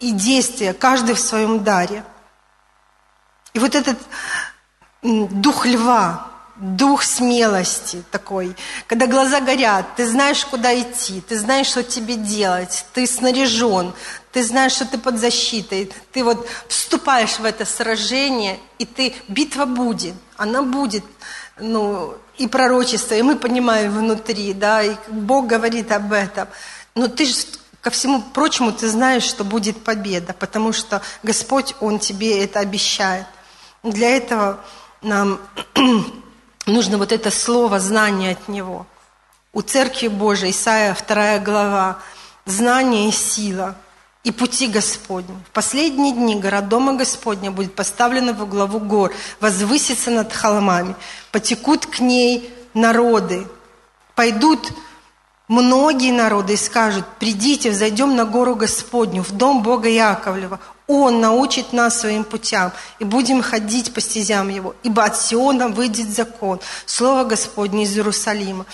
и 0.00 0.12
действие, 0.12 0.72
каждый 0.72 1.14
в 1.14 1.20
своем 1.20 1.62
даре. 1.62 2.04
И 3.52 3.58
вот 3.58 3.74
этот 3.74 3.98
дух 5.02 5.66
льва, 5.66 6.30
дух 6.56 7.02
смелости 7.02 8.04
такой, 8.10 8.54
когда 8.86 9.06
глаза 9.06 9.40
горят, 9.40 9.96
ты 9.96 10.06
знаешь, 10.06 10.44
куда 10.44 10.78
идти, 10.78 11.20
ты 11.22 11.38
знаешь, 11.38 11.68
что 11.68 11.82
тебе 11.82 12.16
делать, 12.16 12.84
ты 12.92 13.06
снаряжен, 13.06 13.94
ты 14.30 14.44
знаешь, 14.44 14.72
что 14.72 14.84
ты 14.84 14.98
под 14.98 15.18
защитой, 15.18 15.90
ты 16.12 16.22
вот 16.22 16.46
вступаешь 16.68 17.38
в 17.38 17.44
это 17.44 17.64
сражение, 17.64 18.60
и 18.78 18.84
ты, 18.84 19.14
битва 19.28 19.64
будет, 19.64 20.14
она 20.36 20.62
будет, 20.62 21.04
ну, 21.60 22.16
и 22.36 22.46
пророчество, 22.46 23.14
и 23.14 23.22
мы 23.22 23.36
понимаем 23.36 23.92
внутри, 23.92 24.52
да, 24.54 24.82
и 24.82 24.96
Бог 25.08 25.46
говорит 25.46 25.92
об 25.92 26.12
этом. 26.12 26.48
Но 26.94 27.08
ты 27.08 27.26
же 27.26 27.34
ко 27.80 27.90
всему 27.90 28.22
прочему 28.22 28.72
ты 28.72 28.88
знаешь, 28.88 29.22
что 29.22 29.44
будет 29.44 29.82
победа, 29.84 30.32
потому 30.32 30.72
что 30.72 31.02
Господь, 31.22 31.74
Он 31.80 31.98
тебе 31.98 32.42
это 32.42 32.60
обещает. 32.60 33.26
Для 33.82 34.16
этого 34.16 34.60
нам 35.02 35.40
нужно 36.66 36.98
вот 36.98 37.12
это 37.12 37.30
слово, 37.30 37.80
знание 37.80 38.32
от 38.32 38.48
Него. 38.48 38.86
У 39.52 39.62
Церкви 39.62 40.08
Божией, 40.08 40.52
Исаия 40.52 40.96
2 41.08 41.38
глава, 41.38 41.98
знание 42.46 43.08
и 43.08 43.12
сила– 43.12 43.76
и 44.22 44.32
пути 44.32 44.68
Господни. 44.68 45.34
В 45.48 45.50
последние 45.52 46.12
дни 46.12 46.36
гора 46.36 46.60
Дома 46.60 46.94
Господня 46.94 47.50
будет 47.50 47.74
поставлена 47.74 48.32
во 48.32 48.46
главу 48.46 48.78
гор, 48.78 49.12
возвысится 49.40 50.10
над 50.10 50.32
холмами, 50.32 50.94
потекут 51.32 51.86
к 51.86 52.00
ней 52.00 52.52
народы, 52.74 53.46
пойдут 54.14 54.72
многие 55.48 56.12
народы 56.12 56.54
и 56.54 56.56
скажут, 56.56 57.04
придите, 57.18 57.70
взойдем 57.70 58.14
на 58.14 58.24
гору 58.24 58.54
Господню, 58.54 59.22
в 59.22 59.32
дом 59.32 59.62
Бога 59.62 59.88
Яковлева. 59.88 60.60
Он 60.92 61.20
научит 61.20 61.72
нас 61.72 62.00
своим 62.00 62.24
путям, 62.24 62.72
и 62.98 63.04
будем 63.04 63.42
ходить 63.42 63.94
по 63.94 64.00
стезям 64.00 64.48
Его, 64.48 64.74
ибо 64.82 65.04
от 65.04 65.16
Сиона 65.16 65.68
выйдет 65.68 66.10
закон, 66.10 66.60
Слово 66.86 67.24
Господне 67.24 67.84
из 67.84 67.96
Иерусалима. 67.96 68.66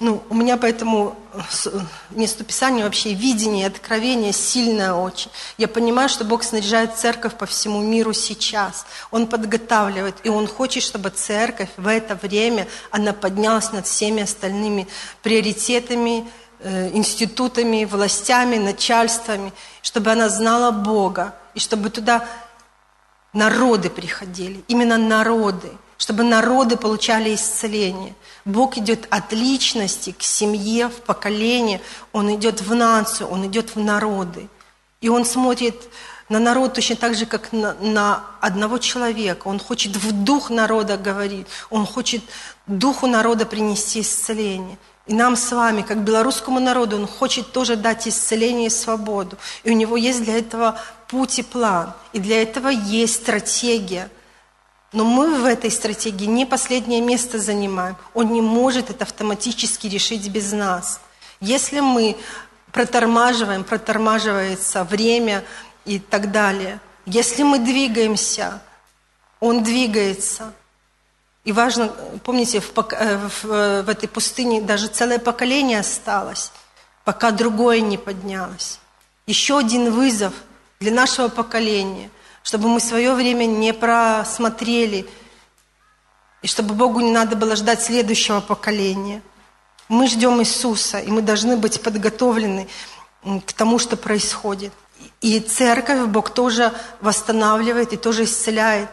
Ну, 0.00 0.22
у 0.28 0.34
меня 0.34 0.56
поэтому 0.56 1.16
э, 1.32 1.70
место 2.10 2.44
Писания 2.44 2.84
вообще 2.84 3.14
видение, 3.14 3.66
откровение 3.66 4.32
сильное 4.32 4.92
очень. 4.92 5.30
Я 5.58 5.68
понимаю, 5.68 6.08
что 6.08 6.24
Бог 6.24 6.44
снаряжает 6.44 6.96
церковь 6.96 7.34
по 7.34 7.46
всему 7.46 7.80
миру 7.80 8.12
сейчас. 8.12 8.86
Он 9.10 9.26
подготавливает, 9.26 10.16
и 10.24 10.28
Он 10.28 10.46
хочет, 10.46 10.82
чтобы 10.82 11.10
церковь 11.10 11.70
в 11.76 11.88
это 11.88 12.14
время, 12.14 12.66
она 12.90 13.12
поднялась 13.12 13.72
над 13.72 13.86
всеми 13.86 14.22
остальными 14.22 14.86
приоритетами, 15.22 16.24
Э, 16.66 16.88
институтами, 16.94 17.84
властями, 17.84 18.56
начальствами, 18.56 19.52
чтобы 19.82 20.12
она 20.12 20.30
знала 20.30 20.70
Бога, 20.70 21.34
и 21.54 21.60
чтобы 21.60 21.90
туда 21.90 22.26
народы 23.32 23.90
приходили, 23.90 24.64
именно 24.68 24.96
народы, 24.96 25.70
чтобы 25.98 26.22
народы 26.24 26.76
получали 26.76 27.34
исцеление. 27.34 28.14
Бог 28.44 28.76
идет 28.78 29.06
от 29.10 29.32
личности 29.32 30.12
к 30.12 30.22
семье, 30.22 30.88
в 30.88 31.00
поколение, 31.02 31.80
Он 32.12 32.34
идет 32.34 32.60
в 32.60 32.74
нацию, 32.74 33.28
Он 33.28 33.46
идет 33.46 33.74
в 33.74 33.80
народы. 33.80 34.48
И 35.00 35.08
Он 35.08 35.24
смотрит 35.24 35.76
на 36.28 36.38
народ 36.38 36.74
точно 36.74 36.96
так 36.96 37.14
же, 37.14 37.26
как 37.26 37.52
на, 37.52 37.74
на 37.74 38.24
одного 38.40 38.78
человека. 38.78 39.48
Он 39.48 39.58
хочет 39.58 39.96
в 39.96 40.12
дух 40.24 40.50
народа 40.50 40.96
говорить, 40.96 41.46
Он 41.70 41.86
хочет 41.86 42.22
духу 42.66 43.06
народа 43.06 43.46
принести 43.46 44.00
исцеление. 44.00 44.78
И 45.06 45.12
нам 45.12 45.36
с 45.36 45.52
вами, 45.52 45.82
как 45.82 46.02
белорусскому 46.02 46.60
народу, 46.60 46.96
он 46.96 47.06
хочет 47.06 47.52
тоже 47.52 47.76
дать 47.76 48.08
исцеление 48.08 48.68
и 48.68 48.70
свободу. 48.70 49.36
И 49.62 49.70
у 49.70 49.74
него 49.74 49.96
есть 49.98 50.24
для 50.24 50.38
этого 50.38 50.80
путь 51.08 51.38
и 51.38 51.42
план. 51.42 51.92
И 52.14 52.18
для 52.18 52.40
этого 52.40 52.68
есть 52.68 53.16
стратегия. 53.16 54.10
Но 54.92 55.04
мы 55.04 55.42
в 55.42 55.44
этой 55.44 55.70
стратегии 55.70 56.24
не 56.24 56.46
последнее 56.46 57.02
место 57.02 57.38
занимаем. 57.38 57.96
Он 58.14 58.32
не 58.32 58.40
может 58.40 58.88
это 58.88 59.04
автоматически 59.04 59.88
решить 59.88 60.28
без 60.28 60.52
нас. 60.52 61.00
Если 61.40 61.80
мы 61.80 62.16
протормаживаем, 62.72 63.62
протормаживается 63.62 64.84
время 64.84 65.44
и 65.84 65.98
так 65.98 66.32
далее. 66.32 66.80
Если 67.04 67.42
мы 67.42 67.58
двигаемся, 67.58 68.62
он 69.38 69.62
двигается– 69.62 70.54
и 71.44 71.52
важно, 71.52 71.88
помните, 72.24 72.60
в, 72.60 72.72
э, 72.92 73.28
в, 73.28 73.44
э, 73.44 73.82
в 73.82 73.88
этой 73.90 74.08
пустыне 74.08 74.62
даже 74.62 74.86
целое 74.86 75.18
поколение 75.18 75.80
осталось, 75.80 76.52
пока 77.04 77.30
другое 77.30 77.80
не 77.80 77.98
поднялось. 77.98 78.78
Еще 79.26 79.58
один 79.58 79.92
вызов 79.92 80.32
для 80.80 80.90
нашего 80.90 81.28
поколения, 81.28 82.10
чтобы 82.42 82.68
мы 82.68 82.80
свое 82.80 83.12
время 83.12 83.44
не 83.44 83.74
просмотрели, 83.74 85.06
и 86.40 86.46
чтобы 86.46 86.74
Богу 86.74 87.00
не 87.00 87.10
надо 87.10 87.36
было 87.36 87.56
ждать 87.56 87.82
следующего 87.82 88.40
поколения. 88.40 89.22
Мы 89.88 90.08
ждем 90.08 90.40
Иисуса, 90.40 90.98
и 90.98 91.10
мы 91.10 91.20
должны 91.20 91.58
быть 91.58 91.82
подготовлены 91.82 92.68
к 93.46 93.52
тому, 93.52 93.78
что 93.78 93.96
происходит. 93.96 94.72
И 95.20 95.40
церковь 95.40 96.06
Бог 96.06 96.30
тоже 96.30 96.72
восстанавливает 97.02 97.92
и 97.92 97.98
тоже 97.98 98.24
исцеляет. 98.24 98.88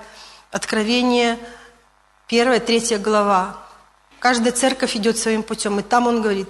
Откровение– 0.51 1.39
первая, 2.31 2.61
третья 2.61 2.97
глава. 2.97 3.57
Каждая 4.19 4.53
церковь 4.53 4.95
идет 4.95 5.17
своим 5.17 5.43
путем, 5.43 5.81
и 5.81 5.83
там 5.83 6.07
он 6.07 6.21
говорит, 6.21 6.47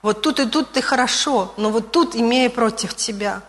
вот 0.00 0.22
тут 0.22 0.38
и 0.38 0.46
тут 0.46 0.70
ты 0.70 0.80
хорошо, 0.80 1.52
но 1.56 1.70
вот 1.70 1.90
тут 1.90 2.14
имея 2.14 2.48
против 2.48 2.94
тебя. 2.94 3.42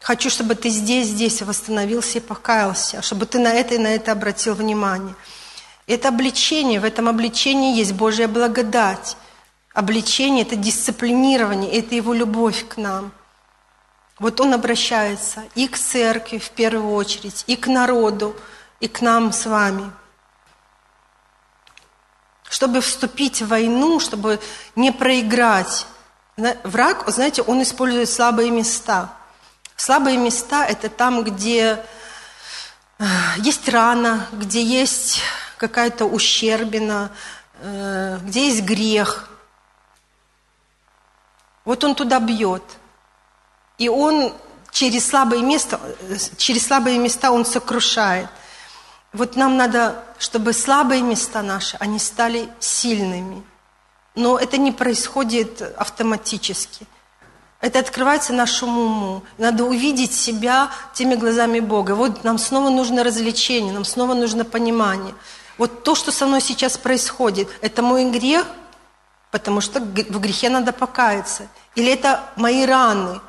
Хочу, 0.00 0.30
чтобы 0.30 0.54
ты 0.54 0.70
здесь, 0.70 1.08
здесь 1.08 1.42
восстановился 1.42 2.16
и 2.16 2.22
покаялся, 2.22 3.02
чтобы 3.02 3.26
ты 3.26 3.38
на 3.38 3.52
это 3.52 3.74
и 3.74 3.78
на 3.78 3.88
это 3.88 4.12
обратил 4.12 4.54
внимание. 4.54 5.14
Это 5.86 6.08
обличение, 6.08 6.80
в 6.80 6.84
этом 6.86 7.10
обличении 7.10 7.76
есть 7.76 7.92
Божья 7.92 8.26
благодать. 8.26 9.18
Обличение– 9.74 10.44
это 10.46 10.56
дисциплинирование, 10.56 11.70
это 11.72 11.94
Его 11.94 12.14
любовь 12.14 12.66
к 12.66 12.78
нам. 12.78 13.12
Вот 14.18 14.40
Он 14.40 14.54
обращается 14.54 15.42
и 15.54 15.68
к 15.68 15.76
церкви 15.76 16.38
в 16.38 16.48
первую 16.48 16.94
очередь, 16.94 17.44
и 17.46 17.56
к 17.56 17.66
народу, 17.66 18.34
и 18.80 18.88
к 18.88 19.02
нам 19.02 19.30
с 19.34 19.44
вами– 19.44 19.92
чтобы 22.50 22.80
вступить 22.80 23.40
в 23.40 23.46
войну, 23.46 24.00
чтобы 24.00 24.40
не 24.74 24.90
проиграть. 24.90 25.86
Враг, 26.64 27.04
знаете, 27.06 27.42
он 27.42 27.62
использует 27.62 28.10
слабые 28.10 28.50
места. 28.50 29.14
Слабые 29.76 30.18
места– 30.18 30.66
это 30.68 30.88
там, 30.88 31.22
где 31.22 31.82
э, 32.98 33.04
есть 33.38 33.68
рана, 33.68 34.26
где 34.32 34.62
есть 34.62 35.22
какая-то 35.58 36.06
ущербина, 36.06 37.12
э, 37.60 38.18
где 38.22 38.48
есть 38.48 38.62
грех. 38.62 39.30
Вот 41.64 41.84
он 41.84 41.94
туда 41.94 42.18
бьет. 42.18 42.64
И 43.78 43.88
он 43.88 44.34
через 44.72 45.06
слабые 45.06 45.42
места, 45.42 45.80
э, 46.00 46.16
через 46.36 46.66
слабые 46.66 46.98
места 46.98 47.30
он 47.30 47.46
сокрушает. 47.46 48.28
Вот 49.12 49.36
нам 49.36 49.56
надо, 49.56 50.04
чтобы 50.18 50.52
слабые 50.52 51.02
места 51.02 51.42
наши, 51.42 51.76
они 51.80 51.98
стали 51.98 52.48
сильными. 52.60 53.42
Но 54.14 54.38
это 54.38 54.56
не 54.56 54.72
происходит 54.72 55.62
автоматически. 55.76 56.86
Это 57.60 57.78
открывается 57.78 58.32
нашему 58.32 58.80
уму. 58.82 59.22
Надо 59.36 59.64
увидеть 59.64 60.14
себя 60.14 60.70
теми 60.94 61.14
глазами 61.14 61.60
Бога. 61.60 61.94
Вот 61.94 62.24
нам 62.24 62.38
снова 62.38 62.70
нужно 62.70 63.04
развлечение, 63.04 63.72
нам 63.72 63.84
снова 63.84 64.14
нужно 64.14 64.44
понимание. 64.44 65.14
Вот 65.58 65.82
то, 65.82 65.94
что 65.94 66.10
со 66.10 66.26
мной 66.26 66.40
сейчас 66.40 66.78
происходит, 66.78 67.48
это 67.60 67.82
мой 67.82 68.10
грех, 68.10 68.46
потому 69.30 69.60
что 69.60 69.80
в 69.80 70.20
грехе 70.20 70.48
надо 70.48 70.72
покаяться. 70.72 71.48
Или 71.74 71.92
это 71.92 72.22
мои 72.36 72.64
раны, 72.64 73.20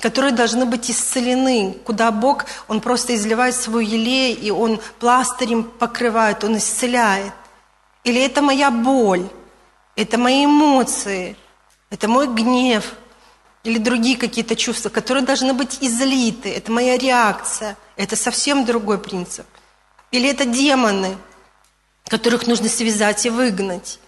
которые 0.00 0.32
должны 0.32 0.64
быть 0.64 0.90
исцелены, 0.90 1.76
куда 1.84 2.10
Бог, 2.10 2.46
Он 2.68 2.80
просто 2.80 3.14
изливает 3.14 3.54
свой 3.54 3.84
елей, 3.84 4.32
и 4.32 4.50
Он 4.50 4.80
пластырем 5.00 5.64
покрывает, 5.64 6.44
Он 6.44 6.56
исцеляет. 6.56 7.32
Или 8.04 8.22
это 8.22 8.40
моя 8.40 8.70
боль, 8.70 9.28
это 9.96 10.16
мои 10.16 10.44
эмоции, 10.44 11.36
это 11.90 12.06
мой 12.06 12.28
гнев, 12.28 12.94
или 13.64 13.78
другие 13.78 14.16
какие-то 14.16 14.54
чувства, 14.54 14.88
которые 14.88 15.24
должны 15.24 15.52
быть 15.52 15.78
излиты, 15.80 16.54
это 16.54 16.70
моя 16.70 16.96
реакция, 16.96 17.76
это 17.96 18.14
совсем 18.14 18.64
другой 18.64 18.98
принцип. 18.98 19.46
Или 20.12 20.30
это 20.30 20.44
демоны, 20.44 21.18
которых 22.06 22.46
нужно 22.46 22.68
связать 22.68 23.26
и 23.26 23.30
выгнать. 23.30 23.98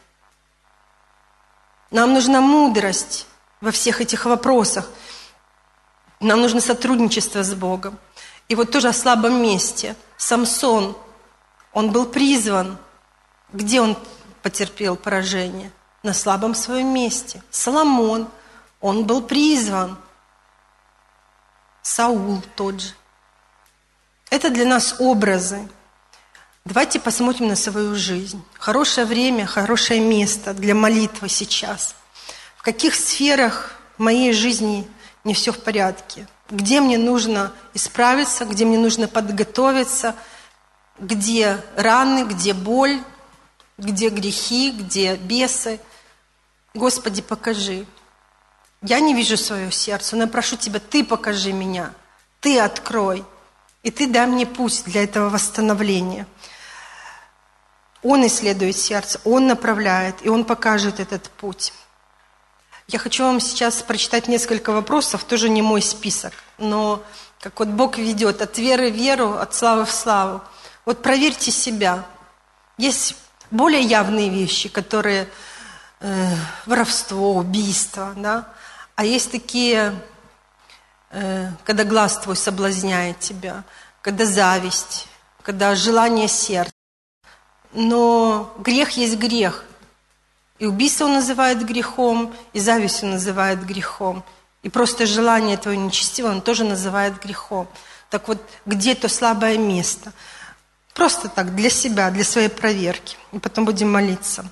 Нам 1.91 2.15
нужна 2.15 2.41
мудрость 2.41 3.27
во 3.61 3.73
всех 3.73 4.01
этих 4.01 4.25
вопросах– 4.25 4.89
нам 6.21 6.43
нужно 6.43 6.61
сотрудничество 6.61 7.43
с 7.43 7.55
Богом. 7.55 7.99
И 8.49 8.55
вот 8.55 8.71
тоже 8.71 8.89
о 8.89 8.93
слабом 8.93 9.43
месте. 9.43 9.97
Самсон, 10.19 10.97
он 11.73 11.91
был 11.91 12.07
призван. 12.07 12.79
Где 13.53 13.81
он 13.81 13.97
потерпел 14.43 14.97
поражение? 14.97 15.73
На 16.03 16.13
слабом 16.13 16.55
своем 16.55 16.89
месте. 16.89 17.43
Соломон, 17.51 18.29
он 18.81 19.05
был 19.05 19.23
призван. 19.23 19.97
Саул 21.83 22.43
тот 22.55 22.81
же. 22.81 22.93
Это 24.29 24.51
для 24.51 24.67
нас 24.67 24.97
образы. 24.99 25.67
Давайте 26.67 27.01
посмотрим 27.01 27.49
на 27.49 27.57
свою 27.57 27.95
жизнь. 27.95 28.45
Хорошее 28.59 29.07
время, 29.07 29.47
хорошее 29.47 30.01
место 30.01 30.53
для 30.53 30.75
молитвы 30.75 31.31
сейчас. 31.31 31.95
В 32.57 32.63
каких 32.63 32.95
сферах 32.95 33.75
моей 33.97 34.35
жизни– 34.35 34.87
не 35.25 35.35
все 35.35 35.53
в 35.53 35.59
порядке, 35.61 36.27
где 36.49 36.81
мне 36.81 36.99
нужно 36.99 37.53
исправиться, 37.75 38.45
где 38.45 38.65
мне 38.65 38.79
нужно 38.79 39.09
подготовиться, 39.09 40.17
где 40.99 41.63
раны, 41.77 42.25
где 42.25 42.53
боль, 42.55 43.03
где 43.79 44.09
грехи, 44.09 44.73
где 44.73 45.17
бесы. 45.17 45.81
Господи, 46.75 47.23
покажи. 47.23 47.87
Я 48.83 49.01
не 49.01 49.15
вижу 49.15 49.37
свое 49.37 49.71
сердце, 49.71 50.17
но 50.17 50.23
я 50.23 50.29
прошу 50.29 50.57
Тебя, 50.57 50.81
Ты 50.81 51.05
покажи 51.05 51.53
меня, 51.53 51.93
Ты 52.41 52.59
открой, 52.59 53.25
и 53.83 53.91
Ты 53.91 54.07
дай 54.07 54.27
мне 54.27 54.47
путь 54.47 54.85
для 54.87 55.05
этого 55.05 55.29
восстановления. 55.29 56.27
Он 58.03 58.27
исследует 58.27 58.77
сердце, 58.77 59.21
Он 59.25 59.47
направляет, 59.47 60.25
и 60.25 60.31
Он 60.31 60.45
покажет 60.45 61.01
этот 61.01 61.29
путь. 61.31 61.75
Я 62.93 62.99
хочу 62.99 63.23
вам 63.23 63.39
сейчас 63.39 63.83
прочитать 63.83 64.27
несколько 64.27 64.73
вопросов, 64.73 65.23
тоже 65.23 65.49
не 65.49 65.63
мой 65.63 65.81
список, 65.81 66.33
но 66.59 67.01
как 67.39 67.61
вот 67.61 67.69
Бог 67.69 67.99
ведет 67.99 68.43
от 68.43 68.59
веры 68.59 68.91
в 68.91 68.97
веру, 68.97 69.35
от 69.35 69.55
славы 69.55 69.85
в 69.85 69.93
славу. 69.93 70.43
Вот 70.85 71.01
проверьте 71.01 71.53
себя. 71.53 72.05
Есть 72.79 73.15
более 73.53 73.83
явные 73.83 74.29
вещи, 74.29 74.69
которые 74.69 75.29
э, 76.01 76.35
воровство, 76.67 77.37
убийство, 77.37 78.13
да, 78.17 78.49
а 78.97 79.05
есть 79.05 79.31
такие 79.31 79.95
э, 81.11 81.49
когда 81.63 81.85
глаз 81.85 82.19
твой 82.19 82.35
соблазняет 82.35 83.21
тебя, 83.21 83.63
когда 84.03 84.25
зависть, 84.25 85.07
когда 85.43 85.77
желание 85.77 86.27
сердца. 86.27 86.75
Но 87.73 88.53
грех 88.59 88.91
есть 88.91 89.17
грех. 89.17 89.65
И 90.61 90.67
убийство 90.67 91.07
он 91.07 91.15
называет 91.15 91.65
грехом, 91.65 92.35
и 92.53 92.61
зависть 92.61 93.03
он 93.03 93.13
называет 93.13 93.65
грехом. 93.65 94.23
И 94.63 94.69
просто 94.69 95.07
желание 95.07 95.57
твое 95.57 95.79
нечестивое 95.79 96.33
он 96.33 96.43
тоже 96.43 96.65
называет 96.65 97.19
грехом. 97.19 97.67
Так 98.11 98.29
вот, 98.29 98.39
где 98.67 98.95
то 98.95 99.09
слабое 99.09 99.57
место? 99.57 100.13
Просто 100.93 101.31
так, 101.31 101.55
для 101.57 101.71
себя, 101.71 102.11
для 102.11 102.25
своей 102.25 102.51
проверки. 102.51 103.17
И 103.33 103.39
потом 103.39 103.65
будем 103.65 103.91
молиться. 103.91 104.45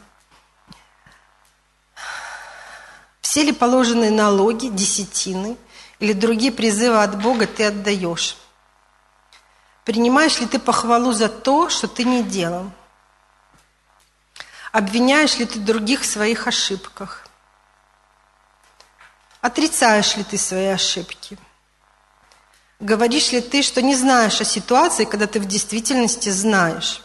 Все 3.21 3.43
ли 3.43 3.53
положенные 3.53 4.11
налоги, 4.11 4.69
десятины 4.69 5.59
или 5.99 6.15
другие 6.15 6.53
призывы 6.53 7.03
от 7.03 7.21
Бога 7.21 7.47
ты 7.47 7.65
отдаешь? 7.65 8.39
Принимаешь 9.85 10.41
ли 10.41 10.47
ты 10.47 10.59
похвалу 10.59 11.13
за 11.13 11.29
то, 11.29 11.69
что 11.69 11.87
ты 11.87 12.05
не 12.05 12.23
делал? 12.23 12.71
Обвиняешь 14.79 15.39
ли 15.39 15.45
ты 15.45 15.59
других 15.59 16.03
в 16.03 16.07
своих 16.07 16.47
ошибках? 16.47 17.27
Отрицаешь 19.41 20.15
ли 20.15 20.23
ты 20.23 20.39
свои 20.39 20.67
ошибки? 20.67 21.37
Говоришь 22.79 23.33
ли 23.33 23.41
ты, 23.41 23.63
что 23.63 23.83
не 23.83 23.97
знаешь 23.97 24.41
о 24.41 24.45
ситуации, 24.45 25.05
когда 25.05 25.27
ты 25.27 25.41
в 25.41 25.47
действительности 25.47 26.29
знаешь? 26.29 27.03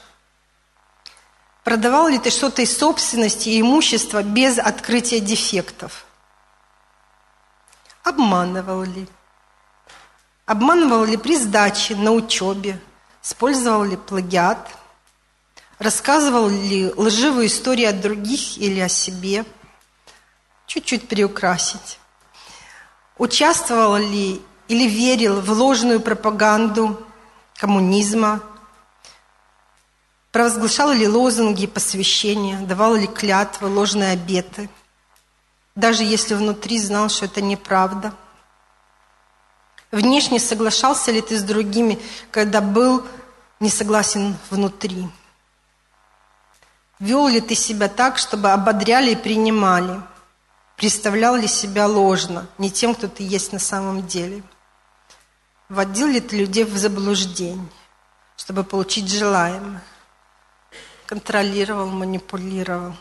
Продавал 1.63 2.09
ли 2.09 2.19
ты 2.19 2.29
что-то 2.29 2.61
из 2.61 2.77
собственности 2.77 3.49
и 3.49 3.61
имущества 3.61 4.21
без 4.21 4.59
открытия 4.59 5.19
дефектов? 5.19 6.05
Обманывал 8.03 8.83
ли? 8.83 9.07
Обманывал 10.45 11.05
ли 11.05 11.17
при 11.17 11.35
сдаче 11.37 11.95
на 11.95 12.11
учебе? 12.11 12.79
Использовал 13.23 13.83
ли 13.83 13.97
плагиат? 13.97 14.69
Рассказывал 15.83 16.47
ли 16.47 16.91
лживые 16.95 17.47
истории 17.47 17.83
о 17.83 17.91
других 17.91 18.57
или 18.57 18.79
о 18.79 18.87
себе? 18.87 19.45
Чуть-чуть 20.65 21.09
приукрасить. 21.09 21.99
Участвовал 23.17 23.97
ли 23.97 24.41
или 24.69 24.87
верил 24.87 25.41
в 25.41 25.51
ложную 25.51 25.99
пропаганду 25.99 27.05
коммунизма? 27.57 28.41
Провозглашал 30.31 30.93
ли 30.93 31.05
лозунги 31.05 31.67
посвящения? 31.67 32.59
Давал 32.61 32.95
ли 32.95 33.07
клятвы, 33.07 33.67
ложные 33.67 34.13
обеты– 34.13 34.69
даже 35.75 36.03
если 36.03 36.35
внутри 36.35 36.79
знал, 36.79 37.09
что 37.09 37.25
это 37.25 37.41
неправда? 37.41 38.13
Внешне 39.91 40.39
соглашался 40.39 41.11
ли 41.11 41.21
ты 41.21 41.37
с 41.37 41.43
другими, 41.43 41.99
когда 42.29 42.61
был 42.61 43.03
не 43.59 43.69
согласен 43.69 44.37
внутри? 44.51 45.07
Вел 47.03 47.27
ли 47.27 47.41
ты 47.41 47.53
себя 47.53 47.89
так, 47.89 48.17
чтобы 48.17 48.53
ободряли 48.53 49.11
и 49.11 49.17
принимали? 49.17 50.01
Представлял 50.77 51.35
ли 51.35 51.49
себя 51.49 51.85
ложно, 51.85 52.47
не 52.57 52.71
тем, 52.71 52.95
кто 52.95 53.09
ты 53.09 53.23
есть 53.23 53.51
на 53.51 53.59
самом 53.59 54.07
деле? 54.07 54.41
Вводил 55.67 56.07
ли 56.07 56.21
ты 56.21 56.37
людей 56.37 56.63
в 56.63 56.77
заблуждение, 56.77 57.67
чтобы 58.37 58.63
получить 58.63 59.09
желаемое? 59.09 59.83
Контролировал, 61.05 61.87
манипулировал? 61.87 62.95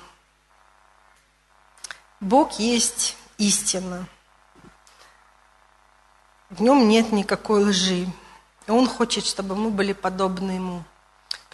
Бог 2.18 2.58
есть 2.58 3.16
истина. 3.38 4.08
В 6.50 6.60
нем 6.60 6.88
нет 6.88 7.12
никакой 7.12 7.62
лжи. 7.62 8.08
И 8.66 8.70
Он 8.72 8.88
хочет, 8.88 9.24
чтобы 9.24 9.54
мы 9.54 9.70
были 9.70 9.92
подобны 9.92 10.50
Ему. 10.50 10.82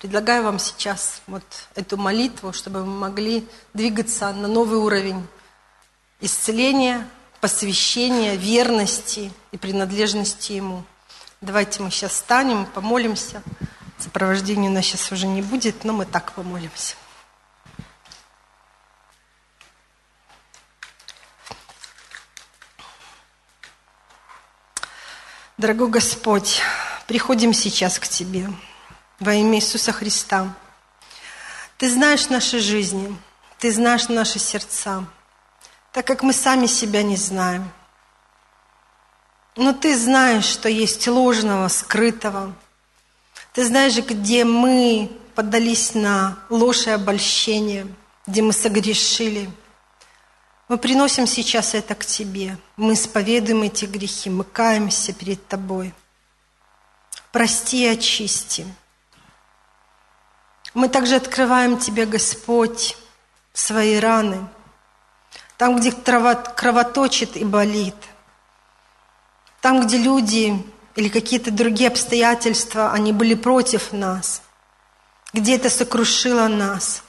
Предлагаю 0.01 0.45
вам 0.45 0.61
сейчас 0.61 1.23
вот 1.27 1.43
эту 1.75 1.97
молитву, 1.97 2.53
чтобы 2.53 2.85
мы 2.85 2.99
могли 2.99 3.49
двигаться 3.75 4.33
на 4.33 4.47
новый 4.47 4.79
уровень 4.79 5.27
исцеления, 6.21 7.09
посвящения, 7.41 8.37
верности 8.37 9.33
и 9.51 9.59
принадлежности 9.59 10.53
Ему. 10.53 10.85
Давайте 11.41 11.83
мы 11.83 11.91
сейчас 11.91 12.13
встанем, 12.13 12.67
помолимся. 12.67 13.43
Сопровождения 13.99 14.71
у 14.71 14.73
нас 14.73 14.85
сейчас 14.85 15.11
уже 15.11 15.27
не 15.27 15.43
будет, 15.43 15.83
но 15.83 15.93
мы 15.93 16.07
так 16.07 16.33
помолимся. 16.33 16.95
Дорогой 25.57 25.89
Господь, 25.89 26.61
приходим 27.09 27.53
сейчас 27.53 27.99
к 27.99 28.07
Тебе 28.07 28.49
во 29.21 29.35
имя 29.35 29.59
Иисуса 29.59 29.93
Христа. 29.93 30.55
Ты 31.77 31.91
знаешь 31.91 32.29
наши 32.29 32.59
жизни, 32.61 33.17
Ты 33.59 33.73
знаешь 33.73 34.09
наши 34.09 34.39
сердца, 34.39 35.05
так 35.93 36.07
как 36.07 36.23
мы 36.23 36.33
сами 36.33 36.67
себя 36.67 37.03
не 37.03 37.17
знаем. 37.17 37.71
Но 39.57 39.73
Ты 39.73 39.97
знаешь, 39.97 40.45
что 40.45 40.69
есть 40.69 41.07
ложного, 41.09 41.69
скрытого. 41.69 42.55
Ты 43.53 43.65
знаешь, 43.65 43.97
где 43.97 44.45
мы 44.45 45.11
поддались 45.35 45.95
на 45.95 46.39
ложь 46.49 46.87
и 46.87 46.91
обольщение, 46.91 47.87
где 48.27 48.43
мы 48.43 48.53
согрешили– 48.53 49.51
мы 50.69 50.77
приносим 50.77 51.27
сейчас 51.27 51.75
это 51.75 51.95
к 51.95 52.05
Тебе. 52.05 52.59
Мы 52.77 52.93
исповедуем 52.93 53.63
эти 53.63 53.87
грехи, 53.87 54.29
мы 54.29 54.45
каемся 54.45 55.15
перед 55.15 55.47
Тобой. 55.49 55.95
Прости 57.33 57.85
и 57.85 57.89
очисти. 57.89 58.67
Мы 60.75 60.89
также 60.89 61.17
открываем 61.17 61.79
Тебе, 61.79 62.07
Господь, 62.07 62.97
свои 63.53 63.99
раны, 63.99 64.47
там, 65.57 65.77
где 65.79 65.93
кровоточит 65.93 67.37
и 67.37 67.45
болит, 67.45 67.97
там, 69.61 69.87
где 69.87 69.99
люди 69.99 70.65
или 70.95 71.09
какие-то 71.09 71.51
другие 71.51 71.89
обстоятельства, 71.89 72.93
они 72.93 73.13
были 73.13 73.35
против 73.35 73.93
нас, 73.93 74.43
где 75.33 75.57
это 75.57 75.71
сокрушило 75.71 76.49
нас– 76.49 77.03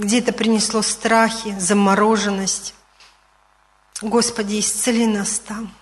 где 0.00 0.18
это 0.20 0.32
принесло 0.32 0.82
страхи, 0.82 1.54
замороженность. 1.58 2.74
Господи, 4.00 4.58
исцели 4.58 5.06
нас 5.06 5.38
там. 5.40 5.72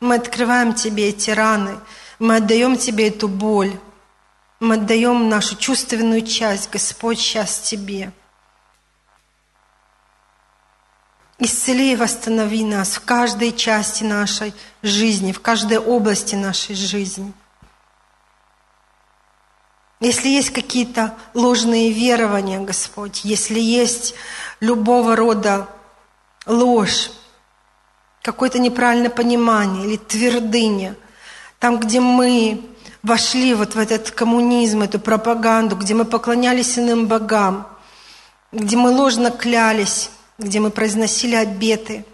Мы 0.00 0.16
открываем 0.16 0.74
Тебе 0.74 1.10
эти 1.10 1.30
раны, 1.30 1.78
мы 2.18 2.36
отдаем 2.36 2.76
Тебе 2.76 3.08
эту 3.08 3.28
боль, 3.28 3.78
мы 4.60 4.76
отдаем 4.76 5.28
нашу 5.28 5.56
чувственную 5.56 6.22
часть, 6.22 6.70
Господь, 6.70 7.18
сейчас 7.18 7.58
Тебе. 7.60 8.12
Исцели 11.38 11.92
и 11.92 11.96
восстанови 11.96 12.64
нас 12.64 12.96
в 12.96 13.04
каждой 13.04 13.52
части 13.52 14.04
нашей 14.04 14.54
жизни, 14.82 15.32
в 15.32 15.40
каждой 15.40 15.78
области 15.78 16.34
нашей 16.34 16.74
жизни– 16.74 17.32
если 20.00 20.28
есть 20.28 20.50
какие-то 20.50 21.14
ложные 21.32 21.90
верования, 21.90 22.60
Господь, 22.60 23.22
если 23.24 23.58
есть 23.58 24.14
любого 24.60 25.16
рода 25.16 25.68
ложь, 26.44 27.10
какое-то 28.20 28.58
неправильное 28.58 29.08
понимание 29.08 29.86
или 29.86 29.96
твердыня, 29.96 30.96
там, 31.58 31.80
где 31.80 32.00
мы 32.00 32.62
вошли 33.06 33.54
вот 33.54 33.74
в 33.74 33.78
этот 33.78 34.10
коммунизм, 34.10 34.82
эту 34.82 34.98
пропаганду, 34.98 35.76
где 35.76 35.94
мы 35.94 36.04
поклонялись 36.04 36.78
иным 36.78 37.06
богам, 37.06 37.66
где 38.52 38.76
мы 38.76 38.90
ложно 38.90 39.30
клялись, 39.30 40.10
где 40.38 40.58
мы 40.58 40.70
произносили 40.70 41.36
обеты, 41.36 42.04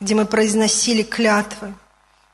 где 0.00 0.14
мы 0.14 0.24
произносили 0.24 1.02
клятвы. 1.02 1.72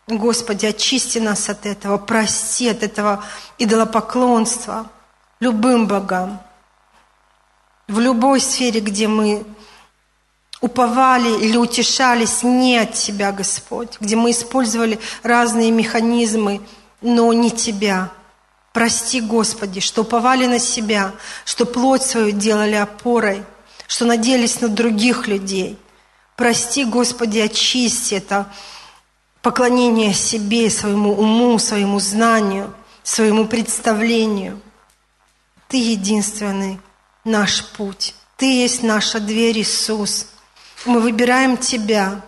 Господи, 0.07 0.67
очисти 0.67 1.19
нас 1.19 1.49
от 1.49 1.67
этого, 1.67 1.99
прости 1.99 2.69
от 2.69 2.83
этого 2.83 3.25
идолопоклонства– 3.59 4.91
любым 5.41 5.87
богам. 5.87 6.41
В 7.89 8.01
любой 8.01 8.41
сфере, 8.41 8.81
где 8.81 9.09
мы 9.09 9.45
уповали 10.61 11.45
или 11.45 11.57
утешались 11.57 12.43
не 12.43 12.79
от 12.79 12.95
Тебя, 12.95 13.31
Господь, 13.33 13.99
где 14.01 14.17
мы 14.17 14.31
использовали 14.31 14.99
разные 15.23 15.71
механизмы, 15.71 16.61
но 17.07 17.33
не 17.33 17.51
Тебя. 17.51 18.11
Прости, 18.73 19.21
Господи, 19.21 19.81
что 19.81 20.03
уповали 20.03 20.47
на 20.47 20.59
себя, 20.59 21.13
что 21.45 21.65
плоть 21.65 22.03
свою 22.03 22.31
делали 22.31 22.75
опорой, 22.75 23.43
что 23.87 24.05
надеялись 24.05 24.61
на 24.61 24.69
других 24.69 25.27
людей. 25.27 25.79
Прости, 26.37 26.85
Господи, 26.85 27.39
очисти 27.39 28.15
это 28.15 28.47
поклонение 29.41 30.13
себе, 30.13 30.69
своему 30.69 31.13
уму, 31.13 31.59
своему 31.59 32.01
знанию, 32.01 32.75
своему 33.03 33.47
представлению– 33.47 34.61
ты 35.69 35.79
единственный 35.79 36.79
наш 37.25 37.65
путь. 37.65 38.15
Ты 38.37 38.47
есть 38.47 38.83
наша 38.83 39.19
дверь, 39.19 39.59
Иисус. 39.59 40.29
Мы 40.85 41.01
выбираем 41.01 41.57
Тебя. 41.57 42.23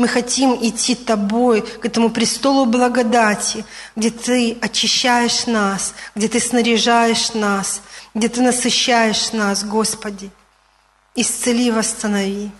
Мы 0.00 0.08
хотим 0.08 0.56
идти 0.62 0.94
Тобой 0.94 1.60
к 1.60 1.84
этому 1.84 2.08
престолу 2.08 2.64
благодати, 2.64 3.66
где 3.96 4.08
Ты 4.08 4.56
очищаешь 4.62 5.44
нас, 5.46 5.92
где 6.14 6.26
Ты 6.26 6.40
снаряжаешь 6.40 7.34
нас, 7.34 7.82
где 8.14 8.30
Ты 8.30 8.40
насыщаешь 8.40 9.32
нас, 9.32 9.62
Господи. 9.62 10.30
Исцели, 11.14 11.70
восстанови. 11.70 12.50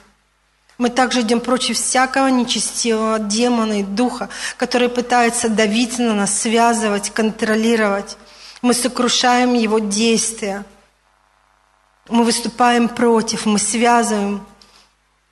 Мы 0.76 0.90
также 0.90 1.22
идем 1.22 1.40
против 1.40 1.78
всякого 1.78 2.26
нечестивого 2.26 3.18
демона 3.18 3.80
и 3.80 3.84
духа, 3.84 4.28
который 4.58 4.90
пытается 4.90 5.48
давить 5.48 5.98
на 5.98 6.12
нас, 6.12 6.38
связывать, 6.38 7.08
контролировать. 7.08 8.18
Мы 8.60 8.74
сокрушаем 8.74 9.54
его 9.54 9.78
действия. 9.78 10.66
Мы 12.10 12.24
выступаем 12.24 12.90
против, 12.90 13.46
мы 13.46 13.58
связываем, 13.58 14.44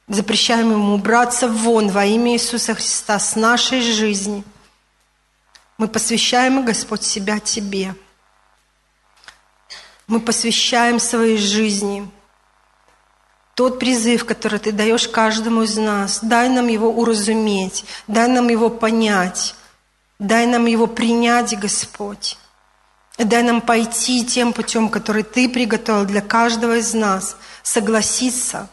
запрещаем 0.09 0.73
ему 0.73 0.95
убраться 0.95 1.49
вон 1.49 1.91
во 1.91 2.05
имя 2.05 2.33
Иисуса 2.33 2.75
Христа 2.75 3.19
с 3.19 3.37
нашей 3.37 3.81
жизни. 3.81 4.45
Мы 5.77 5.89
посвящаем, 5.89 6.65
Господь, 6.65 7.03
себя 7.03 7.39
Тебе. 7.39 7.95
Мы 10.07 10.21
посвящаем 10.21 10.99
своей 10.99 11.39
жизни– 11.39 12.09
тот 13.59 13.81
призыв, 13.81 14.25
который 14.25 14.61
Ты 14.61 14.71
даешь 14.71 15.09
каждому 15.09 15.63
из 15.63 15.77
нас, 15.77 16.21
дай 16.23 16.49
нам 16.49 16.69
его 16.69 16.91
уразуметь, 16.93 17.85
дай 18.07 18.29
нам 18.29 18.47
его 18.47 18.71
понять, 18.71 19.57
дай 20.21 20.47
нам 20.47 20.67
его 20.67 20.87
принять, 20.87 21.59
Господь. 21.59 22.39
И 23.17 23.25
дай 23.25 23.43
нам 23.43 23.61
пойти 23.61 24.25
тем 24.25 24.53
путем, 24.53 24.89
который 24.89 25.25
Ты 25.25 25.49
приготовил 25.49 26.05
для 26.05 26.21
каждого 26.21 26.77
из 26.77 26.95
нас, 26.95 27.37
согласиться, 27.65 28.69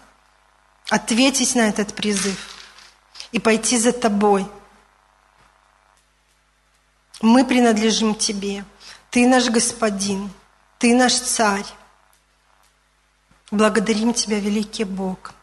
ответить 0.90 1.56
на 1.56 1.70
этот 1.70 1.94
призыв 1.94 2.56
и 3.32 3.40
пойти 3.40 3.78
за 3.78 3.92
Тобой. 3.92 4.48
Мы 7.22 7.46
принадлежим 7.46 8.16
Тебе. 8.16 8.66
Ты 9.10 9.28
наш 9.28 9.50
Господин, 9.50 10.32
Ты 10.78 10.96
наш 10.96 11.14
Царь. 11.14 11.66
Благодарим 13.52 14.14
Тебя, 14.14 14.40
великий 14.40 14.84
Бог. 14.84 15.34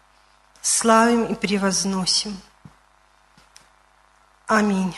Славим 0.61 1.25
и 1.25 1.35
превозносим. 1.35 2.39
Аминь. 4.47 4.95